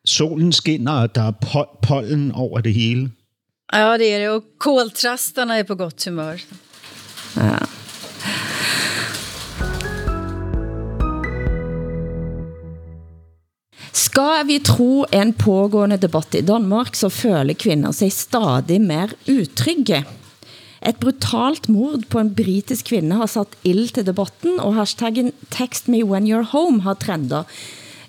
Solen 0.07 0.51
skinner, 0.51 1.05
og 1.05 1.15
der 1.15 1.29
er 1.31 1.35
po- 1.45 1.79
pollen 1.81 2.31
over 2.31 2.61
det 2.61 2.73
hele. 2.73 3.11
Ja, 3.73 3.93
det 3.97 4.09
er 4.13 4.19
det. 4.19 4.29
Og 4.29 4.43
koltrastarna 4.59 5.59
er 5.59 5.63
på 5.63 5.75
godt 5.75 6.03
humør. 6.05 6.43
Ja. 7.37 7.57
Skal 13.93 14.43
vi 14.47 14.59
tro 14.59 15.05
en 15.13 15.31
pågående 15.33 15.97
debatt 15.97 16.35
i 16.35 16.41
Danmark, 16.41 16.95
så 16.95 17.09
føler 17.09 17.55
kvinder 17.55 17.91
sig 17.95 18.11
stadig 18.11 18.81
mer 18.81 19.15
utrygge. 19.31 20.03
Et 20.83 20.99
brutalt 20.99 21.69
mord 21.69 22.03
på 22.11 22.19
en 22.19 22.33
britisk 22.35 22.91
kvinde 22.91 23.15
har 23.15 23.31
sat 23.31 23.55
ild 23.63 23.93
til 23.95 24.05
debatten, 24.05 24.59
og 24.59 24.75
hashtaggen 24.75 25.31
Text 25.49 25.87
me 25.87 26.03
when 26.03 26.27
you're 26.27 26.51
home 26.51 26.81
har 26.83 26.99
trendet. 26.99 27.45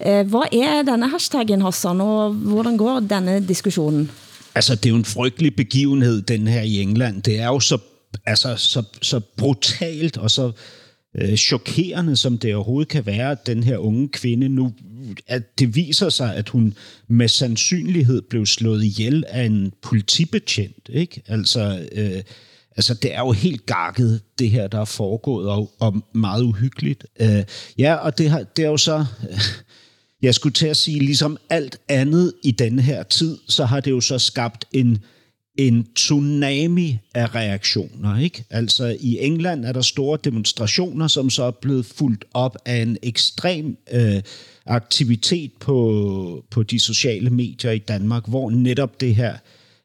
Eh, 0.01 0.27
hvad 0.27 0.53
er 0.53 0.83
denne 0.83 1.09
hashtaggen, 1.09 1.63
Hassan, 1.63 2.01
og 2.01 2.33
hvordan 2.33 2.77
går 2.77 3.01
denne 3.01 3.49
diskussionen? 3.49 4.11
Altså, 4.55 4.75
det 4.75 4.87
er 4.87 4.91
jo 4.91 4.97
en 4.97 5.05
frygtelig 5.05 5.57
begivenhed, 5.57 6.23
den 6.23 6.47
her 6.47 6.63
i 6.63 6.81
England. 6.81 7.23
Det 7.23 7.41
er 7.41 7.47
jo 7.47 7.61
så, 7.61 7.79
altså, 8.27 8.57
så, 8.57 8.83
så 9.03 9.21
brutalt 9.37 10.17
og 10.19 10.31
så 10.31 10.53
øh, 11.15 11.37
chokerende, 11.37 12.17
som 12.17 12.39
det 12.39 12.55
overhovedet 12.55 12.89
kan 12.89 13.07
være, 13.07 13.31
at 13.31 13.47
den 13.47 13.63
her 13.63 13.79
unge 13.79 14.09
kvinde 14.09 14.49
nu, 14.49 14.73
at 15.27 15.59
det 15.59 15.77
viser 15.77 16.09
sig, 16.09 16.37
at 16.37 16.49
hun 16.49 16.75
med 17.09 17.29
sandsynlighed 17.29 18.23
blev 18.23 18.47
slået 18.47 18.85
ihjel 18.85 19.25
af 19.29 19.45
en 19.45 19.73
politibetjent. 19.83 20.89
Ikke? 20.89 21.23
Altså, 21.27 21.89
øh, 21.93 22.23
altså, 22.77 22.95
det 22.95 23.15
er 23.15 23.21
jo 23.21 23.33
helt 23.33 23.67
gakket, 23.67 24.21
det 24.39 24.51
her, 24.51 24.67
der 24.67 24.81
er 24.81 24.85
foregået, 24.85 25.49
og, 25.49 25.73
og 25.79 26.03
meget 26.15 26.43
uhyggeligt. 26.43 27.07
Øh, 27.21 27.45
ja, 27.79 27.95
og 27.95 28.19
det, 28.19 28.31
har, 28.31 28.43
det 28.43 28.65
er 28.65 28.69
jo 28.69 28.77
så... 28.77 29.05
Øh, 29.31 29.39
jeg 30.23 30.35
skulle 30.35 30.53
til 30.53 30.67
at 30.67 30.77
sige, 30.77 30.99
ligesom 30.99 31.37
alt 31.51 31.79
andet 31.89 32.33
i 32.45 32.51
denne 32.51 32.83
her 32.83 33.03
tid, 33.03 33.39
så 33.49 33.65
har 33.65 33.81
det 33.81 33.91
jo 33.91 34.01
så 34.01 34.19
skabt 34.19 34.65
en 34.73 34.99
en 35.59 35.87
tsunami 35.95 36.99
af 37.15 37.35
reaktioner. 37.35 38.19
Ikke? 38.19 38.45
Altså 38.51 38.97
i 39.01 39.19
England 39.21 39.65
er 39.65 39.73
der 39.73 39.81
store 39.81 40.19
demonstrationer, 40.25 41.07
som 41.07 41.31
så 41.31 41.45
er 41.45 41.51
blevet 41.51 41.87
fuldt 41.87 42.25
op 42.35 42.57
af 42.65 42.77
en 42.77 42.97
ekstrem 43.03 43.77
øh, 43.93 44.23
aktivitet 44.67 45.53
på, 45.61 46.45
på 46.51 46.63
de 46.63 46.81
sociale 46.81 47.31
medier 47.31 47.71
i 47.71 47.79
Danmark, 47.79 48.29
hvor 48.29 48.51
netop 48.51 49.01
det 49.01 49.15
her 49.15 49.37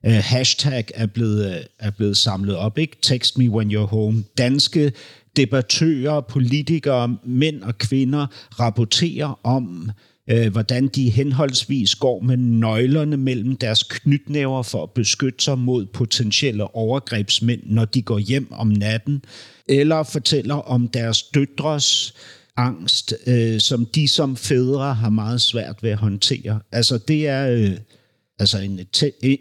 øh, 0.05 0.21
hashtag 0.23 0.85
er 0.95 1.05
blevet, 1.05 1.55
øh, 1.55 1.61
er 1.79 1.91
blevet 1.91 2.17
samlet 2.17 2.55
op. 2.55 2.77
Ikke? 2.77 2.97
Text 3.01 3.37
me 3.37 3.49
when 3.49 3.75
you're 3.75 3.79
home. 3.79 4.23
Danske 4.37 4.91
debattører, 5.35 6.21
politikere, 6.21 7.17
mænd 7.23 7.63
og 7.63 7.77
kvinder 7.77 8.27
rapporterer 8.59 9.39
om 9.43 9.89
øh, 9.89 9.93
hvordan 10.51 10.87
de 10.87 11.09
henholdsvis 11.09 11.95
går 11.95 12.21
med 12.21 12.37
nøglerne 12.37 13.17
mellem 13.17 13.55
deres 13.55 13.83
knytnæver 13.83 14.63
for 14.63 14.83
at 14.83 14.91
beskytte 14.91 15.43
sig 15.43 15.57
mod 15.57 15.85
potentielle 15.85 16.75
overgrebsmænd, 16.75 17.61
når 17.65 17.85
de 17.85 18.01
går 18.01 18.19
hjem 18.19 18.47
om 18.51 18.67
natten, 18.67 19.21
eller 19.67 20.03
fortæller 20.03 20.55
om 20.55 20.87
deres 20.87 21.23
døtres 21.23 22.13
angst, 22.57 23.13
øh, 23.27 23.59
som 23.59 23.85
de 23.85 24.07
som 24.07 24.35
fædre 24.35 24.93
har 24.93 25.09
meget 25.09 25.41
svært 25.41 25.83
ved 25.83 25.89
at 25.89 25.97
håndtere. 25.97 26.59
Altså 26.71 26.97
det 26.97 27.27
er 27.27 27.49
øh, 27.49 27.77
altså 28.39 28.57
en, 28.57 28.79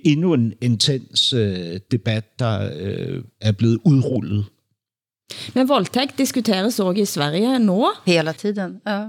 endnu 0.04 0.34
en 0.34 0.54
intens 0.60 1.32
øh, 1.32 1.80
debat, 1.90 2.38
der 2.38 2.70
øh, 2.76 3.22
er 3.40 3.52
blevet 3.52 3.78
udrullet. 3.84 4.44
Men 5.54 5.68
voldtægt 5.68 6.18
diskuteres 6.18 6.80
også 6.80 7.02
i 7.02 7.04
Sverige 7.04 7.58
nu. 7.58 7.92
Hela 8.06 8.32
tiden, 8.32 8.80
ja. 8.86 9.04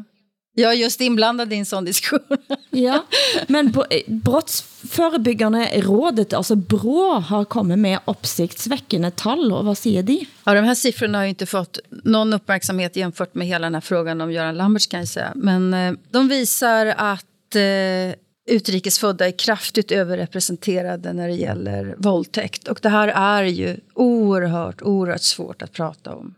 Jag 0.60 0.72
är 0.72 0.76
just 0.76 1.02
inblandad 1.02 1.54
i 1.54 1.56
en 1.56 1.66
sån 1.66 1.86
diskussion. 1.86 2.38
ja, 2.70 3.06
men 3.48 3.74
eh, 3.90 4.00
brottsförebyggande 4.08 5.70
rådet, 5.76 6.34
alltså 6.34 6.56
BRÅ, 6.56 7.14
har 7.14 7.46
kommit 7.46 7.80
med 7.80 8.00
uppsiktsväckande 8.06 9.12
tal. 9.12 9.54
Och 9.54 9.66
vad 9.66 9.78
säger 9.78 10.04
de? 10.04 10.26
Ja, 10.44 10.54
de 10.54 10.64
här 10.64 10.76
siffrorna 10.76 11.18
har 11.18 11.24
ju 11.24 11.30
inte 11.30 11.46
fått 11.46 11.80
någon 11.90 12.34
uppmärksamhet 12.34 12.96
jämfört 12.96 13.36
med 13.36 13.48
hela 13.48 13.66
den 13.66 13.74
här 13.74 13.82
frågan 13.82 14.22
om 14.22 14.32
Göran 14.32 14.58
Lamberts 14.58 14.88
kan 14.88 15.00
jag 15.00 15.10
säga. 15.10 15.32
Men 15.36 15.74
eh, 15.74 15.94
de 16.12 16.28
visar 16.28 16.86
att 16.86 17.56
eh, 17.56 18.16
utrikesfödda 18.50 19.28
är 19.28 19.32
kraftigt 19.32 19.92
överrepresenterade 19.92 21.14
när 21.14 21.28
det 21.28 21.36
gäller 21.36 21.96
våldtäkt. 21.98 22.68
Och 22.68 22.80
det 22.82 22.90
här 22.90 23.08
är 23.08 23.44
ju 23.44 23.78
oerhört, 23.94 24.82
oerhört 24.82 25.22
svårt 25.22 25.62
att 25.62 25.74
prata 25.74 26.16
om. 26.16 26.36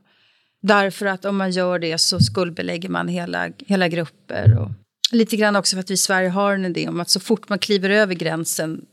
Därför 0.62 1.06
att 1.06 1.26
om 1.26 1.38
man 1.38 1.52
gör 1.52 1.80
det 1.80 1.97
så 1.97 2.19
skuldbelägger 2.19 2.89
man 2.89 3.08
hela, 3.08 3.50
hela 3.67 3.88
grupper. 3.88 4.58
Och 4.58 4.71
lite 5.12 5.36
grann 5.36 5.56
också 5.56 5.76
för 5.76 5.80
att 5.80 5.89
vi 5.89 5.93
i 5.93 5.97
Sverige 5.97 6.30
har 6.30 6.54
en 6.54 6.65
idé 6.65 6.88
om 6.88 7.00
att 7.00 7.10
så 7.10 7.19
fort 7.19 7.50
man 7.50 7.60
kliver 7.60 7.89
över 7.89 8.15
gränsen 8.15 8.86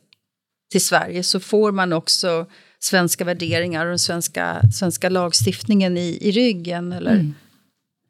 till 0.71 0.85
Sverige 0.85 1.23
så 1.23 1.41
får 1.41 1.73
man 1.73 1.93
också 1.93 2.47
svenska 2.79 3.25
värderingar 3.25 3.87
och 3.87 3.91
den 3.91 3.99
svenska, 3.99 4.63
svenska 4.73 5.09
lagstiftningen 5.09 5.97
i, 5.97 6.19
i 6.21 6.31
ryggen. 6.31 6.93
Eller, 6.93 7.13
mm. 7.13 7.35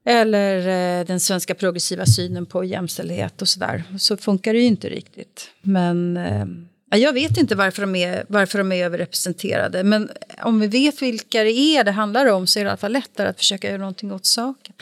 eller 0.04 0.58
eh, 0.58 1.06
den 1.06 1.20
svenska 1.20 1.54
progressiva 1.54 2.06
synen 2.06 2.46
på 2.46 2.64
jämställdhet 2.64 3.42
och 3.42 3.48
sådär. 3.48 3.84
Så 3.98 4.16
funkar 4.16 4.52
det 4.52 4.58
ju 4.58 4.66
inte 4.66 4.88
riktigt. 4.88 5.50
Men... 5.62 6.16
Eh, 6.16 6.46
jag 6.90 7.12
vet 7.12 7.36
inte 7.36 7.54
varför 7.54 7.82
de, 7.82 7.96
är, 7.96 8.24
varför 8.28 8.58
de 8.58 8.72
är 8.72 8.84
överrepresenterade. 8.84 9.84
Men 9.84 10.10
om 10.42 10.60
vi 10.60 10.66
vet 10.66 11.02
vilka 11.02 11.42
det 11.42 11.58
är 11.58 11.84
det 11.84 11.90
handlar 11.90 12.26
om 12.26 12.46
så 12.46 12.58
är 12.58 12.64
det 12.64 12.68
i 12.68 12.70
alla 12.70 12.76
fall 12.76 12.92
lättare 12.92 13.28
att 13.28 13.38
försöka 13.38 13.68
göra 13.68 13.78
någonting 13.78 14.12
åt 14.12 14.26
saken. 14.26 14.74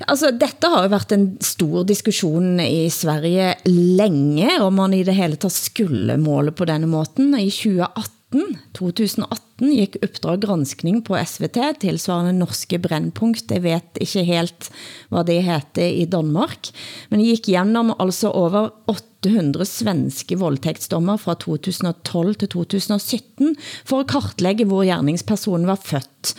Alltså, 0.00 0.30
detta 0.30 0.68
har 0.68 0.88
varit 0.88 1.12
en 1.12 1.38
stor 1.40 1.84
diskussion 1.84 2.60
i 2.60 2.90
Sverige 2.90 3.56
länge 3.64 4.60
om 4.60 4.74
man 4.74 4.94
i 4.94 5.04
det 5.04 5.12
hele 5.12 5.36
taget 5.36 5.52
skulle 5.52 6.16
måle 6.16 6.52
på 6.52 6.64
den 6.64 6.88
måten. 6.88 7.34
I 7.34 7.50
2018 7.50 8.19
2018 8.30 9.72
gik 9.74 9.96
Uppdrag 10.04 10.44
granskning 10.44 11.00
på 11.02 11.16
SVT, 11.18 11.58
tilsvarende 11.82 12.34
norske 12.36 12.78
brennpunkt. 12.78 13.50
Jeg 13.50 13.64
vet 13.64 13.98
ikke 14.00 14.22
helt, 14.28 14.68
hvad 15.10 15.26
det 15.26 15.40
heter 15.42 15.88
i 15.90 16.06
Danmark. 16.06 16.70
Men 17.10 17.20
det 17.20 17.32
gik 17.32 17.50
gennem 17.50 17.90
altså 17.98 18.30
over 18.30 18.70
800 18.86 19.66
svenske 19.66 20.38
voldtægtsdommer 20.38 21.18
fra 21.18 21.34
2012 21.34 22.38
til 22.38 22.48
2017 22.54 23.56
for 23.84 24.00
at 24.00 24.10
kartlægge, 24.14 24.64
hvor 24.64 24.86
gerningspersonen 24.86 25.66
var 25.66 25.80
født. 25.82 26.34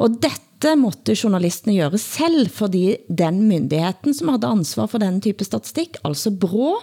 Og 0.00 0.16
dette 0.24 0.74
måtte 0.80 1.12
journalisterne 1.12 1.76
gøre 1.76 2.00
selv, 2.00 2.48
fordi 2.48 2.96
den 3.12 3.44
myndigheten, 3.44 4.16
som 4.16 4.32
havde 4.32 4.48
ansvar 4.48 4.88
for 4.88 4.98
den 4.98 5.20
type 5.20 5.44
statistik, 5.44 6.00
altså 6.08 6.32
BRÅ, 6.32 6.80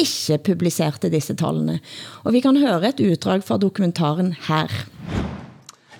ikke 0.00 0.38
publicerte 0.50 1.10
disse 1.12 1.36
tallene. 1.38 1.78
Og 2.24 2.34
vi 2.34 2.42
kan 2.44 2.56
høre 2.56 2.90
et 2.90 3.02
utdrag 3.04 3.44
fra 3.46 3.58
dokumentaren 3.60 4.34
her. 4.48 4.70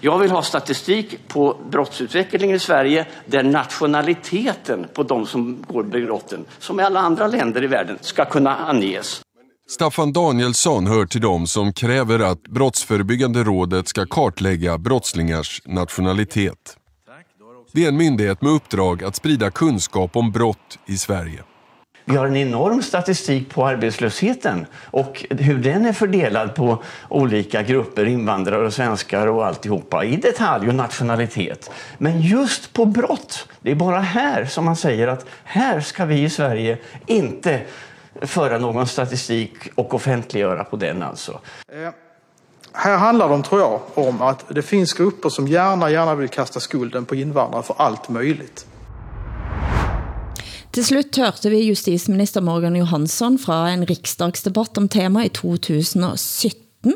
Jag 0.03 0.19
vill 0.19 0.31
ha 0.31 0.43
statistik 0.43 1.29
på 1.29 1.57
brottsutvecklingen 1.71 2.57
i 2.57 2.59
Sverige 2.59 3.07
där 3.27 3.43
nationaliteten 3.43 4.87
på 4.95 5.03
de 5.03 5.27
som 5.27 5.65
går 5.69 5.83
brotten, 5.83 6.45
som 6.59 6.81
i 6.81 6.83
alla 6.83 7.01
andra 7.01 7.27
länder 7.27 7.65
i 7.65 7.67
världen, 7.67 7.99
ska 8.01 8.25
kunna 8.25 8.57
anges. 8.57 9.21
Staffan 9.69 10.13
Danielsson 10.13 10.87
hör 10.87 11.07
till 11.07 11.21
dem 11.21 11.47
som 11.47 11.73
kräver 11.73 12.19
att 12.19 12.43
Brottsförebyggande 12.43 13.45
rådet 13.45 13.89
ska 13.89 14.07
kartlägga 14.07 14.79
brottslingars 14.79 15.63
nationalitet. 15.65 16.77
Det 17.73 17.85
är 17.85 17.89
en 17.89 17.97
myndighet 17.97 18.43
med 18.43 18.53
uppdrag 18.53 19.05
att 19.05 19.17
sprida 19.17 19.51
kunskap 19.51 20.17
om 20.17 20.33
brott 20.33 20.79
i 20.87 20.97
Sverige. 20.97 21.45
Vi 22.05 22.17
har 22.17 22.27
en 22.27 22.37
enorm 22.37 22.83
statistik 22.83 23.51
på 23.51 23.67
arbetslösheten 23.67 24.67
och 24.85 25.25
hur 25.31 25.59
den 25.59 25.87
är 25.87 25.93
fördelad 25.93 26.55
på 26.55 26.83
olika 27.09 27.63
grupper, 27.63 28.05
invandrare 28.05 28.67
och 28.67 28.73
svenskar 28.73 29.27
och 29.27 29.47
alltihopa 29.47 30.05
i 30.05 30.17
detalj 30.17 30.69
och 30.69 30.75
nationalitet. 30.75 31.71
Men 31.99 32.21
just 32.21 32.73
på 32.73 32.85
brott, 32.85 33.49
det 33.61 33.71
är 33.71 33.75
bara 33.75 34.01
här 34.01 34.45
som 34.45 34.65
man 34.65 34.77
säger 34.77 35.09
att 35.09 35.27
här 35.45 35.81
ska 35.81 36.05
vi 36.05 36.23
i 36.23 36.31
Sverige 36.31 36.79
inte 37.07 37.61
föra 38.21 38.59
någon 38.59 38.87
statistik 38.87 39.55
och 39.75 39.95
offentliggöra 39.95 40.65
på 40.65 40.77
den 40.77 41.03
alltså. 41.03 41.41
Eh, 41.73 41.91
här 42.73 42.97
handlar 42.97 43.37
det, 43.37 43.43
tror 43.43 43.61
jag, 43.61 43.81
om 43.95 44.23
att 44.23 44.45
det 44.49 44.63
finns 44.63 44.93
grupper 44.93 45.29
som 45.29 45.49
gärna, 45.49 45.91
gärna 45.91 46.15
vill 46.15 46.29
kasta 46.29 46.61
skulden 46.61 47.05
på 47.05 47.15
invandrare 47.15 47.63
för 47.63 47.75
allt 47.79 48.09
möjligt. 48.09 48.67
Til 50.71 50.85
slut 50.87 51.17
hørte 51.19 51.51
vi 51.51 51.65
justisminister 51.67 52.45
Morgan 52.47 52.77
Johansson 52.79 53.41
fra 53.43 53.65
en 53.73 53.83
riksdagsdebatt 53.91 54.79
om 54.79 54.87
tema 54.87 55.25
i 55.27 55.33
2017. 55.35 56.95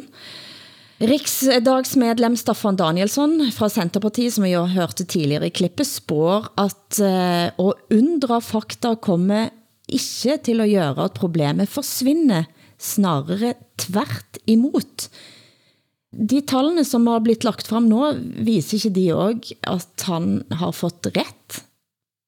Riksdagsmedlem 1.03 2.37
Staffan 2.39 2.79
Danielsson 2.79 3.35
fra 3.57 3.67
Centerpartiet, 3.75 4.37
som 4.37 4.47
vi 4.47 4.53
jo 4.53 4.63
hørte 4.71 5.03
tidligere 5.03 5.51
i 5.51 5.57
klippet, 5.59 5.91
spår 5.91 6.53
at 6.63 7.01
uh, 7.03 7.51
å 7.59 7.75
undre 7.99 8.39
fakta 8.47 8.95
kommer 9.03 9.51
ikke 9.91 10.39
til 10.47 10.63
at 10.63 10.71
gøre 10.71 11.11
at 11.11 11.19
problemet 11.19 11.75
forsvinder, 11.75 12.47
snarere 12.79 13.57
tvert 13.83 14.39
imot. 14.47 15.09
De 16.15 16.45
tallene 16.47 16.87
som 16.87 17.11
har 17.11 17.27
blitt 17.27 17.43
lagt 17.43 17.67
frem 17.67 17.91
nå, 17.91 18.15
viser 18.47 18.79
ikke 18.79 18.97
de 19.03 19.09
også 19.19 19.63
at 19.75 20.11
han 20.15 20.35
har 20.63 20.79
fått 20.79 21.11
rätt? 21.19 21.65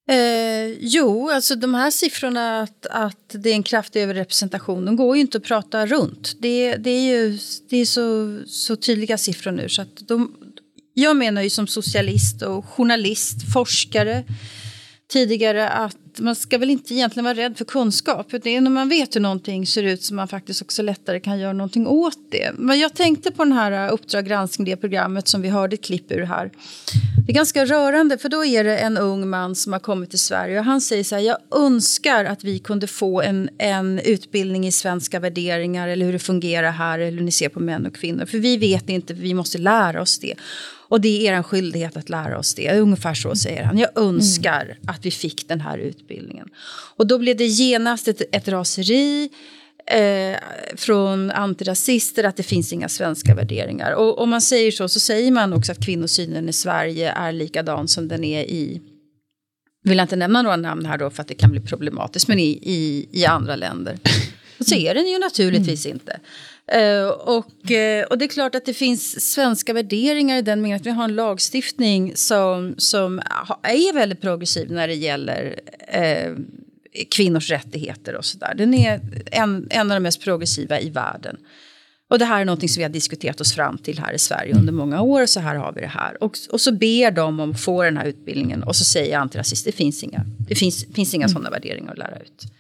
Eh, 0.09 0.77
jo, 0.81 1.31
alltså 1.31 1.55
de 1.55 1.75
här 1.75 1.91
siffrorna 1.91 2.61
att, 2.61 2.87
att 2.87 3.29
det 3.29 3.51
är 3.51 3.55
en 3.55 3.63
kraftig 3.63 4.03
överrepresentation, 4.03 4.85
de 4.85 4.97
går 4.97 5.17
ju 5.17 5.21
inte 5.21 5.39
att 5.39 5.45
prata 5.45 5.87
runt. 5.87 6.37
Det, 6.39 6.77
det 6.77 6.91
är 6.91 7.01
ju 7.01 7.39
det 7.69 7.77
är 7.77 7.85
så, 7.85 8.41
så 8.47 8.77
tydliga 8.77 9.19
siffror 9.19 9.53
nu. 9.53 9.69
Så 9.69 9.83
att 9.83 10.09
de, 10.09 10.35
jag 10.95 11.17
menar 11.17 11.43
ju 11.43 11.51
som 11.51 11.67
socialist 11.67 12.43
och 12.43 12.65
journalist, 12.65 13.53
forskare 13.53 14.25
tidigare 15.09 15.69
att 15.69 16.06
man 16.19 16.37
ska 16.37 16.59
väl 16.59 16.71
inte 16.71 16.95
egentligen 16.95 17.25
vara 17.25 17.35
rädd 17.35 17.59
för 17.59 17.65
kunskap. 17.65 18.27
Det 18.43 18.57
är 18.57 18.61
när 18.61 18.71
man 18.71 18.89
vet 18.89 19.17
hur 19.17 19.21
någonting 19.21 19.67
ser 19.67 19.83
ut 19.83 20.03
som 20.03 20.17
man 20.17 20.29
faktiskt 20.29 20.63
också 20.63 20.83
lättare 20.83 21.21
kan 21.21 21.39
göra 21.39 21.53
någonting 21.53 21.87
åt 21.87 22.19
det. 22.31 22.51
Men 22.59 22.79
jag 22.79 22.95
tänkte 22.95 23.31
på 23.31 23.45
den 23.45 23.53
här 23.53 23.87
eh, 23.87 23.95
Uppdrag 23.95 24.27
granskning, 24.27 24.65
det 24.65 24.77
programmet 24.77 25.29
som 25.29 25.43
vi 25.43 25.49
hörde 25.49 25.75
ett 25.75 25.85
klipp 25.85 26.13
ur 26.13 26.23
här. 26.23 26.51
Det 27.27 27.33
är 27.33 27.35
ganska 27.35 27.65
rörande 27.65 28.19
för 28.19 28.29
då 28.29 28.45
är 28.45 28.65
det 28.65 28.79
en 28.79 28.99
ung 28.99 29.29
man 29.29 29.55
som 29.55 29.73
har 29.73 29.81
kommit 29.81 30.11
till 30.11 30.19
Sverige 30.19 30.59
och 30.59 30.65
han 30.65 30.81
säger 30.81 31.05
så 31.05 31.15
här, 31.15 31.23
jag 31.23 31.39
önskar 31.51 32.25
att 32.25 32.45
vi 32.45 32.59
kunde 32.59 32.87
få 32.87 33.23
en, 33.23 33.49
en 33.59 33.99
utbildning 33.99 34.67
i 34.67 34.73
svenska 34.73 35.21
värderingar 35.21 35.89
eller 35.89 36.07
hur 36.07 36.13
det 36.13 36.19
fungerar 36.19 36.71
här 36.71 36.99
eller 36.99 37.19
hur 37.19 37.25
ni 37.25 37.33
ser 37.33 37.49
på 37.49 37.61
män 37.61 37.87
och 37.87 37.95
kvinnor. 37.95 38.27
För 38.27 38.39
vi 38.39 38.57
vet 38.57 38.89
inte, 38.89 39.15
vi 39.15 39.35
måste 39.35 39.59
lära 39.59 40.03
oss 40.03 40.19
det. 40.19 40.35
Och 40.89 41.01
det 41.01 41.29
är 41.29 41.39
er 41.39 41.43
skyldighet 41.43 41.97
att 41.97 42.09
lära 42.09 42.39
oss 42.39 42.55
det. 42.55 42.81
Ungefär 42.81 43.15
så 43.15 43.37
säger 43.37 43.65
han. 43.65 43.79
Jag 43.79 43.91
önskar 43.99 44.65
mm. 44.65 44.77
att 44.87 45.07
vi 45.07 45.11
fick 45.11 45.49
den 45.49 45.61
här 45.61 45.79
utbildningen. 45.79 46.49
Och 46.97 47.07
då 47.07 47.19
blev 47.19 47.37
det 47.37 47.47
genast 47.47 48.09
ett, 48.09 48.23
ett 48.33 48.49
raseri 48.49 49.31
eh, 49.87 50.37
från 50.77 51.31
antirasister 51.31 52.25
att 52.25 52.37
det 52.37 52.43
finns 52.43 52.73
inga 52.73 52.89
svenska 52.89 53.35
värderingar. 53.35 53.93
Och 53.93 54.19
om 54.19 54.31
man 54.31 54.41
säger 54.41 54.71
så 54.71 54.89
så 54.89 55.01
säger 55.01 55.33
man 55.33 55.53
också 55.53 55.73
att 55.73 55.85
kvinnosynen 55.85 56.49
i 56.49 56.53
Sverige 56.53 57.11
är 57.11 57.33
likadan 57.33 57.89
som 57.89 58.09
den 58.09 58.25
är 58.25 58.43
i 58.43 58.81
vill 59.83 59.99
jag 59.99 60.05
inte 60.05 60.17
nämna 60.17 60.43
några 60.43 60.57
namn 60.57 60.87
här 60.87 60.99
då 60.99 61.11
för 61.11 61.23
att 61.23 61.29
det 61.29 61.35
kan 61.35 61.51
bli 61.51 61.61
problematiskt, 61.61 62.29
men 62.29 62.39
i, 62.39 62.59
i, 62.63 63.09
i 63.13 63.27
andra 63.27 63.57
länder. 63.57 63.99
Och 64.59 64.67
så 64.67 64.75
är 64.75 64.95
den 64.95 65.07
ju 65.07 65.19
naturligtvis 65.19 65.87
mm. 65.87 65.97
inte. 65.97 66.21
Uh, 66.75 67.09
och, 67.09 67.71
uh, 67.71 68.05
och 68.11 68.19
det 68.19 68.25
är 68.25 68.29
klart 68.29 68.55
att 68.55 68.65
det 68.65 68.75
finns 68.75 69.33
svenska 69.33 69.73
värderingar 69.73 70.39
i 70.39 70.43
den 70.43 70.61
meningen 70.61 70.77
att 70.77 70.87
vi 70.87 70.91
har 70.91 71.05
en 71.05 71.15
lagstiftning 71.15 72.17
som, 72.17 72.75
som 72.79 73.19
är 73.63 73.93
väldigt 73.95 74.21
progressiv 74.21 74.71
när 74.73 74.89
det 74.89 74.95
gäller 74.95 75.61
uh, 75.97 76.37
kvinnors 77.11 77.51
rättigheter 77.51 78.15
och 78.15 78.25
sådär. 78.25 78.55
Den 78.57 78.75
är 78.75 79.01
en, 79.33 79.67
en 79.71 79.91
av 79.91 79.97
de 79.97 80.03
mest 80.03 80.21
progressiva 80.21 80.81
i 80.81 80.91
världen. 80.91 81.37
Och 82.09 82.19
det 82.19 82.25
här 82.25 82.41
är 82.41 82.45
något 82.45 82.71
som 82.71 82.81
vi 82.81 82.83
har 82.83 82.91
diskuterat 82.91 83.41
oss 83.41 83.55
fram 83.55 83.79
till 83.79 83.99
här 83.99 84.13
i 84.13 84.19
Sverige 84.19 84.55
under 84.55 84.73
många 84.73 85.03
år. 85.03 85.27
Så 85.27 85.41
här 85.41 85.55
har 85.55 85.73
vi 85.73 85.81
det 85.81 85.87
här. 85.87 86.23
Och, 86.23 86.39
och 86.51 86.61
så 86.61 86.73
ber 86.73 87.11
de 87.11 87.41
om 87.41 87.51
att 87.51 87.61
få 87.61 87.83
den 87.83 87.97
här 87.97 88.07
utbildningen 88.07 88.63
och 88.63 88.77
så 88.77 88.85
säger 88.85 89.19
antirasist, 89.19 89.65
det 89.65 89.73
finns 89.73 90.03
inga, 90.03 90.25
det 90.49 90.55
finns, 90.55 90.87
finns 90.95 91.15
inga 91.15 91.25
mm. 91.25 91.33
sådana 91.33 91.51
värderingar 91.51 91.93
att 91.93 91.99
lära 91.99 92.19
ut. 92.19 92.56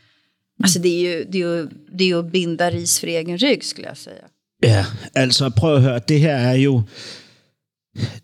Alltså 0.62 0.78
det 0.78 0.88
är 0.88 1.00
ju, 1.00 1.24
det 1.24 1.38
är 1.38 1.42
ju, 1.42 1.68
det 1.98 2.04
är 2.04 2.08
ju 2.08 2.18
att 2.18 2.32
binda 2.32 2.70
ris 2.70 3.00
för 3.00 3.06
egen 3.06 3.38
rygg 3.38 3.64
skulle 3.64 3.88
jag 3.88 3.96
säga. 3.96 4.24
Ja, 4.62 4.84
altså 5.14 5.50
prøv 5.50 5.76
at 5.76 5.82
høre, 5.82 6.00
det 6.08 6.20
her 6.20 6.36
er 6.36 6.54
jo, 6.54 6.82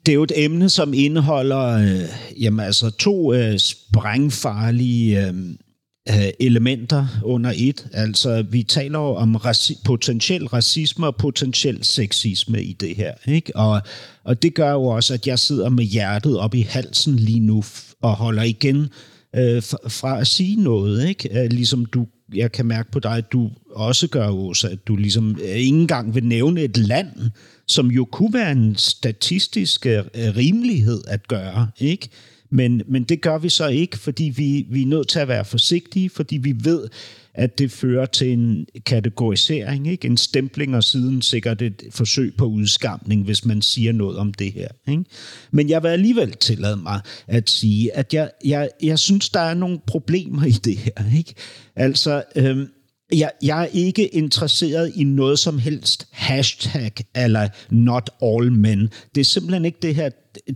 det 0.06 0.12
er 0.12 0.14
jo 0.14 0.22
et 0.22 0.32
emne, 0.36 0.70
som 0.70 0.94
indeholder 0.94 1.58
øh, 1.58 2.42
jamen, 2.42 2.66
altså 2.66 2.90
to 2.90 3.34
øh, 3.34 3.58
sprængfarlige 3.58 5.26
øh, 5.26 5.34
øh, 6.08 6.28
elementer 6.40 7.06
under 7.24 7.52
et. 7.56 7.86
Altså, 7.92 8.44
vi 8.50 8.62
taler 8.62 8.98
jo 8.98 9.14
om 9.14 9.36
raci- 9.36 9.82
potentiel 9.84 10.46
racisme 10.46 11.06
og 11.06 11.16
potentiel 11.16 11.84
sexisme 11.84 12.62
i 12.62 12.72
det 12.72 12.96
her. 12.96 13.12
Ikke? 13.26 13.56
Og, 13.56 13.82
og 14.24 14.42
det 14.42 14.54
gør 14.54 14.72
jo 14.72 14.84
også, 14.84 15.14
at 15.14 15.26
jeg 15.26 15.38
sidder 15.38 15.68
med 15.68 15.84
hjertet 15.84 16.38
op 16.38 16.54
i 16.54 16.60
halsen 16.60 17.16
lige 17.16 17.40
nu 17.40 17.64
og 18.02 18.14
holder 18.14 18.42
igen 18.42 18.88
øh, 19.36 19.62
fra 19.88 20.20
at 20.20 20.26
sige 20.26 20.56
noget. 20.56 21.08
Ikke? 21.08 21.40
Øh, 21.40 21.50
ligesom 21.50 21.86
du 21.86 22.06
jeg 22.34 22.52
kan 22.52 22.66
mærke 22.66 22.90
på 22.90 23.00
dig, 23.00 23.16
at 23.16 23.32
du 23.32 23.50
også 23.70 24.08
gør, 24.08 24.28
Åsa, 24.28 24.68
at 24.68 24.86
du 24.86 24.96
ligesom 24.96 25.36
øh, 25.42 25.48
ikke 25.48 25.68
engang 25.68 26.14
vil 26.14 26.24
nævne 26.24 26.60
et 26.60 26.76
land, 26.76 27.08
som 27.66 27.90
jo 27.90 28.04
kunne 28.04 28.34
være 28.34 28.52
en 28.52 28.76
statistisk 28.76 29.86
øh, 29.86 30.04
rimelighed 30.14 31.02
at 31.08 31.28
gøre, 31.28 31.68
ikke? 31.78 32.08
Men, 32.50 32.82
men 32.88 33.04
det 33.04 33.20
gør 33.20 33.38
vi 33.38 33.48
så 33.48 33.68
ikke, 33.68 33.98
fordi 33.98 34.24
vi, 34.24 34.66
vi 34.70 34.82
er 34.82 34.86
nødt 34.86 35.08
til 35.08 35.18
at 35.18 35.28
være 35.28 35.44
forsigtige, 35.44 36.10
fordi 36.10 36.36
vi 36.36 36.54
ved, 36.64 36.88
at 37.34 37.58
det 37.58 37.70
fører 37.70 38.06
til 38.06 38.32
en 38.32 38.66
kategorisering, 38.86 39.88
ikke? 39.88 40.06
en 40.06 40.16
stempling 40.16 40.76
og 40.76 40.84
siden 40.84 41.22
sikkert 41.22 41.62
et 41.62 41.82
forsøg 41.90 42.34
på 42.38 42.44
udskamning, 42.44 43.24
hvis 43.24 43.44
man 43.44 43.62
siger 43.62 43.92
noget 43.92 44.18
om 44.18 44.34
det 44.34 44.52
her. 44.52 44.68
Ikke? 44.88 45.04
Men 45.50 45.68
jeg 45.68 45.82
vil 45.82 45.88
alligevel 45.88 46.32
tillade 46.32 46.76
mig 46.76 47.00
at 47.26 47.50
sige, 47.50 47.96
at 47.96 48.14
jeg, 48.14 48.30
jeg, 48.44 48.68
jeg 48.82 48.98
synes, 48.98 49.28
der 49.28 49.40
er 49.40 49.54
nogle 49.54 49.78
problemer 49.86 50.44
i 50.44 50.50
det 50.50 50.76
her. 50.76 51.16
Ikke? 51.18 51.34
Altså, 51.76 52.22
øhm, 52.36 52.68
jeg, 53.12 53.30
jeg 53.42 53.62
er 53.62 53.68
ikke 53.72 54.06
interesseret 54.06 54.92
i 54.94 55.04
noget 55.04 55.38
som 55.38 55.58
helst 55.58 56.08
hashtag 56.10 56.92
eller 57.14 57.48
not 57.70 58.10
all 58.22 58.52
men. 58.52 58.90
Det 59.14 59.20
er 59.20 59.24
simpelthen 59.24 59.64
ikke 59.64 59.78
det 59.82 59.94
her, 59.94 60.10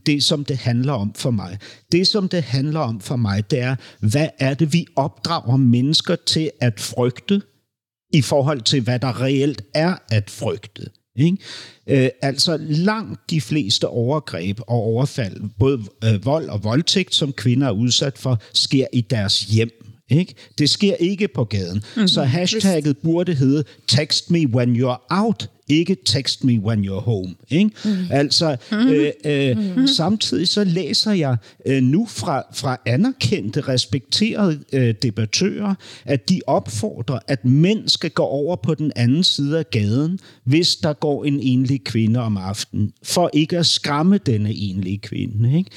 det 0.07 0.25
som 0.25 0.45
det 0.45 0.57
handler 0.57 0.93
om 0.93 1.15
for 1.15 1.31
mig. 1.31 1.59
Det 1.93 2.07
som 2.07 2.29
det 2.29 2.43
handler 2.43 2.81
om 2.81 3.01
for 3.01 3.17
mig, 3.17 3.51
det 3.51 3.59
er, 3.59 3.77
hvad 4.01 4.29
er 4.39 4.55
det, 4.55 4.73
vi 4.73 4.87
opdrager 4.97 5.57
mennesker 5.57 6.17
til 6.27 6.51
at 6.61 6.81
frygte 6.81 7.43
i 8.13 8.23
forhold 8.23 8.61
til, 8.61 8.81
hvad 8.81 8.99
der 8.99 9.23
reelt 9.23 9.63
er 9.75 9.95
at 10.11 10.31
frygte. 10.31 10.87
Ikke? 11.17 11.37
Øh, 11.87 12.09
altså 12.23 12.57
langt 12.61 13.31
de 13.31 13.41
fleste 13.41 13.89
overgreb 13.89 14.61
og 14.61 14.77
overfald, 14.77 15.51
både 15.59 15.83
øh, 16.05 16.25
vold 16.25 16.49
og 16.49 16.65
voldtægt, 16.65 17.15
som 17.15 17.33
kvinder 17.33 17.67
er 17.67 17.73
udsat 17.73 18.19
for, 18.19 18.41
sker 18.55 18.87
i 18.93 19.01
deres 19.01 19.41
hjem. 19.41 19.86
Ikke? 20.11 20.35
Det 20.59 20.71
sker 20.71 20.95
ikke 20.95 21.29
på 21.29 21.45
gaden. 21.45 21.83
Mm-hmm. 21.97 22.09
Så 22.09 22.23
hashtagget 22.23 22.99
burde 22.99 23.35
hedde 23.35 23.65
text 23.89 24.31
me 24.31 24.47
when 24.47 24.77
you're 24.77 25.07
out, 25.11 25.51
ikke 25.69 25.97
text 26.05 26.45
me 26.45 26.61
when 26.61 26.85
you're 26.85 27.01
home. 27.01 27.35
Ikke? 27.51 27.71
Mm. 27.85 27.91
Altså, 28.11 28.57
mm-hmm. 28.71 28.89
øh, 28.89 29.13
øh, 29.25 29.57
mm-hmm. 29.57 29.87
samtidig 29.87 30.49
så 30.49 30.65
læser 30.65 31.13
jeg 31.13 31.37
øh, 31.67 31.83
nu 31.83 32.07
fra, 32.07 32.43
fra 32.55 32.77
anerkendte, 32.87 33.61
respekterede 33.61 34.61
øh, 34.73 34.95
debattører, 35.03 35.75
at 36.05 36.29
de 36.29 36.41
opfordrer, 36.47 37.19
at 37.29 37.45
mænd 37.45 37.89
skal 37.89 38.11
gå 38.11 38.23
over 38.23 38.57
på 38.57 38.75
den 38.75 38.93
anden 38.97 39.25
side 39.25 39.59
af 39.59 39.71
gaden, 39.71 40.19
hvis 40.45 40.77
der 40.77 40.93
går 40.93 41.25
en 41.25 41.41
enlig 41.41 41.85
kvinde 41.85 42.21
om 42.21 42.37
aftenen, 42.37 42.93
for 43.03 43.31
ikke 43.33 43.59
at 43.59 43.67
skræmme 43.67 44.19
denne 44.19 44.55
enlige 44.55 44.99
kvinde. 44.99 45.59
Ikke? 45.59 45.71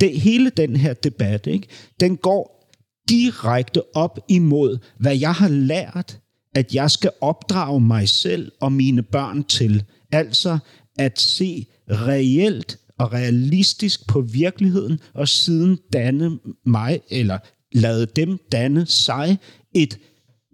Det, 0.00 0.20
hele 0.20 0.50
den 0.56 0.76
her 0.76 0.94
debat, 0.94 1.46
ikke? 1.46 1.66
den 2.00 2.16
går 2.16 2.61
direkte 3.08 3.96
op 3.96 4.18
imod, 4.28 4.78
hvad 4.98 5.18
jeg 5.18 5.32
har 5.32 5.48
lært, 5.48 6.18
at 6.54 6.74
jeg 6.74 6.90
skal 6.90 7.10
opdrage 7.20 7.80
mig 7.80 8.08
selv 8.08 8.52
og 8.60 8.72
mine 8.72 9.02
børn 9.02 9.44
til. 9.44 9.84
Altså 10.12 10.58
at 10.98 11.20
se 11.20 11.66
reelt 11.88 12.78
og 12.98 13.12
realistisk 13.12 14.08
på 14.08 14.20
virkeligheden, 14.20 15.00
og 15.14 15.28
siden 15.28 15.78
danne 15.92 16.38
mig, 16.66 17.00
eller 17.10 17.38
lade 17.72 18.06
dem 18.06 18.38
danne 18.52 18.86
sig 18.86 19.38
et, 19.74 19.98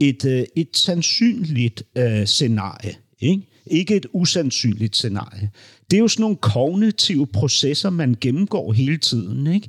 et, 0.01 0.24
øh, 0.24 0.44
et 0.57 0.76
sandsynligt 0.76 1.82
øh, 1.96 2.26
scenarie. 2.26 2.94
Ikke? 3.20 3.42
ikke 3.70 3.96
et 3.96 4.07
usandsynligt 4.12 4.96
scenarie. 4.96 5.51
Det 5.90 5.96
er 5.96 6.01
jo 6.01 6.09
sådan 6.09 6.22
nogle 6.22 6.36
kognitive 6.36 7.26
processer, 7.26 7.90
man 7.90 8.16
gennemgår 8.20 8.72
hele 8.72 8.99
tiden. 8.99 9.46
Ikke? 9.46 9.68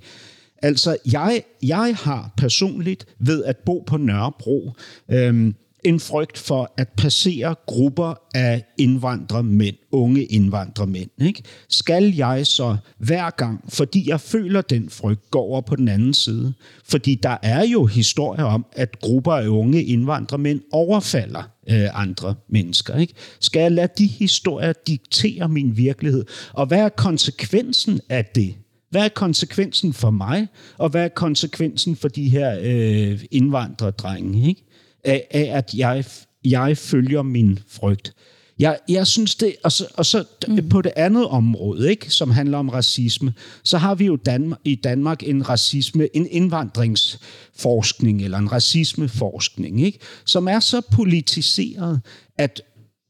Altså, 0.61 0.97
jeg, 1.11 1.43
jeg 1.63 1.95
har 1.95 2.33
personligt 2.37 3.05
ved 3.19 3.43
at 3.43 3.57
bo 3.57 3.83
på 3.87 3.97
Nørrebro, 3.97 4.71
øhm, 5.11 5.55
en 5.83 5.99
frygt 5.99 6.37
for 6.37 6.73
at 6.77 6.89
passere 6.97 7.55
grupper 7.65 8.13
af 8.35 8.63
indvandrermænd, 8.77 9.75
unge 9.91 10.23
indvandrermænd. 10.23 11.09
Ikke? 11.21 11.43
Skal 11.69 12.15
jeg 12.15 12.47
så 12.47 12.77
hver 12.97 13.29
gang, 13.29 13.65
fordi 13.69 14.09
jeg 14.09 14.21
føler 14.21 14.61
den 14.61 14.89
frygt, 14.89 15.31
gå 15.31 15.39
over 15.39 15.61
på 15.61 15.75
den 15.75 15.87
anden 15.87 16.13
side? 16.13 16.53
Fordi 16.83 17.15
der 17.15 17.37
er 17.43 17.65
jo 17.65 17.85
historier 17.85 18.43
om, 18.43 18.65
at 18.71 18.99
grupper 18.99 19.33
af 19.33 19.47
unge 19.47 19.83
indvandrermænd 19.83 20.61
overfalder 20.71 21.43
øh, 21.69 21.87
andre 21.93 22.35
mennesker. 22.49 22.97
Ikke? 22.97 23.13
Skal 23.39 23.59
jeg 23.59 23.71
lade 23.71 23.89
de 23.97 24.07
historier 24.07 24.73
diktere 24.87 25.49
min 25.49 25.77
virkelighed? 25.77 26.25
Og 26.53 26.65
hvad 26.65 26.79
er 26.79 26.89
konsekvensen 26.89 27.99
af 28.09 28.25
det? 28.25 28.55
Hvad 28.89 29.05
er 29.05 29.09
konsekvensen 29.09 29.93
for 29.93 30.11
mig, 30.11 30.47
og 30.77 30.89
hvad 30.89 31.03
er 31.03 31.09
konsekvensen 31.09 31.95
for 31.95 32.07
de 32.07 32.29
her 32.29 32.59
øh, 32.61 33.19
indvandrerdrenge? 33.31 34.49
Ikke? 34.49 34.65
af, 35.03 35.27
af 35.31 35.57
at 35.57 35.73
jeg, 35.73 36.05
jeg 36.45 36.77
følger 36.77 37.21
min 37.21 37.59
frygt. 37.67 38.13
Jeg, 38.59 38.79
jeg 38.89 39.07
synes 39.07 39.35
det, 39.35 39.55
og 39.63 39.71
så, 39.71 39.87
og 39.93 40.05
så 40.05 40.23
mm. 40.47 40.69
på 40.69 40.81
det 40.81 40.91
andet 40.95 41.27
område, 41.27 41.89
ikke, 41.89 42.11
som 42.11 42.31
handler 42.31 42.57
om 42.57 42.69
racisme, 42.69 43.33
så 43.63 43.77
har 43.77 43.95
vi 43.95 44.05
jo 44.05 44.15
Danmark, 44.15 44.59
i 44.63 44.75
Danmark 44.75 45.23
en 45.23 45.49
racisme, 45.49 46.15
en 46.15 46.27
indvandringsforskning, 46.31 48.21
eller 48.21 48.37
en 48.37 48.51
racismeforskning, 48.51 49.81
ikke, 49.81 49.99
som 50.25 50.47
er 50.47 50.59
så 50.59 50.81
politiseret, 50.91 52.01
at, 52.37 52.61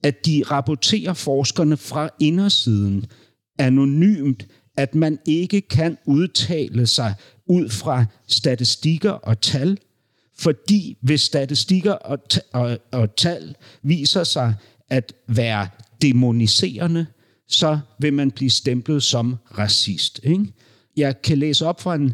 at 0.03 0.25
de 0.25 0.43
rapporterer 0.51 1.13
forskerne 1.13 1.77
fra 1.77 2.09
indersiden 2.19 3.05
anonymt, 3.59 4.47
at 4.80 4.95
man 4.95 5.19
ikke 5.25 5.61
kan 5.61 5.97
udtale 6.05 6.88
sig 6.88 7.15
ud 7.45 7.69
fra 7.69 8.05
statistikker 8.27 9.11
og 9.11 9.41
tal, 9.41 9.77
fordi 10.38 10.97
hvis 11.01 11.21
statistikker 11.21 11.91
og, 11.91 12.19
og, 12.53 12.80
og 12.91 13.15
tal 13.15 13.55
viser 13.82 14.23
sig 14.23 14.55
at 14.89 15.13
være 15.27 15.67
demoniserende, 16.01 17.05
så 17.47 17.80
vil 17.99 18.13
man 18.13 18.32
blive 18.32 18.49
stemplet 18.49 19.03
som 19.03 19.36
racist. 19.57 20.19
Ikke? 20.23 20.45
Jeg 20.97 21.21
kan 21.21 21.38
læse 21.38 21.65
op 21.65 21.82
fra 21.82 21.95
en, 21.95 22.13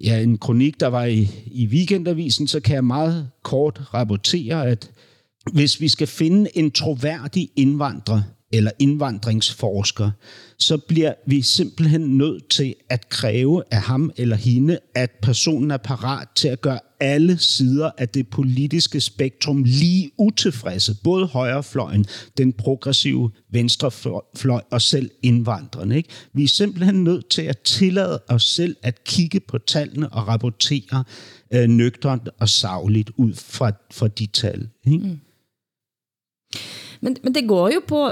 ja, 0.00 0.20
en 0.22 0.38
kronik, 0.38 0.80
der 0.80 0.86
var 0.86 1.04
i, 1.04 1.30
i 1.46 1.66
weekendavisen, 1.66 2.46
så 2.46 2.60
kan 2.60 2.74
jeg 2.74 2.84
meget 2.84 3.30
kort 3.42 3.94
rapportere, 3.94 4.66
at 4.66 4.90
hvis 5.52 5.80
vi 5.80 5.88
skal 5.88 6.06
finde 6.06 6.56
en 6.58 6.70
troværdig 6.70 7.50
indvandrer, 7.56 8.22
eller 8.52 8.70
indvandringsforsker, 8.78 10.10
så 10.58 10.76
bliver 10.76 11.14
vi 11.26 11.42
simpelthen 11.42 12.00
nødt 12.00 12.48
til 12.48 12.74
at 12.90 13.08
kræve 13.08 13.62
af 13.70 13.80
ham 13.80 14.10
eller 14.16 14.36
hende, 14.36 14.78
at 14.94 15.10
personen 15.22 15.70
er 15.70 15.76
parat 15.76 16.28
til 16.36 16.48
at 16.48 16.60
gøre 16.60 16.78
alle 17.00 17.38
sider 17.38 17.90
af 17.98 18.08
det 18.08 18.28
politiske 18.28 19.00
spektrum 19.00 19.62
lige 19.62 20.10
utilfredse. 20.18 20.96
Både 21.04 21.26
højrefløjen, 21.26 22.06
den 22.38 22.52
progressive 22.52 23.30
venstrefløj 23.50 24.60
og 24.70 24.82
selv 24.82 25.10
indvandrerne. 25.22 25.96
Ikke? 25.96 26.08
Vi 26.32 26.44
er 26.44 26.48
simpelthen 26.48 27.04
nødt 27.04 27.28
til 27.28 27.42
at 27.42 27.58
tillade 27.58 28.22
os 28.28 28.44
selv 28.44 28.76
at 28.82 29.04
kigge 29.04 29.40
på 29.40 29.58
tallene 29.58 30.08
og 30.08 30.28
rapportere 30.28 31.04
øh, 31.54 31.68
nøgternt 31.68 32.28
og 32.40 32.48
savligt 32.48 33.10
ud 33.16 33.34
fra, 33.34 33.72
fra 33.92 34.08
de 34.08 34.26
tal. 34.26 34.68
Ikke? 34.86 34.98
Mm. 34.98 35.18
Men, 37.00 37.16
men 37.22 37.34
det 37.34 37.46
går 37.48 37.72
jo 37.76 37.82
på 37.86 38.04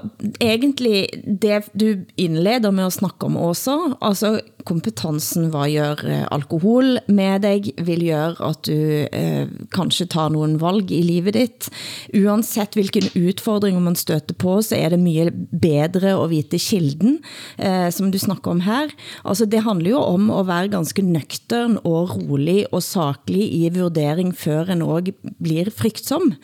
egentlig 0.43 1.07
det 1.27 1.65
du 1.75 2.07
indleder 2.17 2.71
med 2.71 2.87
at 2.87 2.97
snakke 2.97 3.27
om 3.27 3.37
også, 3.37 3.97
altså 4.01 4.39
kompetensen, 4.67 5.49
hvad 5.53 5.71
gør 5.75 6.03
eh, 6.11 6.25
alkohol 6.35 6.99
med 7.09 7.43
dig, 7.45 7.73
vil 7.87 8.03
gøre 8.07 8.41
at 8.43 8.63
du 8.67 9.07
eh, 9.07 9.47
kanskje 9.75 10.09
tar 10.11 10.33
nogle 10.35 10.59
valg 10.63 10.91
i 10.91 11.03
livet 11.07 11.37
ditt. 11.37 11.69
Uansett 12.15 12.75
hvilken 12.79 13.09
udfordring 13.15 13.79
man 13.83 13.99
støter 13.99 14.35
på, 14.39 14.59
så 14.63 14.79
er 14.79 14.95
det 14.95 15.03
mye 15.03 15.31
bedre 15.51 16.17
at 16.17 16.31
vite 16.31 16.59
kilden, 16.63 17.21
eh, 17.59 17.91
som 17.95 18.11
du 18.11 18.19
snakker 18.23 18.55
om 18.55 18.65
her. 18.67 18.91
Altså 19.25 19.47
det 19.47 19.63
handler 19.67 19.95
jo 19.97 20.03
om 20.03 20.31
at 20.35 20.47
være 20.51 20.75
ganske 20.75 21.03
nøgtern 21.03 21.79
og 21.85 22.17
rolig 22.17 22.65
og 22.73 22.83
saklig 22.83 23.47
i 23.55 23.71
vurdering, 23.75 24.35
før 24.35 24.75
en 24.75 24.83
også 24.83 25.15
blir 25.43 25.71
frygtsom. 25.71 26.35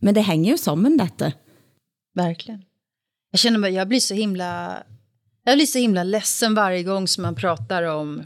Men 0.00 0.14
det 0.14 0.24
hänger 0.24 0.50
ju 0.50 0.56
sammen 0.56 0.96
detta. 0.96 1.32
Verkligen. 2.14 2.64
Jag 3.30 3.40
känner 3.40 3.58
mig, 3.58 3.72
jag 3.72 3.88
blir 3.88 4.00
så 4.00 4.14
himla, 4.14 4.82
jag 5.44 5.56
blir 5.56 5.66
så 5.66 5.78
himla 5.78 6.04
ledsen 6.04 6.54
varje 6.54 6.82
gång 6.82 7.08
som 7.08 7.22
man 7.22 7.34
pratar 7.34 7.82
om 7.82 8.24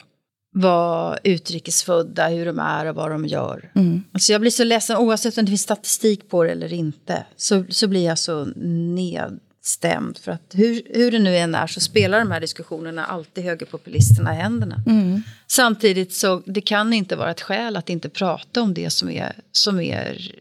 vad 0.57 1.19
utrikesfödda, 1.25 2.29
hur 2.29 2.47
de 2.47 2.59
är 2.59 2.87
och 2.87 2.95
vad 2.95 3.11
de 3.11 3.27
gör. 3.27 3.71
Mm. 3.75 4.05
Alltså 4.13 4.33
jag 4.33 4.41
blir 4.41 4.51
så 4.51 4.65
ledsen, 4.65 4.97
oavsett 4.97 5.39
om 5.39 5.45
det 5.45 5.51
finns 5.51 5.63
statistik 5.63 6.29
på 6.29 6.45
det 6.45 6.51
eller 6.51 6.73
inte, 6.73 7.27
så, 7.37 7.65
så 7.69 7.89
blir 7.89 8.05
jag 8.05 8.19
så 8.19 8.45
nedstämd. 8.45 10.19
För 10.19 10.33
att 10.33 10.55
hur, 10.55 10.83
hur 10.95 11.11
det 11.11 11.19
nu 11.19 11.37
än 11.37 11.55
är 11.55 11.67
så 11.67 11.81
spelar 11.81 12.19
de 12.19 12.31
här 12.31 12.41
diskussionerna 12.41 13.05
alltid 13.05 13.45
högerpopulisterna 13.45 14.35
i 14.35 14.37
händerna. 14.37 14.83
Mm. 14.87 15.23
Samtidigt 15.47 16.15
så 16.15 16.43
det 16.47 16.61
kan 16.61 16.93
inte 16.93 17.17
vara 17.17 17.31
ett 17.31 17.41
skäl 17.41 17.77
att 17.77 17.91
inte 17.91 18.09
prata 18.09 18.63
om 18.63 18.75
det 18.75 18.91
som 18.91 19.11
är, 19.11 19.33
som 19.53 19.81
är, 19.81 20.33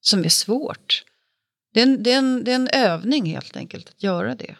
som 0.00 0.24
är 0.24 0.28
svårt. 0.28 1.04
Det 1.78 1.82
är, 1.82 1.86
en, 1.86 2.02
det, 2.02 2.12
är 2.12 2.18
en, 2.18 2.44
det 2.44 2.50
är 2.50 2.54
en 2.54 2.68
övning 2.68 3.26
helt 3.26 3.56
enkelt 3.56 3.88
att 3.88 4.02
göra 4.02 4.34
det. 4.34 4.56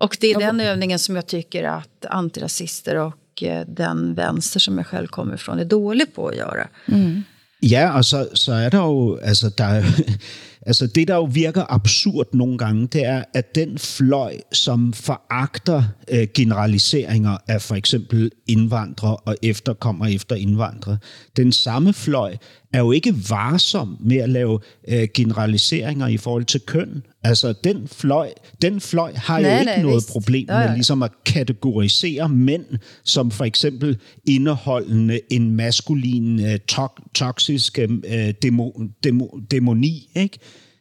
Och 0.00 0.16
det 0.20 0.30
är 0.30 0.38
den 0.38 0.60
övningen 0.60 0.98
som 0.98 1.16
jag 1.16 1.26
tycker 1.26 1.64
att 1.64 2.06
antirasister 2.10 2.96
och 2.96 3.42
eh, 3.42 3.66
den 3.66 4.14
vänster 4.14 4.60
som 4.60 4.78
jag 4.78 4.86
själv 4.86 5.06
kommer 5.06 5.34
ifrån 5.34 5.58
är 5.58 5.64
dålig 5.64 6.14
på 6.14 6.28
at 6.28 6.34
gøre. 6.34 6.68
Mm. 6.88 7.22
Ja, 7.62 7.90
og 7.96 8.04
så, 8.04 8.28
så 8.34 8.52
er 8.52 8.68
der 8.68 8.78
jo, 8.78 9.16
altså, 9.16 9.48
der, 9.58 9.82
altså 10.66 10.86
det, 10.86 11.08
der 11.08 11.14
jo 11.14 11.24
virker 11.24 11.64
absurd 11.68 12.26
nogle 12.32 12.58
gange, 12.58 12.86
det 12.86 13.04
er, 13.04 13.24
at 13.34 13.54
den 13.54 13.78
fløj, 13.78 14.36
som 14.52 14.92
foragter 14.92 15.82
øh, 16.10 16.28
generaliseringer 16.34 17.36
af 17.48 17.62
for 17.62 17.74
eksempel 17.74 18.30
indvandrere 18.46 19.16
og 19.16 19.36
efterkommer 19.42 20.06
efter 20.06 20.36
indvandrere, 20.36 20.98
den 21.36 21.52
samme 21.52 21.92
fløj 21.92 22.36
er 22.76 22.80
jo 22.80 22.92
ikke 22.92 23.14
varsom 23.30 23.96
med 24.00 24.16
at 24.16 24.28
lave 24.28 24.58
øh, 24.88 25.08
generaliseringer 25.14 26.06
i 26.06 26.16
forhold 26.16 26.44
til 26.44 26.60
køn. 26.60 27.02
Altså, 27.22 27.54
den 27.64 27.88
fløj, 27.88 28.32
den 28.62 28.80
fløj 28.80 29.12
har 29.14 29.40
nej, 29.40 29.50
jo 29.52 29.58
ikke 29.58 29.72
nej, 29.72 29.82
noget 29.82 29.96
vist. 29.96 30.08
problem 30.08 30.46
med 30.48 30.74
ligesom 30.74 31.02
at 31.02 31.10
kategorisere 31.26 32.28
mænd 32.28 32.64
som 33.04 33.30
for 33.30 33.44
eksempel 33.44 33.98
indeholdende 34.26 35.20
en 35.30 35.50
maskulin, 35.50 36.44
øh, 36.44 36.58
to- 36.68 37.02
toksisk 37.14 37.78
øh, 37.78 38.34
demo, 38.42 38.70
demo, 39.04 39.26
dæmoni, 39.50 40.08
ikke? 40.16 40.38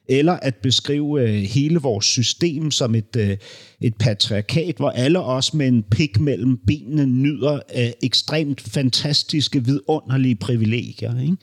eller 0.09 0.33
at 0.33 0.55
beskrive 0.55 1.21
øh, 1.21 1.35
hele 1.35 1.79
vores 1.79 2.05
system 2.05 2.71
som 2.71 2.95
et, 2.95 3.15
øh, 3.17 3.37
et 3.81 3.95
patriarkat, 3.95 4.75
hvor 4.77 4.89
alle 4.89 5.19
os 5.19 5.53
med 5.53 5.67
en 5.67 5.83
pik 5.91 6.19
mellem 6.19 6.57
benene 6.67 7.05
nyder 7.05 7.59
øh, 7.77 7.89
ekstremt 8.03 8.61
fantastiske, 8.61 9.65
vidunderlige 9.65 10.35
privilegier. 10.35 11.21
Ikke? 11.21 11.37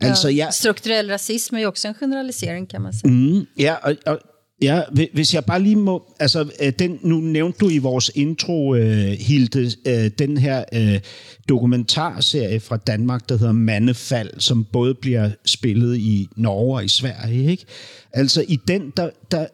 Altså, 0.00 0.28
ja, 0.28 0.50
strukturel 0.50 1.10
racism 1.10 1.54
er 1.54 1.60
jo 1.60 1.70
også 1.70 1.88
en 1.88 1.94
generalisering, 2.00 2.68
kan 2.68 2.80
man 2.80 2.92
sige. 2.92 3.10
Mm, 3.10 3.46
ja, 3.58 3.74
og, 3.74 3.96
og 4.06 4.20
Ja, 4.62 4.82
hvis 5.12 5.34
jeg 5.34 5.44
bare 5.44 5.62
lige 5.62 5.76
må... 5.76 6.14
Altså, 6.20 6.50
øh, 6.62 6.72
den, 6.78 6.98
nu 7.02 7.20
nævnte 7.20 7.58
du 7.58 7.70
i 7.70 7.78
vores 7.78 8.10
intro, 8.14 8.70
uh, 8.70 8.78
Hilde, 9.20 9.70
uh, 9.88 10.06
den 10.18 10.36
her 10.36 10.64
uh, 10.76 11.00
dokumentarserie 11.48 12.60
fra 12.60 12.76
Danmark, 12.76 13.28
der 13.28 13.36
hedder 13.38 13.52
Mandefald, 13.52 14.40
som 14.40 14.64
både 14.72 14.94
bliver 14.94 15.30
spillet 15.44 15.96
i 15.96 16.26
Norge 16.36 16.76
og 16.76 16.84
i 16.84 16.88
Sverige. 16.88 17.50
Ikke? 17.50 17.64
Altså, 18.12 18.44
i 18.48 18.58
den, 18.68 18.92
der, 18.96 19.10
der, 19.30 19.46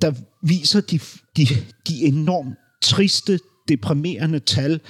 der 0.00 0.12
viser 0.42 0.80
de, 0.80 1.00
de, 1.36 1.46
de 1.88 2.04
enormt 2.04 2.54
triste, 2.82 3.38
deprimerende 3.68 4.38
tal, 4.38 4.80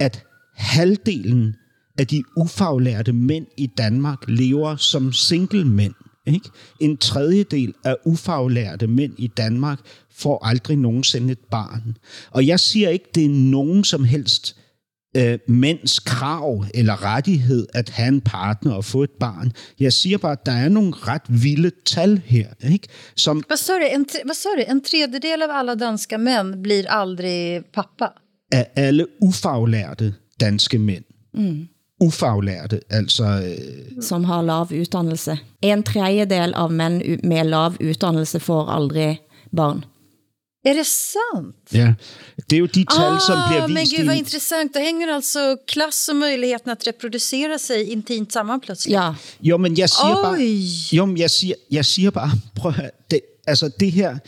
at 0.00 0.24
halvdelen 0.56 1.54
af 2.00 2.06
de 2.06 2.22
ufaglærte 2.36 3.12
mænd 3.12 3.46
i 3.56 3.66
Danmark 3.66 4.18
lever 4.28 4.76
som 4.76 5.12
single 5.12 5.64
mænd. 5.64 5.94
Ikke? 6.26 6.48
En 6.80 6.96
tredjedel 6.96 7.74
af 7.84 7.96
ufaglærte 8.04 8.86
mænd 8.86 9.12
i 9.18 9.26
Danmark 9.26 9.78
får 10.20 10.44
aldrig 10.46 10.76
nogensinde 10.76 11.32
et 11.32 11.44
barn. 11.50 11.96
Og 12.30 12.46
jeg 12.46 12.60
siger 12.60 12.88
ikke, 12.88 13.08
det 13.14 13.24
er 13.24 13.28
nogen 13.56 13.84
som 13.84 14.04
helst 14.04 14.56
øh, 15.16 15.38
mænds 15.48 15.98
krav 15.98 16.64
eller 16.74 17.04
rettighed 17.04 17.66
at 17.74 17.88
have 17.88 18.08
en 18.08 18.20
partner 18.20 18.72
og 18.72 18.84
få 18.84 19.02
et 19.02 19.10
barn. 19.20 19.52
Jeg 19.80 19.92
siger 19.92 20.18
bare, 20.18 20.32
at 20.32 20.46
der 20.46 20.52
er 20.52 20.68
nogle 20.68 20.92
ret 20.96 21.22
vilde 21.28 21.70
tal 21.86 22.20
her. 22.24 22.48
Ikke? 22.72 22.88
Som, 23.16 23.42
Vad 23.48 23.56
sa 23.56 23.72
du? 23.72 23.86
En, 23.94 24.04
tre- 24.04 24.26
vad 24.26 24.34
sa 24.34 24.48
du? 24.58 24.64
En 24.70 24.80
tredjedel 24.80 25.42
av 25.42 25.50
alla 25.52 25.74
danska 25.74 26.18
män 26.18 26.62
blir 26.62 26.84
aldrig 26.88 27.62
pappa. 27.72 28.08
af 28.52 28.66
alle 28.76 29.06
ufaglærte 29.20 30.14
danske 30.40 30.78
mænd. 30.78 31.04
Mm. 31.34 31.68
Ufaglærte, 32.00 32.80
altså 32.90 33.24
øh, 33.24 34.02
som 34.02 34.24
har 34.24 34.42
lav 34.42 34.68
uddannelse. 34.80 35.38
En 35.62 35.82
tredjedel 35.82 36.54
av 36.54 36.70
mænd 36.72 37.02
med 37.24 37.44
lav 37.44 37.72
uddannelse 37.80 38.40
får 38.40 38.70
aldrig 38.70 39.20
barn. 39.56 39.84
Är 40.64 40.74
det 40.74 40.86
sant? 40.86 41.56
ja, 41.72 41.94
det 42.50 42.56
er 42.56 42.60
jo 42.60 42.66
de 42.66 42.84
tal, 42.84 43.20
som 43.26 43.38
bliver 43.48 43.62
Ah, 43.62 43.70
men 43.70 43.80
vist 43.80 43.96
gud 43.96 44.06
vad 44.06 44.14
i... 44.14 44.18
intressant. 44.18 44.74
Då 44.74 44.80
hänger 44.80 45.14
altså 45.14 45.56
klass 45.68 46.08
och 46.08 46.16
möjligheten 46.16 46.70
att 46.72 46.86
reproducera 46.86 47.58
sig 47.58 47.84
intimt 47.92 48.32
samman 48.32 48.60
plötsligt. 48.60 48.92
Ja, 48.94 49.14
Jo, 49.40 49.56
men 49.58 49.78
jeg 49.78 49.88
siger 49.90 50.16
Oj. 50.16 50.22
bare... 50.22 50.38
Jo, 50.92 51.06
men 51.06 51.18
jeg 51.18 51.30
siger, 51.30 51.54
jeg 51.70 51.84
siger 51.84 52.10
bare, 52.10 52.30
prøv 52.56 52.68
at 52.70 52.76
høre, 52.76 52.90
det, 53.10 53.20
altså 53.46 53.70
det 53.80 53.92
her, 53.92 54.18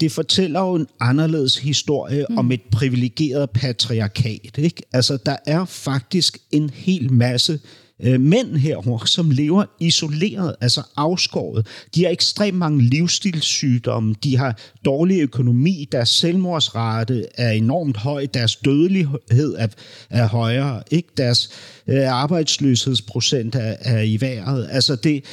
det 0.00 0.12
fortæller 0.12 0.60
jo 0.60 0.74
en 0.74 0.86
anderledes 1.00 1.58
historie 1.58 2.26
mm. 2.30 2.38
om 2.38 2.52
et 2.52 2.60
privilegeret 2.72 3.50
patriarkat. 3.50 4.58
Ikke? 4.58 4.82
Altså, 4.92 5.18
der 5.26 5.36
er 5.46 5.64
faktisk 5.64 6.38
en 6.52 6.70
hel 6.70 7.12
masse 7.12 7.60
øh, 8.02 8.20
mænd 8.20 8.56
herovre, 8.56 9.06
som 9.06 9.30
lever 9.30 9.64
isoleret, 9.80 10.54
altså 10.60 10.82
afskåret. 10.96 11.66
De 11.94 12.04
har 12.04 12.10
ekstremt 12.10 12.58
mange 12.58 12.82
livsstilssygdomme, 12.82 14.14
de 14.24 14.36
har 14.36 14.58
dårlig 14.84 15.20
økonomi, 15.20 15.88
deres 15.92 16.08
selvmordsrate 16.08 17.26
er 17.34 17.50
enormt 17.50 17.96
høj, 17.96 18.26
deres 18.34 18.56
dødelighed 18.56 19.54
er, 19.58 19.68
er 20.10 20.28
højere, 20.28 20.82
ikke? 20.90 21.08
deres 21.16 21.50
øh, 21.86 22.08
arbejdsløshedsprocent 22.08 23.54
er, 23.54 23.76
er 23.80 24.00
i 24.00 24.20
vejret. 24.20 24.68
Altså 24.70 24.96
det, 24.96 25.24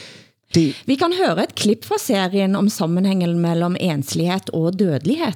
det, 0.55 0.83
vi 0.85 0.95
kan 0.95 1.13
høre 1.25 1.43
et 1.43 1.55
klip 1.55 1.85
fra 1.85 1.95
serien 1.99 2.55
om 2.55 2.69
sammenhængen 2.69 3.39
mellem 3.39 3.75
enslighed 3.79 4.53
og 4.53 4.79
dødelighed. 4.79 5.33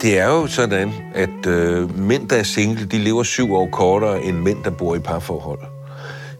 Det 0.00 0.18
er 0.18 0.26
jo 0.26 0.46
sådan, 0.46 0.92
at 1.14 1.46
øh, 1.46 1.98
mænd, 1.98 2.28
der 2.28 2.36
er 2.36 2.42
single, 2.42 2.86
de 2.86 2.98
lever 2.98 3.22
syv 3.22 3.54
år 3.54 3.68
kortere 3.72 4.24
end 4.24 4.36
mænd, 4.36 4.64
der 4.64 4.70
bor 4.70 4.96
i 4.96 4.98
parforhold. 4.98 5.60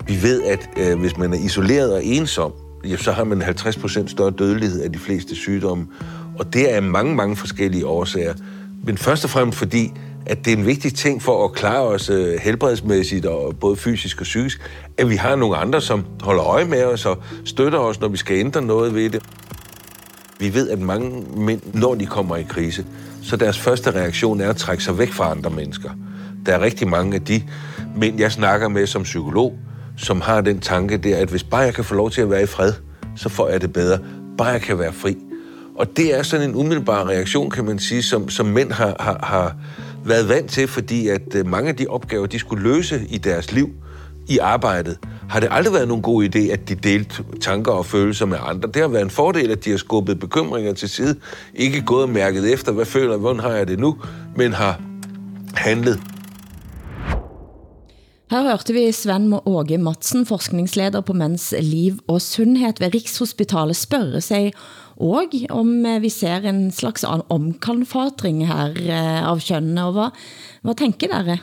Vi 0.06 0.22
ved, 0.22 0.42
at 0.42 0.68
øh, 0.76 0.98
hvis 1.00 1.16
man 1.16 1.32
er 1.32 1.38
isoleret 1.38 1.92
og 1.94 2.04
ensom, 2.04 2.52
ja, 2.84 2.96
så 2.96 3.12
har 3.12 3.24
man 3.24 3.42
50% 3.42 4.08
større 4.08 4.30
dødelighed 4.30 4.82
af 4.82 4.92
de 4.92 4.98
fleste 4.98 5.36
sygdomme. 5.36 5.86
Og 6.38 6.52
det 6.52 6.72
er 6.72 6.76
af 6.76 6.82
mange, 6.82 7.14
mange 7.14 7.36
forskellige 7.36 7.86
årsager. 7.86 8.34
Men 8.84 8.98
først 8.98 9.24
og 9.24 9.30
fremmest 9.30 9.58
fordi, 9.58 9.92
at 10.26 10.44
det 10.44 10.52
er 10.52 10.56
en 10.56 10.66
vigtig 10.66 10.94
ting 10.94 11.22
for 11.22 11.44
at 11.44 11.52
klare 11.52 11.82
os 11.82 12.10
øh, 12.10 12.38
helbredsmæssigt 12.40 13.26
og 13.26 13.56
både 13.60 13.76
fysisk 13.76 14.20
og 14.20 14.24
psykisk, 14.24 14.60
at 14.98 15.10
vi 15.10 15.16
har 15.16 15.36
nogle 15.36 15.56
andre, 15.56 15.80
som 15.80 16.04
holder 16.22 16.44
øje 16.44 16.64
med 16.64 16.84
os 16.84 17.06
og 17.06 17.18
støtter 17.44 17.78
os, 17.78 18.00
når 18.00 18.08
vi 18.08 18.16
skal 18.16 18.36
ændre 18.36 18.62
noget 18.62 18.94
ved 18.94 19.10
det. 19.10 19.22
Vi 20.38 20.54
ved, 20.54 20.70
at 20.70 20.78
mange 20.78 21.24
mænd, 21.36 21.60
når 21.74 21.94
de 21.94 22.06
kommer 22.06 22.36
i 22.36 22.42
krise, 22.42 22.86
så 23.22 23.36
deres 23.36 23.58
første 23.58 23.90
reaktion 23.90 24.40
er 24.40 24.50
at 24.50 24.56
trække 24.56 24.84
sig 24.84 24.98
væk 24.98 25.12
fra 25.12 25.30
andre 25.30 25.50
mennesker. 25.50 25.90
Der 26.46 26.54
er 26.54 26.60
rigtig 26.60 26.88
mange 26.88 27.14
af 27.14 27.22
de 27.22 27.42
mænd, 27.96 28.18
jeg 28.18 28.32
snakker 28.32 28.68
med 28.68 28.86
som 28.86 29.02
psykolog, 29.02 29.58
som 29.96 30.20
har 30.20 30.40
den 30.40 30.60
tanke 30.60 30.96
der, 30.96 31.16
at 31.16 31.28
hvis 31.28 31.44
bare 31.44 31.60
jeg 31.60 31.74
kan 31.74 31.84
få 31.84 31.94
lov 31.94 32.10
til 32.10 32.20
at 32.20 32.30
være 32.30 32.42
i 32.42 32.46
fred, 32.46 32.72
så 33.16 33.28
får 33.28 33.48
jeg 33.48 33.60
det 33.60 33.72
bedre. 33.72 33.98
Bare 34.38 34.48
jeg 34.48 34.60
kan 34.60 34.78
være 34.78 34.92
fri. 34.92 35.16
Og 35.78 35.96
det 35.96 36.18
er 36.18 36.22
sådan 36.22 36.48
en 36.48 36.54
umiddelbar 36.54 37.08
reaktion, 37.08 37.50
kan 37.50 37.64
man 37.64 37.78
sige, 37.78 38.02
som, 38.02 38.28
som 38.28 38.46
mænd 38.46 38.72
har, 38.72 38.96
har, 39.00 39.18
har 39.22 39.56
været 40.08 40.28
vant 40.28 40.50
til, 40.50 40.68
fordi 40.68 41.08
at 41.08 41.34
øh, 41.34 41.46
mange 41.46 41.68
af 41.68 41.76
de 41.76 41.86
opgaver, 41.86 42.26
de 42.26 42.38
skulle 42.38 42.62
løse 42.62 43.06
i 43.08 43.18
deres 43.18 43.52
liv, 43.52 43.70
i 44.28 44.38
arbejdet, 44.38 44.98
har 45.28 45.40
det 45.40 45.48
aldrig 45.52 45.74
været 45.74 45.88
nogen 45.88 46.02
god 46.02 46.24
idé, 46.24 46.38
at 46.38 46.68
de 46.68 46.74
delte 46.74 47.24
tanker 47.40 47.72
og 47.72 47.86
følelser 47.86 48.26
med 48.26 48.38
andre. 48.40 48.68
Det 48.74 48.82
har 48.82 48.88
været 48.88 49.02
en 49.02 49.10
fordel, 49.10 49.50
at 49.50 49.64
de 49.64 49.70
har 49.70 49.76
skubbet 49.76 50.20
bekymringer 50.20 50.72
til 50.72 50.88
side, 50.88 51.16
ikke 51.54 51.80
gået 51.82 52.02
og 52.02 52.08
mærket 52.08 52.52
efter, 52.52 52.72
hvad 52.72 52.84
føler 52.84 53.10
jeg, 53.10 53.18
hvordan 53.18 53.40
har 53.40 53.50
jeg 53.50 53.68
det 53.68 53.78
nu, 53.78 53.96
men 54.36 54.52
har 54.52 54.80
handlet. 55.54 56.00
Her 58.30 58.42
hørte 58.42 58.72
vi 58.72 58.92
Sven 58.92 59.34
Åge 59.46 59.78
Madsen, 59.78 60.26
forskningsleder 60.26 61.00
på 61.00 61.12
Mænds 61.12 61.54
Liv 61.60 61.98
og 62.08 62.22
Sundhed 62.22 62.72
ved 62.80 62.94
Rikshospitalet, 62.94 63.76
spørge 63.76 64.20
sig 64.20 64.52
og 64.96 65.34
om 65.50 65.86
eh, 65.86 66.00
vi 66.00 66.10
ser 66.10 66.46
en 66.48 66.70
slags 66.72 67.04
omkalfatring 67.04 68.46
her 68.48 68.76
eh, 68.80 69.20
av 69.28 69.40
kønnene, 69.40 69.84
og 69.84 69.92
hvad, 69.92 70.24
hvad 70.62 70.78
tænker 70.80 71.12
dere? 71.12 71.38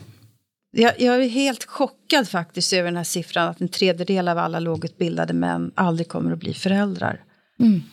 Jag, 0.75 1.01
jag 1.01 1.23
är 1.23 1.29
helt 1.29 1.65
chockad 1.65 2.29
faktiskt 2.29 2.73
över 2.73 2.85
den 2.85 2.97
här 2.97 3.03
siffran 3.03 3.49
att 3.49 3.61
en 3.61 3.67
tredjedel 3.67 4.27
av 4.27 4.37
alla 4.37 4.59
lågutbildade 4.59 5.33
män 5.33 5.71
aldrig 5.75 6.07
kommer 6.07 6.31
att 6.31 6.39
bli 6.39 6.53
föräldrar. 6.53 7.23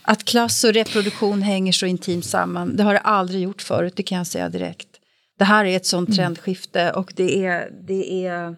Att 0.03 0.25
klass 0.25 0.65
och 0.65 0.73
reproduktion 0.73 1.43
hänger 1.43 1.73
så 1.73 1.87
intimt 1.87 2.25
samman, 2.25 2.77
det 2.77 2.83
har 2.83 2.95
det 2.95 3.01
aldrig 3.01 3.43
gjort 3.43 3.63
förut, 3.63 3.97
det 3.97 4.03
kan 4.03 4.19
jag 4.19 4.27
säga 4.27 4.49
direkt. 4.49 4.89
Det 5.39 5.45
här 5.45 5.65
är 5.65 5.77
ett 5.77 5.87
sånt 5.87 6.17
trendskifte 6.17 6.93
och 6.93 7.13
det 7.17 7.47
är, 7.47 7.71
det 7.87 8.27
är, 8.27 8.57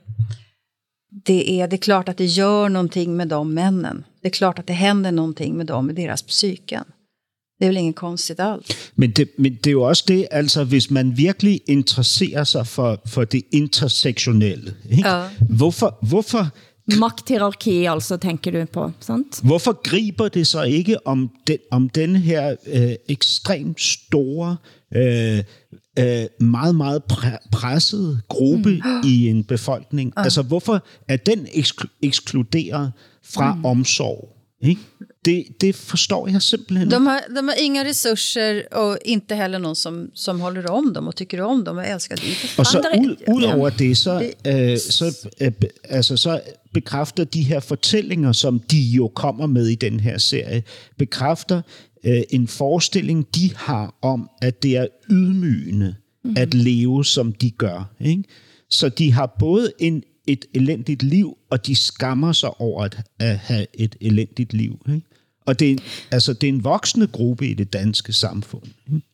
det 1.25 1.51
är, 1.61 1.69
det 1.69 1.77
är 1.77 1.79
klart 1.79 2.09
att 2.09 2.17
det 2.17 2.25
gör 2.25 2.69
någonting 2.69 3.17
med 3.17 3.29
de 3.29 3.55
männen. 3.55 4.05
Det 4.23 4.29
är 4.29 4.31
klart 4.31 4.59
att 4.59 4.67
det 4.67 4.73
händer 4.73 5.11
någonting 5.11 5.57
med 5.57 5.67
dem, 5.67 5.91
i 5.91 5.93
deras 5.93 6.23
psyken. 6.23 6.85
Det 7.59 7.67
är 7.67 7.69
väl 7.69 7.77
inget 7.77 7.97
konstigt 7.97 8.41
alls. 8.41 8.67
Men 8.95 9.11
det, 9.11 9.29
men 9.39 9.55
det 9.55 9.67
er 9.67 9.73
jo 9.73 9.83
også 9.83 10.05
det, 10.09 10.27
altså 10.31 10.65
hvis 10.65 10.91
man 10.91 11.17
virkelig 11.17 11.61
interesserer 11.67 12.45
sig 12.45 12.67
for, 12.67 13.01
for 13.07 13.25
det 13.25 13.43
intersektionelle, 13.53 14.75
ikke? 14.91 15.09
Ja. 15.09 15.29
Hvorfor, 15.49 15.99
hvorfor, 16.03 16.51
Magthierarki 16.99 17.85
altså, 17.85 18.17
tænker 18.17 18.51
du 18.51 18.65
på, 18.65 18.91
sant? 19.01 19.41
hvorfor 19.43 19.83
griber 19.83 20.29
det 20.29 20.47
så 20.47 20.63
ikke 20.63 21.07
om 21.07 21.31
den, 21.47 21.59
om 21.71 21.89
den 21.89 22.17
her 22.17 22.57
øh, 22.67 22.95
ekstremt 23.09 23.81
store, 23.81 24.57
øh, 24.95 25.39
øh, 25.99 26.25
meget, 26.41 26.75
meget 26.75 27.03
pre- 27.13 27.49
pressede 27.53 28.21
gruppe 28.29 28.71
mm. 28.71 29.09
i 29.09 29.29
en 29.29 29.45
befolkning? 29.45 30.13
Altså 30.17 30.43
hvorfor 30.43 30.85
er 31.09 31.17
den 31.17 31.47
eksklu- 31.47 31.99
ekskluderet 32.03 32.93
fra 33.35 33.55
mm. 33.55 33.65
omsorg? 33.65 34.29
Ikke? 34.63 34.81
Det, 35.25 35.45
det 35.61 35.75
forstår 35.75 36.29
jeg 36.29 36.43
simpelthen 36.43 36.89
ikke. 36.89 36.97
De 36.97 37.05
har, 37.05 37.21
de 37.29 37.49
har 37.49 37.55
inga 37.55 37.85
resurser 37.85 38.63
och 38.73 38.99
inte 39.05 39.35
heller 39.35 39.59
någon 39.59 39.77
som, 39.77 40.11
som 40.15 40.41
håller 40.41 40.71
om 40.71 40.95
dem 40.95 41.09
och 41.09 41.17
tycker 41.17 41.41
om 41.43 41.65
dem 41.65 41.77
och 41.77 41.87
älskar 41.87 42.17
dem. 42.17 42.35
Og 42.59 42.67
så 42.67 42.79
Andre- 42.79 43.59
ud, 43.59 43.71
det, 43.79 43.97
så, 43.97 44.31
øh, 44.47 44.79
så, 44.79 45.29
øh, 45.41 45.53
altså, 45.85 46.17
så 46.17 46.41
bekræfter 46.73 47.25
de 47.25 47.43
her 47.43 47.61
fortællinger, 47.61 48.33
som 48.33 48.59
de 48.59 48.81
jo 48.81 49.09
kommer 49.09 49.47
med 49.47 49.67
i 49.67 49.75
den 49.75 50.01
her 50.01 50.19
serie, 50.19 50.63
bekræfter 50.99 51.63
øh, 52.05 52.23
en 52.31 52.49
forestilling, 52.49 53.27
de 53.35 53.51
har 53.57 53.95
om, 54.03 54.31
at 54.43 54.63
det 54.63 54.77
er 54.77 54.87
ydmygende 55.11 55.95
mm. 56.25 56.35
at 56.37 56.55
leve, 56.55 57.05
som 57.05 57.33
de 57.33 57.51
gør. 57.51 57.95
Ikke? 58.01 58.25
Så 58.71 58.89
de 58.89 59.13
har 59.13 59.37
både 59.39 59.73
en, 59.79 60.03
et 60.27 60.45
elendigt 60.55 61.03
liv, 61.03 61.39
og 61.51 61.67
de 61.67 61.77
skammer 61.77 62.33
sig 62.33 62.61
over 62.61 62.85
at, 62.85 63.01
at 63.19 63.39
have 63.39 63.67
et 63.75 63.97
elendigt 64.01 64.53
liv. 64.53 64.79
Ikke? 64.89 65.07
Og 65.47 65.61
det 65.61 65.73
er, 65.73 65.77
altså, 66.11 66.33
det 66.33 66.49
er 66.49 66.53
en 66.53 66.65
voksende 66.65 67.07
gruppe 67.07 67.49
i 67.49 67.55
det 67.55 67.73
danske 67.73 68.13
samfund. 68.13 68.63
Ikke? 68.87 69.07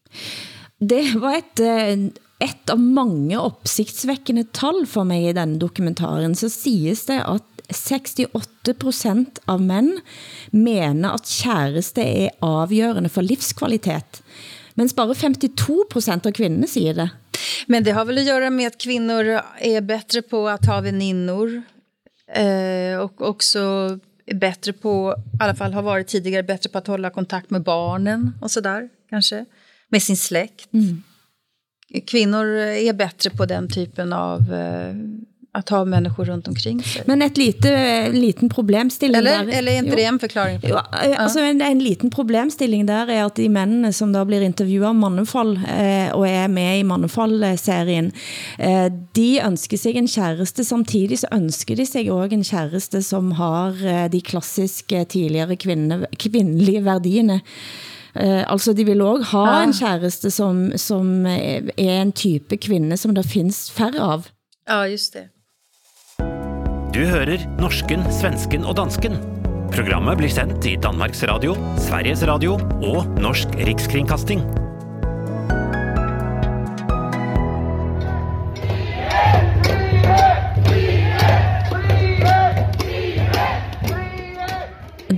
Det 0.80 1.20
var 1.20 1.32
et, 1.32 1.60
øh, 1.60 2.10
et 2.40 2.70
av 2.70 2.78
mange 2.78 3.40
opsigtsvækkende 3.40 4.44
tal 4.54 4.86
for 4.86 5.04
mig 5.04 5.28
i 5.28 5.32
denne 5.32 5.58
dokumentaren. 5.58 6.34
Så 6.34 6.48
siges 6.48 7.04
det, 7.04 7.22
at 7.28 7.42
68% 7.72 9.42
av 9.46 9.60
mænd 9.60 9.98
mener, 10.52 11.10
at 11.10 11.26
kæreste 11.42 12.02
er 12.02 12.28
afgørende 12.42 13.08
for 13.08 13.20
livskvalitet. 13.20 14.22
Mens 14.76 14.94
bare 14.94 15.14
52% 15.14 16.26
av 16.26 16.32
kvinderne 16.32 16.68
siger 16.68 16.92
det. 16.92 17.08
Men 17.66 17.84
det 17.84 17.90
har 17.90 18.04
väl 18.04 18.18
att 18.18 18.24
göra 18.24 18.50
med 18.50 18.66
att 18.66 18.78
kvinnor 18.78 19.40
är 19.58 19.80
bättre 19.80 20.22
på 20.22 20.48
att 20.48 20.66
ha 20.66 20.80
väninnor. 20.80 21.62
Eh, 22.32 22.98
och 22.98 23.22
också 23.28 23.58
är 24.26 24.34
bättre 24.34 24.72
på, 24.72 25.14
i 25.40 25.42
alla 25.42 25.54
fall 25.54 25.72
har 25.72 25.82
varit 25.82 26.08
tidigare, 26.08 26.42
bättre 26.42 26.70
på 26.70 26.78
att 26.78 26.86
hålla 26.86 27.10
kontakt 27.10 27.50
med 27.50 27.62
barnen 27.62 28.32
och 28.40 28.50
sådär 28.50 28.88
kanske. 29.10 29.44
Med 29.88 30.02
sin 30.02 30.16
släkt. 30.16 30.68
Kvinnor 32.06 32.46
är 32.56 32.92
bättre 32.92 33.30
på 33.30 33.46
den 33.46 33.68
typen 33.68 34.12
av 34.12 34.54
eh, 34.54 34.94
att 35.58 35.68
ha 35.68 35.84
människor 35.84 36.24
runt 36.24 36.48
omkring 36.48 36.82
sig. 36.82 37.02
Men 37.06 37.22
et 37.22 37.36
lite, 37.36 38.08
liten 38.12 38.48
problemstilling 38.48 39.18
eller, 39.18 39.44
der... 39.44 39.58
eller 39.58 39.72
är 39.72 39.78
inte 39.78 39.90
Jo. 39.90 39.96
det 39.96 40.04
en 40.04 40.18
förklaring? 40.18 40.60
På? 40.60 40.68
Jo, 40.68 40.76
eh, 40.76 41.22
altså 41.22 41.40
en, 41.40 41.60
en 41.60 41.78
liten 41.78 42.10
problemstilling 42.10 42.86
der 42.86 43.10
er 43.10 43.24
at 43.26 43.36
de 43.36 43.48
mændene, 43.48 43.92
som 43.92 44.12
da 44.12 44.24
blir 44.24 44.42
intervjuet 44.42 44.88
om 44.88 44.96
Mannefall, 44.96 45.56
eh, 45.56 46.14
og 46.14 46.28
er 46.28 46.48
med 46.48 46.78
i 46.78 46.82
Mannefall-serien, 46.82 48.12
eh, 48.58 48.86
de 49.16 49.40
ønsker 49.46 49.76
sig 49.76 49.96
en 49.96 50.08
kæreste, 50.08 50.64
samtidig 50.64 51.18
så 51.18 51.26
ønsker 51.32 51.76
de 51.76 51.86
sig 51.86 52.10
også 52.12 52.34
en 52.34 52.44
kæreste, 52.44 53.02
som 53.02 53.32
har 53.32 53.74
eh, 53.84 54.10
de 54.12 54.20
klassiske 54.20 55.04
tidligere 55.04 55.56
kvinde, 55.56 56.06
kvindelige 56.18 56.84
værdierne. 56.84 57.40
Uh, 58.18 58.52
altså, 58.52 58.72
de 58.72 58.84
vil 58.84 59.00
også 59.00 59.24
ha 59.30 59.58
ja. 59.58 59.62
en 59.62 59.72
kæreste, 59.72 60.30
som, 60.30 60.72
som 60.76 61.26
er 61.26 61.70
en 61.76 62.12
type 62.12 62.56
kvinde, 62.56 62.96
som 62.96 63.14
der 63.14 63.22
findes 63.22 63.70
færre 63.70 64.00
av. 64.00 64.26
Ja, 64.68 64.82
just 64.90 65.14
det. 65.14 65.28
Du 66.98 67.04
hører 67.06 67.44
norsken, 67.60 68.00
svensken 68.10 68.64
og 68.66 68.72
dansken. 68.74 69.12
Programmet 69.70 70.18
blir 70.18 70.32
sendt 70.34 70.66
i 70.66 70.72
Danmarks 70.82 71.22
Radio, 71.30 71.52
Sveriges 71.78 72.24
Radio 72.26 72.56
og 72.82 73.06
Norsk 73.22 73.54
Rikskringkasting. 73.54 74.42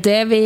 Det 0.01 0.21
vi 0.31 0.41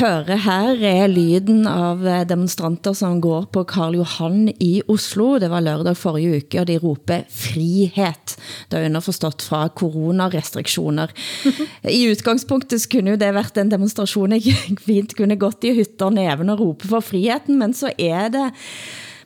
hører 0.00 0.38
her 0.42 0.80
er 0.88 1.10
lyden 1.10 1.66
av 1.68 2.00
demonstranter 2.26 2.94
som 2.96 3.20
går 3.22 3.46
på 3.54 3.62
Karl 3.70 3.98
Johan 4.00 4.48
i 4.62 4.80
Oslo. 4.90 5.36
Det 5.38 5.50
var 5.52 5.62
lørdag 5.62 5.94
forrige 6.00 6.40
uke, 6.40 6.62
og 6.62 6.66
de 6.70 6.78
roper 6.82 7.22
frihet. 7.30 8.34
Det 8.70 8.80
er 8.80 8.88
underforstått 8.88 9.44
fra 9.46 9.66
coronarestriktioner. 9.68 11.12
I 11.98 12.02
udgangspunktet 12.10 12.88
kunne 12.90 13.14
jo 13.14 13.20
det 13.20 13.30
vært 13.36 13.60
en 13.62 13.70
demonstration, 13.70 14.34
jeg 14.34 14.56
fint 14.88 15.14
kunne 15.18 15.38
gått 15.38 15.68
i 15.68 15.74
hytter 15.76 16.14
neven 16.14 16.50
og 16.56 16.64
rope 16.64 16.90
for 16.90 17.04
friheten, 17.04 17.60
men 17.60 17.76
så 17.76 17.92
er 17.94 18.32
det 18.34 18.48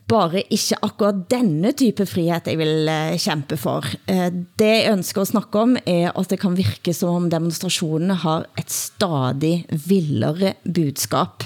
bare 0.09 0.43
ikke 0.55 0.79
akkurat 0.87 1.25
denne 1.31 1.73
type 1.77 2.07
frihet 2.09 2.49
jeg 2.49 2.59
vil 2.61 2.89
eh, 2.91 3.19
kæmpe 3.21 3.59
for. 3.61 3.87
Eh, 4.09 4.29
det 4.61 4.71
jeg 4.71 4.95
ønsker 4.95 5.25
at 5.25 5.33
snakke 5.33 5.65
om 5.65 5.77
er 5.85 6.13
at 6.15 6.33
det 6.33 6.41
kan 6.43 6.57
virke 6.59 6.95
som 6.97 7.25
om 7.25 7.29
demonstrationerne 7.33 8.17
har 8.25 8.49
et 8.61 8.73
stadig 8.73 9.67
vildere 9.89 10.55
budskap. 10.65 11.45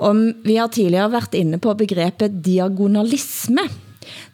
Om 0.00 0.30
vi 0.46 0.56
har 0.56 0.72
tidligere 0.72 1.12
været 1.12 1.36
inde 1.36 1.60
på 1.60 1.74
begrebet 1.76 2.40
diagonalisme, 2.44 3.68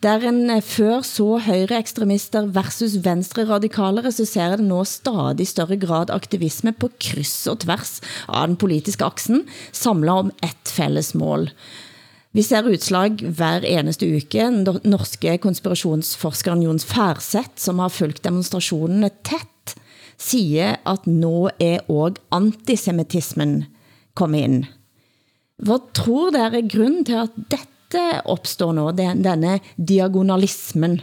der 0.03 0.25
en 0.29 0.51
eh, 0.51 0.63
før 0.63 1.03
så 1.05 1.37
højre 1.45 1.81
ekstremister 1.81 2.47
versus 2.55 2.97
venstre 3.05 3.45
radikalere, 3.49 4.13
så 4.13 4.25
ser 4.25 4.57
det 4.57 4.65
nå 4.65 4.85
stadig 4.89 5.49
større 5.51 5.77
grad 5.77 6.13
aktivisme 6.15 6.73
på 6.73 6.89
kryds 7.03 7.43
og 7.51 7.61
tværs 7.67 7.99
av 8.29 8.47
den 8.49 8.57
politiske 8.57 9.05
aksen, 9.05 9.45
samlet 9.73 10.25
om 10.25 10.33
et 10.47 10.73
fælles 10.73 11.13
mål. 11.15 11.51
Vi 12.37 12.43
ser 12.45 12.67
utslag 12.69 13.23
hver 13.33 13.65
eneste 13.65 14.05
uke. 14.13 14.43
Den 14.45 14.81
norske 14.85 15.39
konspirationsforskeren 15.41 16.67
Jons 16.67 16.85
Færseth, 16.85 17.57
som 17.57 17.79
har 17.81 17.89
fulgt 17.89 18.25
demonstrationerne 18.27 19.09
tæt, 19.25 19.73
siger, 20.21 20.75
at 20.85 21.07
nå 21.07 21.49
er 21.61 21.81
også 21.89 22.21
antisemitismen 22.37 23.65
kommet 24.15 24.45
ind. 24.45 24.65
Hvad 25.65 25.81
tror 25.97 26.31
der 26.31 26.51
er 26.51 26.69
grunden 26.69 27.05
til, 27.09 27.17
at 27.25 27.41
dette 27.51 28.05
opstår 28.25 28.73
nu, 28.73 28.91
denne 28.93 29.61
diagonalismen? 29.77 31.01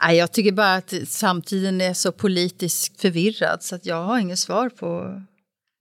Nej, 0.00 0.16
jag 0.16 0.32
tycker 0.32 0.52
bara 0.52 0.74
att 0.74 0.94
samtiden 1.08 1.80
är 1.80 1.94
så 1.94 2.12
politiskt 2.12 3.00
förvirrad 3.00 3.62
så 3.62 3.74
att 3.74 3.86
jag 3.86 4.04
har 4.04 4.18
inget 4.18 4.38
svar 4.38 4.68
på 4.68 5.20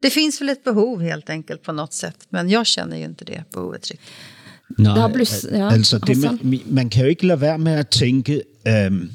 det 0.06 0.14
finns 0.14 0.41
väl 0.41 0.49
ett 0.49 0.64
behov 0.64 1.01
helt 1.01 1.30
enkelt 1.30 1.64
på 1.64 1.72
något 1.72 1.93
sätt, 1.93 2.28
men 2.30 2.49
jeg 2.49 2.66
känner 2.66 2.97
ju 2.97 3.03
inte 3.03 3.26
det 3.26 3.43
behovet 3.53 3.91
riktigt. 3.91 3.99
Nej, 4.78 4.95
der 4.95 5.58
ja, 5.58 5.72
altså 5.72 5.97
det, 5.97 6.18
man, 6.18 6.60
man 6.66 6.89
kan 6.89 7.03
jo 7.03 7.10
ikke 7.10 7.28
lade 7.28 7.41
være 7.41 7.58
med 7.58 7.72
at 7.72 7.89
tænke, 7.89 8.41
øhm, 8.68 9.12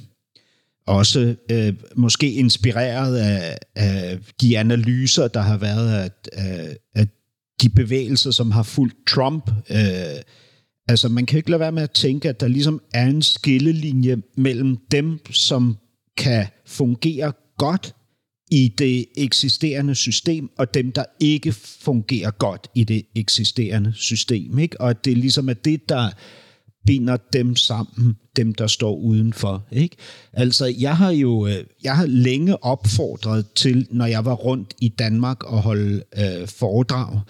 også 0.86 1.34
øh, 1.50 1.74
måske 1.94 2.32
inspireret 2.32 3.16
af, 3.16 3.58
af 3.76 4.18
de 4.40 4.58
analyser, 4.58 5.28
der 5.28 5.40
har 5.40 5.56
været 5.56 5.92
af, 5.92 6.10
af, 6.32 6.76
af 6.94 7.08
de 7.62 7.68
bevægelser, 7.68 8.30
som 8.30 8.50
har 8.50 8.62
fulgt 8.62 8.96
Trump. 9.06 9.50
Øh, 9.70 10.20
altså 10.88 11.08
man 11.08 11.26
kan 11.26 11.36
ikke 11.36 11.50
lade 11.50 11.60
være 11.60 11.72
med 11.72 11.82
at 11.82 11.90
tænke, 11.90 12.28
at 12.28 12.40
der 12.40 12.48
ligesom 12.48 12.80
er 12.94 13.06
en 13.06 13.22
skillelinje 13.22 14.16
mellem 14.36 14.76
dem, 14.90 15.18
som 15.30 15.76
kan 16.16 16.46
fungere 16.66 17.32
godt 17.58 17.94
i 18.50 18.74
det 18.78 19.06
eksisterende 19.16 19.94
system, 19.94 20.50
og 20.58 20.74
dem, 20.74 20.92
der 20.92 21.04
ikke 21.20 21.52
fungerer 21.52 22.30
godt 22.30 22.68
i 22.74 22.84
det 22.84 23.02
eksisterende 23.14 23.92
system. 23.94 24.58
Ikke? 24.58 24.80
Og 24.80 25.04
det 25.04 25.18
ligesom 25.18 25.48
er 25.48 25.54
det, 25.54 25.88
der 25.88 26.10
binder 26.86 27.16
dem 27.32 27.56
sammen, 27.56 28.16
dem 28.36 28.54
der 28.54 28.66
står 28.66 28.96
udenfor. 28.96 29.66
Ikke? 29.72 29.96
Altså, 30.32 30.74
jeg 30.78 30.96
har 30.96 31.10
jo 31.10 31.46
øh, 31.46 31.64
jeg 31.84 31.96
har 31.96 32.06
længe 32.06 32.64
opfordret 32.64 33.46
til, 33.54 33.86
når 33.90 34.06
jeg 34.06 34.24
var 34.24 34.34
rundt 34.34 34.74
i 34.80 34.88
Danmark 34.88 35.44
og 35.44 35.62
holde 35.62 36.02
øh, 36.18 36.48
foredrag, 36.48 37.20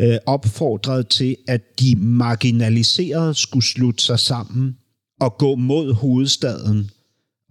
øh, 0.00 0.16
opfordret 0.26 1.08
til, 1.08 1.36
at 1.48 1.80
de 1.80 1.96
marginaliserede 1.96 3.34
skulle 3.34 3.66
slutte 3.66 4.04
sig 4.04 4.18
sammen 4.18 4.76
og 5.20 5.38
gå 5.38 5.54
mod 5.54 5.94
hovedstaden 5.94 6.90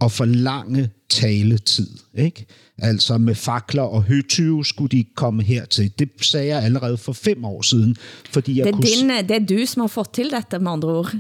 og 0.01 0.11
forlange 0.11 0.89
taletid. 1.09 1.89
Ikke? 2.17 2.45
Altså 2.80 3.17
med 3.17 3.36
fakler 3.36 3.82
og 3.82 4.03
høtyve 4.03 4.65
skulle 4.65 4.89
de 4.89 5.05
komme 5.15 5.43
hertil. 5.43 5.91
Det 5.99 6.09
sagde 6.21 6.47
jeg 6.47 6.63
allerede 6.63 6.97
for 6.97 7.13
fem 7.13 7.45
år 7.45 7.61
siden. 7.61 7.95
Fordi 8.30 8.57
jeg 8.57 8.65
det, 8.65 8.71
er 8.71 8.75
kunne... 8.75 9.17
din, 9.17 9.30
det 9.30 9.51
er 9.51 9.57
du, 9.59 9.65
som 9.65 9.80
har 9.80 9.88
fået 9.88 10.09
til 10.09 10.30
dette, 10.32 10.59
med 10.59 10.71
andre 10.71 10.89
ord. 10.89 11.15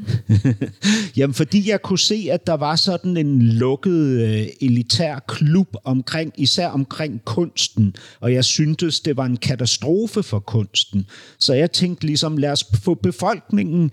Jamen, 1.17 1.33
fordi 1.33 1.69
jeg 1.69 1.81
kunne 1.81 1.99
se, 1.99 2.27
at 2.31 2.47
der 2.47 2.53
var 2.53 2.75
sådan 2.75 3.17
en 3.17 3.41
lukket 3.41 4.23
uh, 4.23 4.67
elitær 4.67 5.19
klub 5.27 5.75
omkring, 5.83 6.33
især 6.37 6.67
omkring 6.67 7.21
kunsten, 7.25 7.95
og 8.19 8.33
jeg 8.33 8.45
syntes, 8.45 8.99
det 8.99 9.17
var 9.17 9.25
en 9.25 9.37
katastrofe 9.37 10.23
for 10.23 10.39
kunsten. 10.39 11.05
Så 11.39 11.53
jeg 11.53 11.71
tænkte 11.71 12.05
ligesom, 12.05 12.37
lad 12.37 12.51
os 12.51 12.65
få 12.83 12.93
befolkningen 12.93 13.91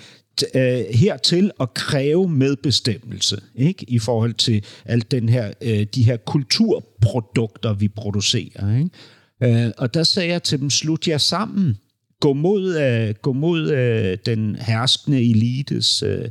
øh, 0.55 0.85
hertil 0.91 1.51
at 1.61 1.75
kræve 1.75 2.29
medbestemmelse 2.29 3.41
ikke? 3.55 3.85
i 3.89 3.99
forhold 3.99 4.35
til 4.35 4.65
alt 4.85 5.11
den 5.11 5.29
her, 5.29 5.53
øh, 5.63 5.87
de 5.95 6.03
her 6.03 6.17
kulturprodukter, 6.17 7.73
vi 7.73 7.89
producerer. 7.89 8.79
Ikke? 8.79 9.65
Øh, 9.67 9.73
og 9.79 9.95
der 9.95 10.03
sagde 10.03 10.33
jeg 10.33 10.43
til 10.43 10.61
dem, 10.61 10.71
slut 10.71 11.09
jer 11.09 11.19
sammen. 11.19 11.79
Gå 12.21 12.33
mod, 12.33 12.77
øh, 12.77 13.15
gå 13.23 13.33
mod 13.33 13.71
øh, 13.71 14.19
den 14.27 14.57
herskende 14.57 15.31
elites 15.31 16.03
øh, 16.03 16.29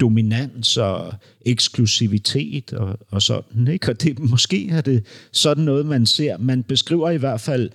dominans 0.00 0.76
og 0.76 1.14
eksklusivitet 1.46 2.72
og, 2.72 2.98
og 3.10 3.22
sådan. 3.22 3.68
Ikke? 3.68 3.88
Og 3.88 4.02
det, 4.02 4.18
måske 4.18 4.68
er 4.68 4.80
det 4.80 5.04
sådan 5.32 5.64
noget, 5.64 5.86
man 5.86 6.06
ser. 6.06 6.38
Man 6.38 6.62
beskriver 6.62 7.10
i 7.10 7.16
hvert 7.16 7.40
fald... 7.40 7.70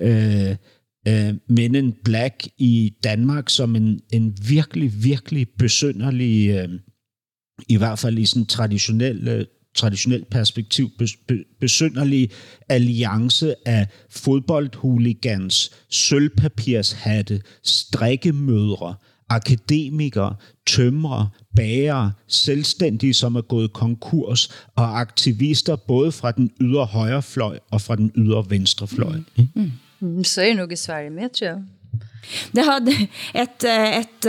Øh, 0.00 0.56
øh, 1.08 1.34
Men 1.48 1.74
in 1.74 1.94
Black 2.04 2.48
i 2.58 2.92
Danmark 3.04 3.50
som 3.50 3.76
en, 3.76 4.00
en 4.12 4.36
virkelig, 4.48 5.04
virkelig 5.04 5.46
besynderlig, 5.58 6.48
øh, 6.48 6.68
i 7.68 7.76
hvert 7.76 7.98
fald 7.98 8.18
i 8.18 8.26
sådan 8.26 8.46
traditionel, 8.46 9.28
øh, 9.28 9.44
traditionel 9.74 10.24
perspektiv, 10.30 10.90
bes, 10.98 11.16
be, 11.28 11.44
besynderlig 11.60 12.30
alliance 12.68 13.54
af 13.68 13.86
fodboldhuligans, 14.10 15.70
sølvpapirshatte, 15.90 17.42
strikkemødre, 17.62 18.94
akademikere, 19.28 20.34
tømrere, 20.66 21.28
bager, 21.56 22.10
selvstændige, 22.28 23.14
som 23.14 23.36
er 23.36 23.40
gået 23.40 23.72
konkurs, 23.72 24.48
og 24.76 25.00
aktivister 25.00 25.76
både 25.76 26.12
fra 26.12 26.32
den 26.32 26.50
ydre 26.60 26.84
højrefløj 26.84 27.58
og 27.70 27.80
fra 27.80 27.96
den 27.96 28.12
ydre 28.16 28.50
venstrefløj. 28.50 29.16
Mm. 29.36 29.48
Mm. 29.54 29.70
Mm, 30.00 30.22
så 30.24 30.42
er 30.44 30.52
det 30.52 30.60
nog 30.60 30.72
i 30.72 30.76
Sverige 30.76 31.10
med, 31.10 31.34
tror 31.34 31.46
jeg. 31.46 31.58
Det 32.52 32.64
har 32.66 32.82
et, 32.82 33.08
et, 33.34 33.64
et 33.70 34.26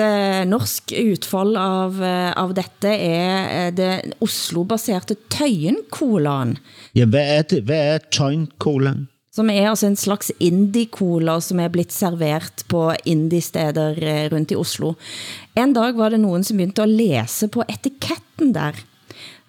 norsk 0.47 0.93
utfall 0.95 1.57
av, 1.59 1.99
av 2.39 2.53
dette 2.55 2.91
er 2.95 3.73
det 3.75 3.91
Oslo-baserte 4.23 5.17
Tøyen-colaen. 5.33 6.55
Ja, 6.95 7.09
hvad 7.09 7.33
er, 7.37 7.47
det? 7.51 7.63
hvad 7.67 7.95
er 7.95 8.05
Tøyen-colaen? 8.13 9.07
Som 9.35 9.51
er 9.53 9.69
altså 9.69 9.87
en 9.87 9.99
slags 9.99 10.31
indie-cola, 10.41 11.37
som 11.43 11.59
er 11.61 11.69
blitt 11.71 11.93
servert 11.93 12.63
på 12.71 12.87
indie-steder 13.07 13.99
rundt 14.33 14.51
i 14.51 14.57
Oslo. 14.57 14.95
En 15.59 15.75
dag 15.75 15.95
var 15.99 16.15
det 16.15 16.19
nogen, 16.23 16.43
som 16.43 16.57
begyndte 16.57 16.83
at 16.83 16.89
læse 16.89 17.47
på 17.51 17.63
etiketten 17.69 18.55
der. 18.55 18.79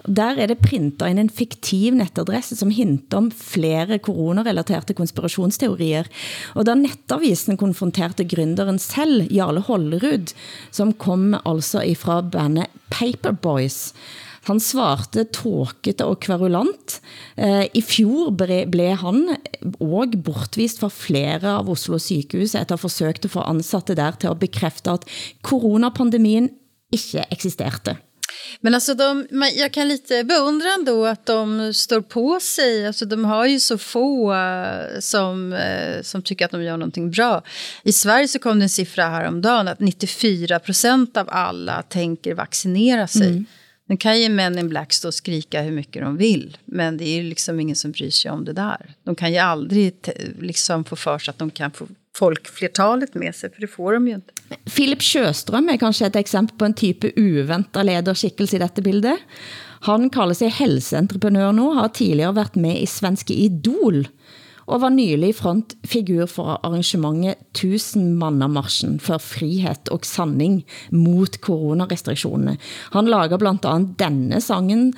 Der 0.06 0.38
er 0.40 0.48
det 0.50 0.60
printet 0.62 1.10
ind 1.10 1.20
en 1.20 1.32
fiktiv 1.32 1.94
netadresse, 1.98 2.56
som 2.56 2.72
hinter 2.72 3.18
om 3.18 3.28
flere 3.30 3.98
coronarelaterede 3.98 4.96
konspirationsteorier. 4.96 6.08
Og 6.54 6.66
da 6.66 6.74
netavisen 6.78 7.60
konfronterte 7.60 8.24
gründeren 8.24 8.80
selv, 8.80 9.28
Jarle 9.32 9.60
Hollerud, 9.66 10.32
som 10.70 10.92
kom 10.92 11.34
altså 11.44 11.84
ifra 11.84 12.20
bandet 12.22 12.72
Paperboys, 12.90 13.92
han 14.48 14.60
svarte 14.62 15.26
tåkete 15.34 16.06
og 16.08 16.22
kverulant. 16.24 16.96
Eh, 17.36 17.66
I 17.76 17.82
fjor 17.84 18.32
ble 18.32 18.88
han 19.02 19.26
og 19.84 20.16
bortvist 20.24 20.80
fra 20.80 20.88
flere 20.88 21.58
av 21.58 21.68
Oslo 21.70 22.00
sykehus 22.00 22.56
etter 22.56 22.78
at 22.78 22.82
forsøgt 22.82 23.28
få 23.30 23.44
ansatte 23.44 23.98
der 23.98 24.16
til 24.16 24.32
å 24.32 24.38
bekræfte 24.40 24.96
at 24.96 25.04
koronapandemien 25.46 26.48
ikke 26.90 27.26
eksisterte. 27.30 27.98
Men 28.60 28.74
alltså 28.74 28.94
de, 28.94 29.26
jag 29.56 29.72
kan 29.72 29.88
lite 29.88 30.24
beundra 30.24 30.68
ändå 30.78 31.06
att 31.06 31.26
de 31.26 31.74
står 31.74 32.00
på 32.00 32.40
sig. 32.40 32.86
Alltså 32.86 33.04
de 33.04 33.24
har 33.24 33.46
ju 33.46 33.60
så 33.60 33.78
få 33.78 34.32
uh, 34.34 35.00
som, 35.00 35.52
uh, 35.52 36.02
som 36.02 36.22
tycker 36.22 36.44
att 36.44 36.50
de 36.50 36.62
gör 36.62 36.76
någonting 36.76 37.10
bra. 37.10 37.42
I 37.82 37.92
Sverige 37.92 38.28
så 38.28 38.38
kom 38.38 38.58
det 38.58 38.64
en 38.64 38.68
siffra 38.68 39.04
häromdagen 39.04 39.68
att 39.68 39.80
94 39.80 40.58
procent 40.58 41.16
av 41.16 41.28
alla 41.30 41.82
tänker 41.82 42.34
vaccinera 42.34 43.06
sig. 43.06 43.28
Mm. 43.28 43.46
Nu 43.86 43.96
kan 43.96 44.20
ju 44.20 44.28
män 44.28 44.58
in 44.58 44.68
black 44.68 44.92
stå 44.92 45.08
och 45.08 45.14
skrika 45.14 45.62
hur 45.62 45.72
mycket 45.72 46.02
de 46.02 46.16
vill. 46.16 46.56
Men 46.64 46.96
det 46.96 47.04
är 47.04 47.14
ju 47.16 47.22
liksom 47.22 47.60
ingen 47.60 47.76
som 47.76 47.92
bryr 47.92 48.10
sig 48.10 48.30
om 48.30 48.44
det 48.44 48.52
där. 48.52 48.94
De 49.04 49.14
kan 49.14 49.32
ju 49.32 49.38
aldrig 49.38 49.94
liksom 50.40 50.84
få 50.84 50.96
för 50.96 51.18
sig 51.18 51.32
att 51.32 51.38
de 51.38 51.50
kan 51.50 51.70
få 51.70 51.86
folkflertalet 52.16 53.14
med 53.14 53.34
sig, 53.34 53.50
för 53.50 53.60
det 53.60 53.66
får 53.66 53.92
de 53.92 54.08
ju 54.08 54.14
inte. 54.14 54.32
Philip 54.66 55.02
Sjøstrøm 55.04 55.68
er 55.70 55.78
kanskje 55.78 56.08
et 56.10 56.18
eksempel 56.18 56.56
på 56.58 56.66
en 56.66 56.76
type 56.78 57.12
uventet 57.18 57.86
lederskikkelse 57.86 58.58
i 58.58 58.62
dette 58.62 58.82
bildet. 58.82 59.22
Han 59.86 60.10
kalder 60.12 60.36
sig 60.36 60.52
helseentreprenør 60.58 61.52
nu, 61.56 61.70
har 61.78 61.92
tidligere 61.94 62.34
været 62.36 62.56
med 62.56 62.80
i 62.82 62.86
Svenske 62.86 63.34
Idol, 63.34 64.04
og 64.66 64.82
var 64.82 64.92
nylig 64.94 65.32
frontfigur 65.34 66.26
for 66.30 66.58
arrangementet 66.66 67.40
1000 67.54 68.12
mannamarschen 68.18 69.00
for 69.00 69.18
frihed 69.18 69.90
og 69.90 70.04
sanning 70.04 70.64
mot 70.90 71.40
coronarestriktionerne. 71.40 72.58
Han 72.92 73.08
lager 73.10 73.38
blandt 73.38 73.64
andet 73.64 73.98
denne 73.98 74.40
sangen 74.40 74.92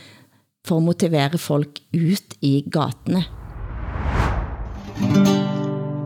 for 0.66 0.76
at 0.76 0.82
motivere 0.82 1.38
folk 1.38 1.80
ut 1.94 2.36
i 2.40 2.64
gatene. 2.72 3.24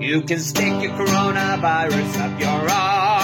You 0.00 0.22
can 0.28 0.38
stick 0.38 0.84
your 0.84 0.94
coronavirus 0.94 2.16
up 2.22 2.40
your 2.40 2.70
arm. 2.70 3.15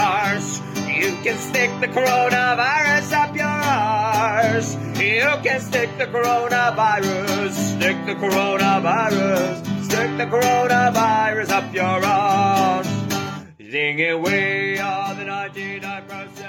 You 1.03 1.11
can 1.25 1.39
stick 1.39 1.71
the 1.81 1.89
coronavirus 1.89 3.13
up 3.13 3.37
your 3.37 3.47
arse. 3.47 4.77
You 5.01 5.43
can 5.43 5.61
stick 5.61 5.91
the 5.99 6.07
coronavirus. 6.07 7.53
Stick 7.75 7.97
the 8.07 8.15
coronavirus. 8.15 9.65
Stick 9.85 10.17
the 10.19 10.27
coronavirus 10.27 11.51
up 11.51 11.75
your 11.75 12.05
arse. 12.05 12.89
Sing 13.71 14.11
away 14.11 14.79
all 14.79 15.15
the 15.17 15.25
99%. 15.25 16.47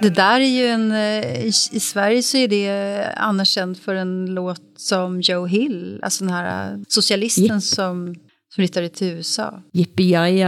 Det 0.00 0.10
där 0.10 0.40
är 0.40 0.44
ju 0.44 0.66
en, 0.66 0.92
eh, 0.92 1.46
i 1.46 1.52
Sverige 1.80 2.22
så 2.22 2.36
är 2.36 2.48
det 2.48 3.04
annars 3.16 3.48
känd 3.48 3.78
för 3.78 3.94
en 3.94 4.26
låt 4.26 4.62
som 4.76 5.20
Joe 5.20 5.46
Hill, 5.46 6.00
alltså 6.02 6.24
den 6.24 6.34
här 6.34 6.78
socialisten 6.88 7.44
yep. 7.44 7.62
som 7.62 8.14
flyttade 8.54 8.88
till 8.88 9.06
USA. 9.06 9.62
Yippie 9.72 10.08
jaj. 10.08 10.38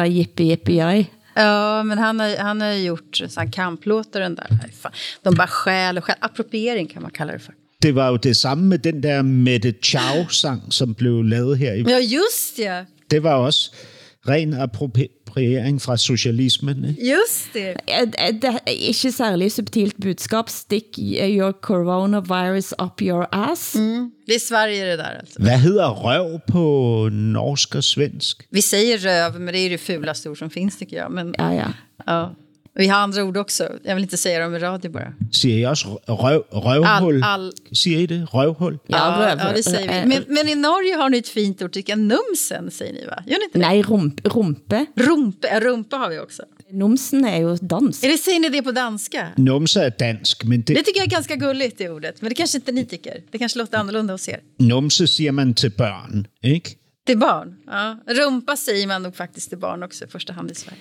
Ja, 1.34 1.82
men 1.82 1.98
han 1.98 2.20
har, 2.20 2.36
han 2.36 2.60
har 2.60 2.72
gjort 2.72 3.16
sån 3.28 3.50
kamplåtar 3.50 4.20
den 4.20 4.34
där. 4.34 4.48
De 5.22 5.34
bara 5.34 5.46
stjäl 5.46 5.98
och 5.98 6.04
stjäl. 6.04 6.16
Appropriering 6.20 6.86
kan 6.86 7.02
man 7.02 7.10
kalla 7.10 7.32
det 7.32 7.38
för. 7.38 7.54
Det 7.80 7.92
var 7.92 8.08
jo 8.10 8.16
det 8.16 8.34
samme 8.34 8.62
med 8.62 8.80
den 8.80 9.00
der 9.00 9.22
Mette 9.22 9.72
Chow-sang, 9.82 10.60
som 10.70 10.92
blev 10.92 11.24
lavet 11.24 11.58
her. 11.58 11.74
I... 11.74 11.84
Ja, 11.88 11.98
just 11.98 12.58
ja. 12.58 12.84
Det 13.08 13.20
var 13.20 13.34
også 13.34 13.70
ren 14.28 14.54
appropriering 14.54 15.82
fra 15.82 15.96
socialismen. 15.96 16.84
Ikke? 16.84 17.14
Just 17.14 17.52
det. 17.54 17.76
Det 18.42 18.50
er 18.50 18.70
ikke 18.70 19.12
særlig 19.12 19.52
subtilt 19.52 20.00
budskap. 20.00 20.48
Stick 20.48 20.98
your 20.98 21.52
coronavirus 21.52 22.74
up 22.82 23.02
your 23.02 23.26
ass. 23.32 23.74
Mm. 23.74 24.10
Det 24.26 24.34
är 24.34 24.38
Sverige 24.38 24.84
det 24.84 24.96
där 24.96 25.18
alltså. 25.20 25.42
Vad 25.42 25.50
hedder 25.50 25.88
röv 25.88 26.40
på 26.48 27.08
norsk 27.12 27.74
och 27.74 27.84
svensk? 27.84 28.46
Vi 28.50 28.62
säger 28.62 28.98
röv, 28.98 29.40
men 29.40 29.54
det 29.54 29.58
är 29.58 29.70
det 29.70 29.78
fulaste 29.78 30.30
ord 30.30 30.38
som 30.38 30.50
finns 30.50 30.78
tycker 30.78 30.96
jag. 30.96 31.12
Men, 31.12 31.34
ja, 31.38 31.54
ja. 31.54 31.72
ja. 32.06 32.34
Vi 32.76 32.86
har 32.86 32.98
andra 32.98 33.24
ord 33.24 33.36
också. 33.36 33.68
Jag 33.84 33.94
vill 33.94 34.04
inte 34.04 34.16
säga 34.16 34.38
dem 34.38 34.54
i 34.54 34.58
radio 34.58 34.90
bara. 34.90 35.12
Siger 35.32 35.58
I 35.58 35.66
også 35.66 35.88
røv, 36.08 36.42
røvhul? 36.50 37.22
All, 37.22 37.22
all... 37.22 37.52
Siger 37.72 37.98
I 37.98 38.06
det? 38.06 38.26
Røvhul? 38.34 38.78
Ja, 38.86 38.96
ja, 38.96 39.10
røvhul. 39.18 39.46
ja 39.46 39.52
det 39.56 39.62
säger 39.62 40.02
vi. 40.02 40.08
Men, 40.08 40.24
men 40.28 40.48
i 40.48 40.54
Norge 40.54 40.94
har 40.96 41.08
ni 41.08 41.18
ett 41.18 41.28
fint 41.28 41.62
ord, 41.62 41.72
tycker 41.72 41.92
jag. 41.92 41.98
Numsen 41.98 42.70
säger 42.70 42.92
ni 42.92 43.06
va? 43.06 43.22
Gör 43.26 43.38
ni 43.38 43.44
inte 43.44 43.58
det? 43.58 43.68
Nej, 43.68 43.82
rump, 43.82 44.20
rumpe. 44.34 44.86
Rumpe, 44.96 45.60
rumpa 45.60 45.96
har 45.96 46.10
vi 46.10 46.18
också. 46.18 46.42
Numsen 46.70 47.24
är 47.24 47.38
ju 47.38 47.56
dansk. 47.56 48.04
Är 48.04 48.08
det, 48.08 48.18
säger 48.18 48.40
ni 48.40 48.48
det 48.48 48.62
på 48.62 48.72
danska? 48.72 49.28
Numse 49.36 49.84
är 49.84 49.90
dansk, 49.98 50.44
men 50.44 50.62
det... 50.62 50.74
Det 50.74 50.82
tycker 50.82 51.00
jag 51.00 51.06
är 51.06 51.10
ganska 51.10 51.36
gulligt, 51.36 51.78
det 51.78 51.90
ordet. 51.90 52.22
Men 52.22 52.28
det 52.28 52.34
kanske 52.34 52.58
inte 52.58 52.72
ni 52.72 52.84
tycker. 52.86 53.22
Det 53.30 53.38
kanske 53.38 53.58
låter 53.58 53.78
annorlunda 53.78 54.14
hos 54.14 54.28
er. 54.28 54.40
Numse 54.58 55.06
siger 55.06 55.32
man 55.32 55.54
til 55.54 55.70
børn, 55.70 56.26
ikke? 56.42 56.70
Till 57.06 57.18
barn? 57.18 57.56
Ja. 57.66 57.98
Rumpa 58.06 58.56
säger 58.56 58.86
man 58.86 59.02
nog 59.02 59.16
faktiskt 59.16 59.48
till 59.48 59.58
barn 59.58 59.82
också 59.82 60.04
i 60.04 60.08
första 60.08 60.32
hand 60.32 60.50
i 60.50 60.54
Sverige. 60.54 60.78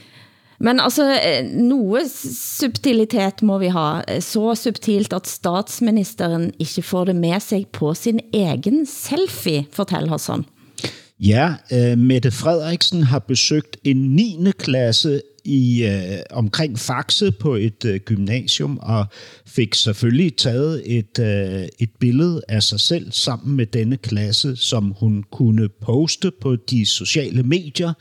Men 0.63 0.79
altså, 0.79 1.09
eh, 1.19 1.43
noe 1.43 2.05
subtilitet 2.07 3.43
må 3.43 3.59
vi 3.59 3.71
ha. 3.73 4.01
Eh, 4.07 4.21
så 4.23 4.53
subtilt, 4.55 5.13
at 5.13 5.27
statsministeren 5.27 6.51
ikke 6.59 6.85
får 6.87 7.11
det 7.11 7.15
med 7.19 7.39
sig 7.43 7.67
på 7.67 7.93
sin 7.93 8.21
egen 8.33 8.85
selfie, 8.87 9.65
fortæl 9.71 10.09
Hassan. 10.09 10.45
Ja, 11.19 11.53
uh, 11.71 11.97
Mette 11.99 12.31
Frederiksen 12.31 13.03
har 13.03 13.19
besøgt 13.19 13.77
en 13.83 14.15
9. 14.15 14.51
klasse 14.59 15.21
i 15.45 15.83
øh, 15.83 16.19
omkring 16.29 16.79
Faxe 16.79 17.31
på 17.31 17.55
et 17.55 17.85
øh, 17.85 17.99
gymnasium, 17.99 18.79
og 18.81 19.05
fik 19.45 19.75
selvfølgelig 19.75 20.37
taget 20.37 20.97
et, 20.97 21.19
øh, 21.19 21.67
et 21.79 21.89
billede 21.99 22.41
af 22.49 22.63
sig 22.63 22.79
selv 22.79 23.11
sammen 23.11 23.57
med 23.57 23.65
denne 23.65 23.97
klasse, 23.97 24.55
som 24.55 24.93
hun 24.99 25.23
kunne 25.31 25.69
poste 25.69 26.31
på 26.41 26.55
de 26.55 26.85
sociale 26.85 27.43
medier, 27.43 27.93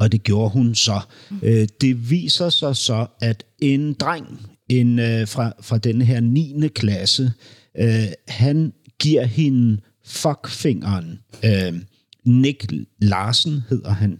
og 0.00 0.12
det 0.12 0.22
gjorde 0.22 0.50
hun 0.50 0.74
så. 0.74 1.00
Øh, 1.42 1.68
det 1.80 2.10
viser 2.10 2.48
sig 2.48 2.76
så, 2.76 3.06
at 3.20 3.44
en 3.58 3.92
dreng 3.92 4.46
en, 4.68 4.98
øh, 4.98 5.28
fra, 5.28 5.52
fra 5.60 5.78
denne 5.78 6.04
her 6.04 6.20
9. 6.20 6.68
klasse, 6.74 7.32
øh, 7.78 8.06
han 8.28 8.72
giver 8.98 9.24
hende 9.24 9.80
fuckfingeren. 10.04 11.18
Øh, 11.44 11.74
Nick 12.24 12.72
Larsen 12.98 13.62
hedder 13.68 13.90
han, 13.90 14.18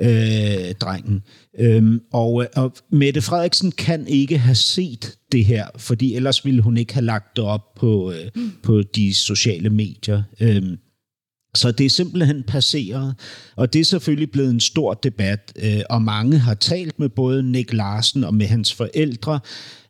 øh, 0.00 0.74
drengen. 0.80 1.22
Øhm, 1.58 2.00
og, 2.12 2.46
og 2.56 2.72
Mette 2.90 3.22
Frederiksen 3.22 3.72
kan 3.72 4.06
ikke 4.06 4.38
have 4.38 4.54
set 4.54 5.16
det 5.32 5.44
her, 5.44 5.66
fordi 5.76 6.14
ellers 6.14 6.44
ville 6.44 6.62
hun 6.62 6.76
ikke 6.76 6.94
have 6.94 7.04
lagt 7.04 7.36
det 7.36 7.44
op 7.44 7.74
på, 7.74 8.12
øh, 8.12 8.42
på 8.62 8.82
de 8.82 9.14
sociale 9.14 9.70
medier. 9.70 10.22
Øhm, 10.40 10.76
så 11.58 11.70
det 11.70 11.86
er 11.86 11.90
simpelthen 11.90 12.42
passeret, 12.42 13.14
og 13.56 13.72
det 13.72 13.80
er 13.80 13.84
selvfølgelig 13.84 14.30
blevet 14.30 14.50
en 14.50 14.60
stor 14.60 14.94
debat, 14.94 15.52
øh, 15.56 15.80
og 15.90 16.02
mange 16.02 16.38
har 16.38 16.54
talt 16.54 16.98
med 16.98 17.08
både 17.08 17.42
Nick 17.42 17.72
Larsen 17.72 18.24
og 18.24 18.34
med 18.34 18.46
hans 18.46 18.74
forældre. 18.74 19.40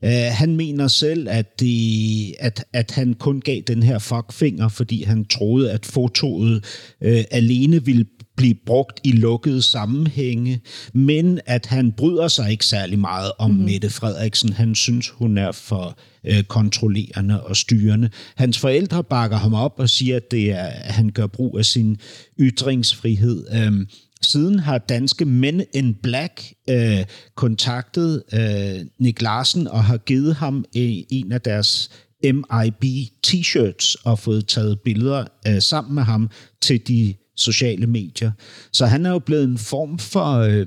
Øh, 0.05 0.11
han 0.31 0.57
mener 0.57 0.89
selv, 0.89 1.29
at, 1.31 1.61
det, 1.61 2.35
at, 2.39 2.65
at 2.73 2.91
han 2.91 3.15
kun 3.15 3.41
gav 3.41 3.61
den 3.61 3.83
her 3.83 3.99
fuckfinger, 3.99 4.69
fordi 4.69 5.03
han 5.03 5.25
troede, 5.25 5.73
at 5.73 5.87
fotoet 5.87 6.65
øh, 7.03 7.25
alene 7.31 7.85
ville 7.85 8.05
blive 8.39 8.55
brugt 8.67 9.01
i 9.05 9.13
lukkede 9.13 9.63
sammenhænge, 9.63 10.61
men 10.93 11.41
at 11.47 11.67
han 11.67 11.93
bryder 11.93 12.29
sig 12.29 12.51
ikke 12.51 12.67
særlig 12.67 12.99
meget 12.99 13.33
om 13.39 13.51
mm-hmm. 13.51 13.65
Mette 13.65 13.91
Frederiksen. 13.91 14.53
Han 14.53 14.75
synes, 14.75 15.09
hun 15.09 15.39
er 15.39 15.53
for 15.53 15.99
øh, 16.25 16.43
kontrollerende 16.43 17.43
og 17.43 17.57
styrende. 17.57 18.11
Hans 18.37 18.59
forældre 18.59 19.05
bakker 19.05 19.37
ham 19.37 19.55
op 19.55 19.75
og 19.79 19.91
siger, 19.91 20.17
at, 20.17 20.31
det 20.31 20.51
er, 20.51 20.65
at 20.65 20.93
han 20.93 21.11
gør 21.11 21.27
brug 21.27 21.59
af 21.59 21.65
sin 21.65 21.97
ytringsfrihed. 22.41 23.47
Øhm, 23.55 23.87
Siden 24.23 24.59
har 24.59 24.79
danske 24.79 25.25
Men 25.25 25.63
in 25.75 25.95
Black 25.95 26.53
øh, 26.71 27.05
kontaktet 27.35 28.23
øh, 28.33 28.87
Nick 29.01 29.23
Larsen 29.23 29.69
og 29.69 29.85
har 29.85 29.97
givet 29.97 30.35
ham 30.35 30.65
øh, 30.77 30.93
en 31.11 31.33
af 31.33 31.41
deres 31.41 31.91
MIB 32.25 32.85
t-shirts 33.27 33.95
og 34.05 34.19
fået 34.19 34.47
taget 34.47 34.81
billeder 34.81 35.25
øh, 35.49 35.63
sammen 35.63 35.95
med 35.95 36.03
ham 36.03 36.31
til 36.61 36.89
de 36.89 37.15
sociale 37.39 37.87
medier. 37.87 38.31
Så 38.73 38.87
han 38.87 39.07
er 39.07 39.11
jo 39.11 39.19
blevet 39.19 39.45
en 39.45 39.59
form 39.59 39.99
for... 39.99 40.39
Øh, 40.39 40.67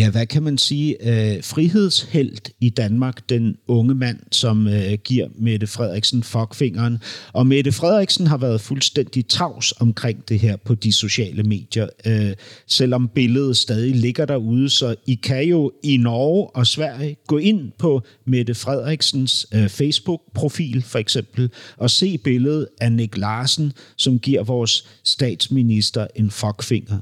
ja, 0.00 0.10
hvad 0.10 0.26
kan 0.26 0.42
man 0.42 0.58
sige, 0.58 0.96
øh, 1.00 1.44
frihedshelt 1.44 2.50
i 2.60 2.70
Danmark, 2.70 3.28
den 3.28 3.56
unge 3.68 3.94
mand, 3.94 4.18
som 4.32 4.66
øh, 4.66 4.92
giver 5.04 5.28
Mette 5.34 5.66
Frederiksen 5.66 6.22
fuckfingeren. 6.22 6.98
Og 7.32 7.46
Mette 7.46 7.72
Frederiksen 7.72 8.26
har 8.26 8.36
været 8.36 8.60
fuldstændig 8.60 9.26
tavs 9.26 9.74
omkring 9.80 10.28
det 10.28 10.38
her 10.38 10.56
på 10.56 10.74
de 10.74 10.92
sociale 10.92 11.42
medier, 11.42 11.88
øh, 12.06 12.32
selvom 12.66 13.08
billedet 13.08 13.56
stadig 13.56 13.96
ligger 13.96 14.24
derude, 14.24 14.70
så 14.70 14.94
I 15.06 15.14
kan 15.14 15.44
jo 15.44 15.72
i 15.82 15.96
Norge 15.96 16.56
og 16.56 16.66
Sverige 16.66 17.16
gå 17.26 17.38
ind 17.38 17.72
på 17.78 18.02
Mette 18.26 18.54
Frederiksens 18.54 19.46
øh, 19.54 19.68
Facebook-profil 19.68 20.82
for 20.82 20.98
eksempel, 20.98 21.50
og 21.76 21.90
se 21.90 22.18
billedet 22.18 22.66
af 22.80 22.92
Nick 22.92 23.16
Larsen, 23.16 23.72
som 23.96 24.18
giver 24.18 24.42
vores 24.42 24.88
statsminister 25.04 26.06
en 26.16 26.30
fuckfinger. 26.30 26.98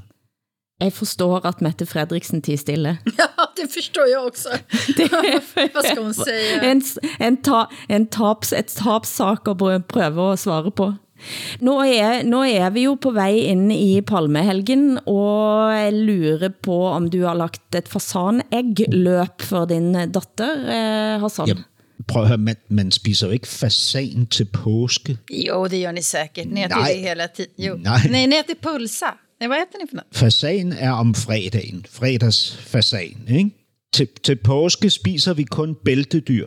Jeg 0.79 0.93
forstår 0.93 1.45
at 1.45 1.61
Mette 1.61 1.85
Fredriksen 1.85 2.41
til 2.41 2.57
stille. 2.59 2.97
Ja, 3.19 3.45
det 3.57 3.67
forstår 3.73 4.05
jeg 4.07 4.19
også. 4.19 4.49
Det, 4.97 5.09
Hvad 5.73 5.83
skal 5.83 6.03
hun 6.03 6.13
sige? 6.13 6.71
En, 6.71 6.83
en, 7.27 7.37
ta, 7.43 7.63
en 7.89 8.07
taps, 8.07 8.53
et 8.53 8.65
tapssak 8.65 9.47
at 9.47 9.57
prøve 9.57 10.31
at 10.31 10.39
svare 10.39 10.71
på. 10.71 10.93
Nå 11.59 11.73
er, 11.83 12.23
nå 12.23 12.43
er 12.47 12.69
vi 12.71 12.85
jo 12.85 12.93
på 13.01 13.11
vej 13.11 13.35
ind 13.51 13.73
i 13.75 14.01
palmehelgen, 14.01 14.99
og 15.05 15.73
jeg 15.75 15.93
lurer 15.93 16.53
på, 16.63 16.77
om 16.87 17.09
du 17.11 17.25
har 17.25 17.35
lagt 17.35 17.75
et 17.75 17.87
fasanæggløp 17.91 19.41
for 19.41 19.65
din 19.67 19.91
datter, 19.93 20.53
eh, 20.63 21.19
Hassan? 21.21 21.47
Ja, 21.47 21.57
prøv 22.07 22.23
at 22.23 22.27
høre, 22.27 22.37
man, 22.37 22.55
man 22.69 22.91
spiser 22.91 23.27
jo 23.27 23.33
ikke 23.33 23.47
fasan 23.47 24.27
til 24.31 24.45
påske. 24.45 25.17
Jo, 25.31 25.65
det 25.67 25.77
gör 25.83 25.91
ni 25.91 26.01
säkert. 26.01 26.47
Ni 26.47 26.63
äter 26.63 26.75
Nej. 26.75 26.93
det 26.93 27.01
hela 27.09 27.27
tiden. 27.27 27.51
Jo. 27.57 27.75
Nej. 27.75 28.07
Nej, 28.09 28.27
ni 28.27 28.35
äter 28.35 28.55
pulsa. 28.61 29.13
Nej, 29.39 29.49
vad 29.49 29.57
äter 29.57 29.79
ni 29.79 29.87
för 29.87 29.95
något? 29.95 30.05
Fasan 30.11 30.73
er 30.73 30.91
om 30.91 31.13
fredagen. 31.13 31.85
Fredags 31.89 32.57
fasan, 32.57 33.27
ikke? 33.29 33.49
Til, 33.93 34.07
til 34.23 34.35
påske 34.35 34.89
spiser 34.89 35.33
vi 35.33 35.43
kun 35.43 35.75
bæltedyr. 35.85 36.45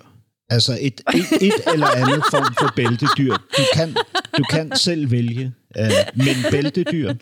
Altså 0.51 0.79
et, 0.81 1.01
et, 1.15 1.43
et 1.43 1.53
eller 1.73 1.87
andet 1.87 2.23
form 2.31 2.55
for 2.61 2.73
bæltedyr. 2.77 3.33
Du 3.57 3.63
kan, 3.75 3.97
du 4.39 4.43
kan 4.51 4.77
selv 4.77 5.11
vælge. 5.11 5.53
Uh, 5.79 5.85
men 6.15 6.37
bæltedyr. 6.51 7.15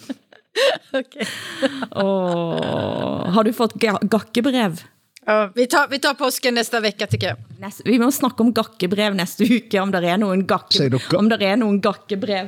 Okay. 0.93 1.25
Åh, 1.97 3.33
har 3.35 3.43
du 3.43 3.53
fått 3.53 3.77
ga 3.81 3.93
gakkebrev? 4.11 4.77
Ja, 5.29 5.47
vi, 5.57 5.67
tar, 5.67 5.87
vi 5.91 5.99
tar 5.99 6.15
påsken 6.19 6.55
nästa 6.55 6.81
vecka 6.81 7.07
tycker 7.07 7.27
jag. 7.29 7.37
Næste, 7.61 7.83
vi 7.87 7.99
må 7.99 8.11
snakke 8.11 8.41
om 8.41 8.55
gakkebrev 8.55 9.15
næste 9.15 9.45
uke, 9.45 9.81
om 9.81 9.93
der 9.93 10.01
er 10.01 10.17
nogen, 10.17 10.47
gakke, 10.47 10.75
Sagde 10.75 10.91
du 10.91 10.99
ga- 10.99 11.17
om 11.17 11.29
der 11.31 11.39
er 11.39 11.57
nogen 11.57 11.81
gakkebrev. 11.81 12.47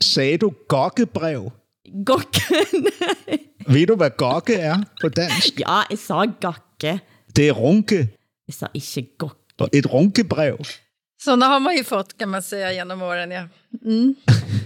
Sagde 0.00 0.38
du 0.38 0.52
gokkebrev? 0.68 1.50
Gakke? 2.06 2.64
Ved 3.72 3.86
du, 3.86 3.96
hvad 3.96 4.10
gokke 4.16 4.54
er 4.54 4.82
på 5.00 5.08
dansk? 5.08 5.60
ja, 5.60 5.82
jeg 5.90 5.98
sa 5.98 6.24
gakke. 6.40 7.00
Det 7.36 7.48
er 7.48 7.52
runke. 7.52 8.08
Jeg 8.48 8.54
sa 8.54 8.66
ikke 8.74 9.06
gakke. 9.18 9.36
Og 9.60 9.68
Et 9.72 9.86
runkebrev. 9.92 10.58
Sådana 11.20 11.46
har 11.46 11.58
man 11.60 11.76
ju 11.76 11.84
fått 11.84 12.18
kan 12.18 12.28
man 12.28 12.42
säga 12.42 12.72
genom 12.72 13.02
åren. 13.02 13.30
Ja. 13.30 13.44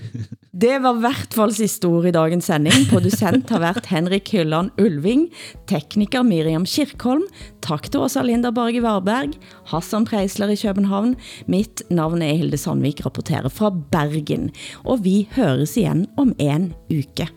Det 0.54 0.76
var 0.78 1.00
hvert 1.02 1.34
fall 1.34 1.50
sidste 1.50 1.88
ord 1.90 2.04
i 2.06 2.12
dagens 2.14 2.46
sending. 2.46 2.84
Producent 2.86 3.50
har 3.50 3.58
været 3.58 3.90
Henrik 3.90 4.30
Hylland 4.30 4.70
Ulving, 4.78 5.26
tekniker 5.66 6.22
Miriam 6.22 6.62
Kirkholm, 6.64 7.24
tak 7.62 7.90
til 7.90 8.00
Åsa 8.04 8.22
Linda 8.22 8.50
Borge 8.54 8.82
Varberg, 8.82 9.34
Hassan 9.66 10.04
Preisler 10.06 10.48
i 10.54 10.56
København. 10.56 11.16
Mitt 11.50 11.82
navn 11.90 12.22
er 12.22 12.34
Hilde 12.38 12.56
Sandvik, 12.56 13.06
rapporterer 13.06 13.48
fra 13.50 13.70
Bergen. 13.90 14.50
Og 14.84 15.02
vi 15.02 15.28
høres 15.34 15.76
igen 15.76 16.06
om 16.18 16.34
en 16.38 16.74
uke. 16.86 17.28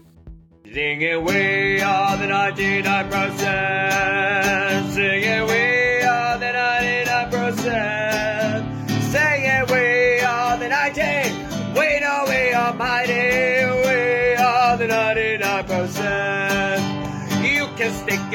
Sing 0.73 1.01
away 1.01 1.81
all 1.81 2.17
the 2.21 2.27
99%. 2.29 4.93
sing 4.93 5.25
away 5.25 5.86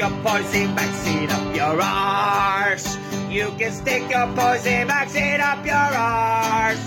your 0.03 0.11
poison 0.23 0.75
vaccine 0.75 1.29
up 1.29 1.55
your 1.55 1.81
arse. 1.81 2.97
You 3.29 3.47
can 3.57 3.71
stick 3.71 4.03
your 4.11 4.27
poison 4.35 4.87
vaccine 4.87 5.39
up 5.39 5.65
your 5.65 5.75
arse. 5.75 6.83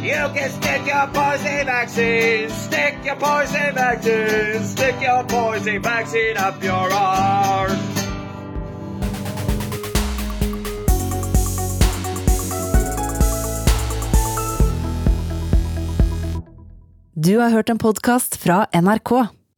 You 0.00 0.30
can 0.34 0.50
stick 0.50 0.86
your 0.86 1.06
poison 1.12 1.66
vaccine, 1.66 2.48
stick 2.50 2.94
your 3.04 3.16
poison 3.16 3.74
vaccine, 3.74 4.62
stick 4.62 5.00
your 5.02 5.24
poison 5.24 5.82
vaccine 5.82 6.36
up 6.36 6.62
your 6.62 6.92
arse. 6.92 7.76
Du 17.14 17.38
har 17.38 17.50
hørt 17.50 17.68
en 17.68 17.78
podcast 17.78 18.36
fra 18.36 18.66
NRK. 18.72 19.39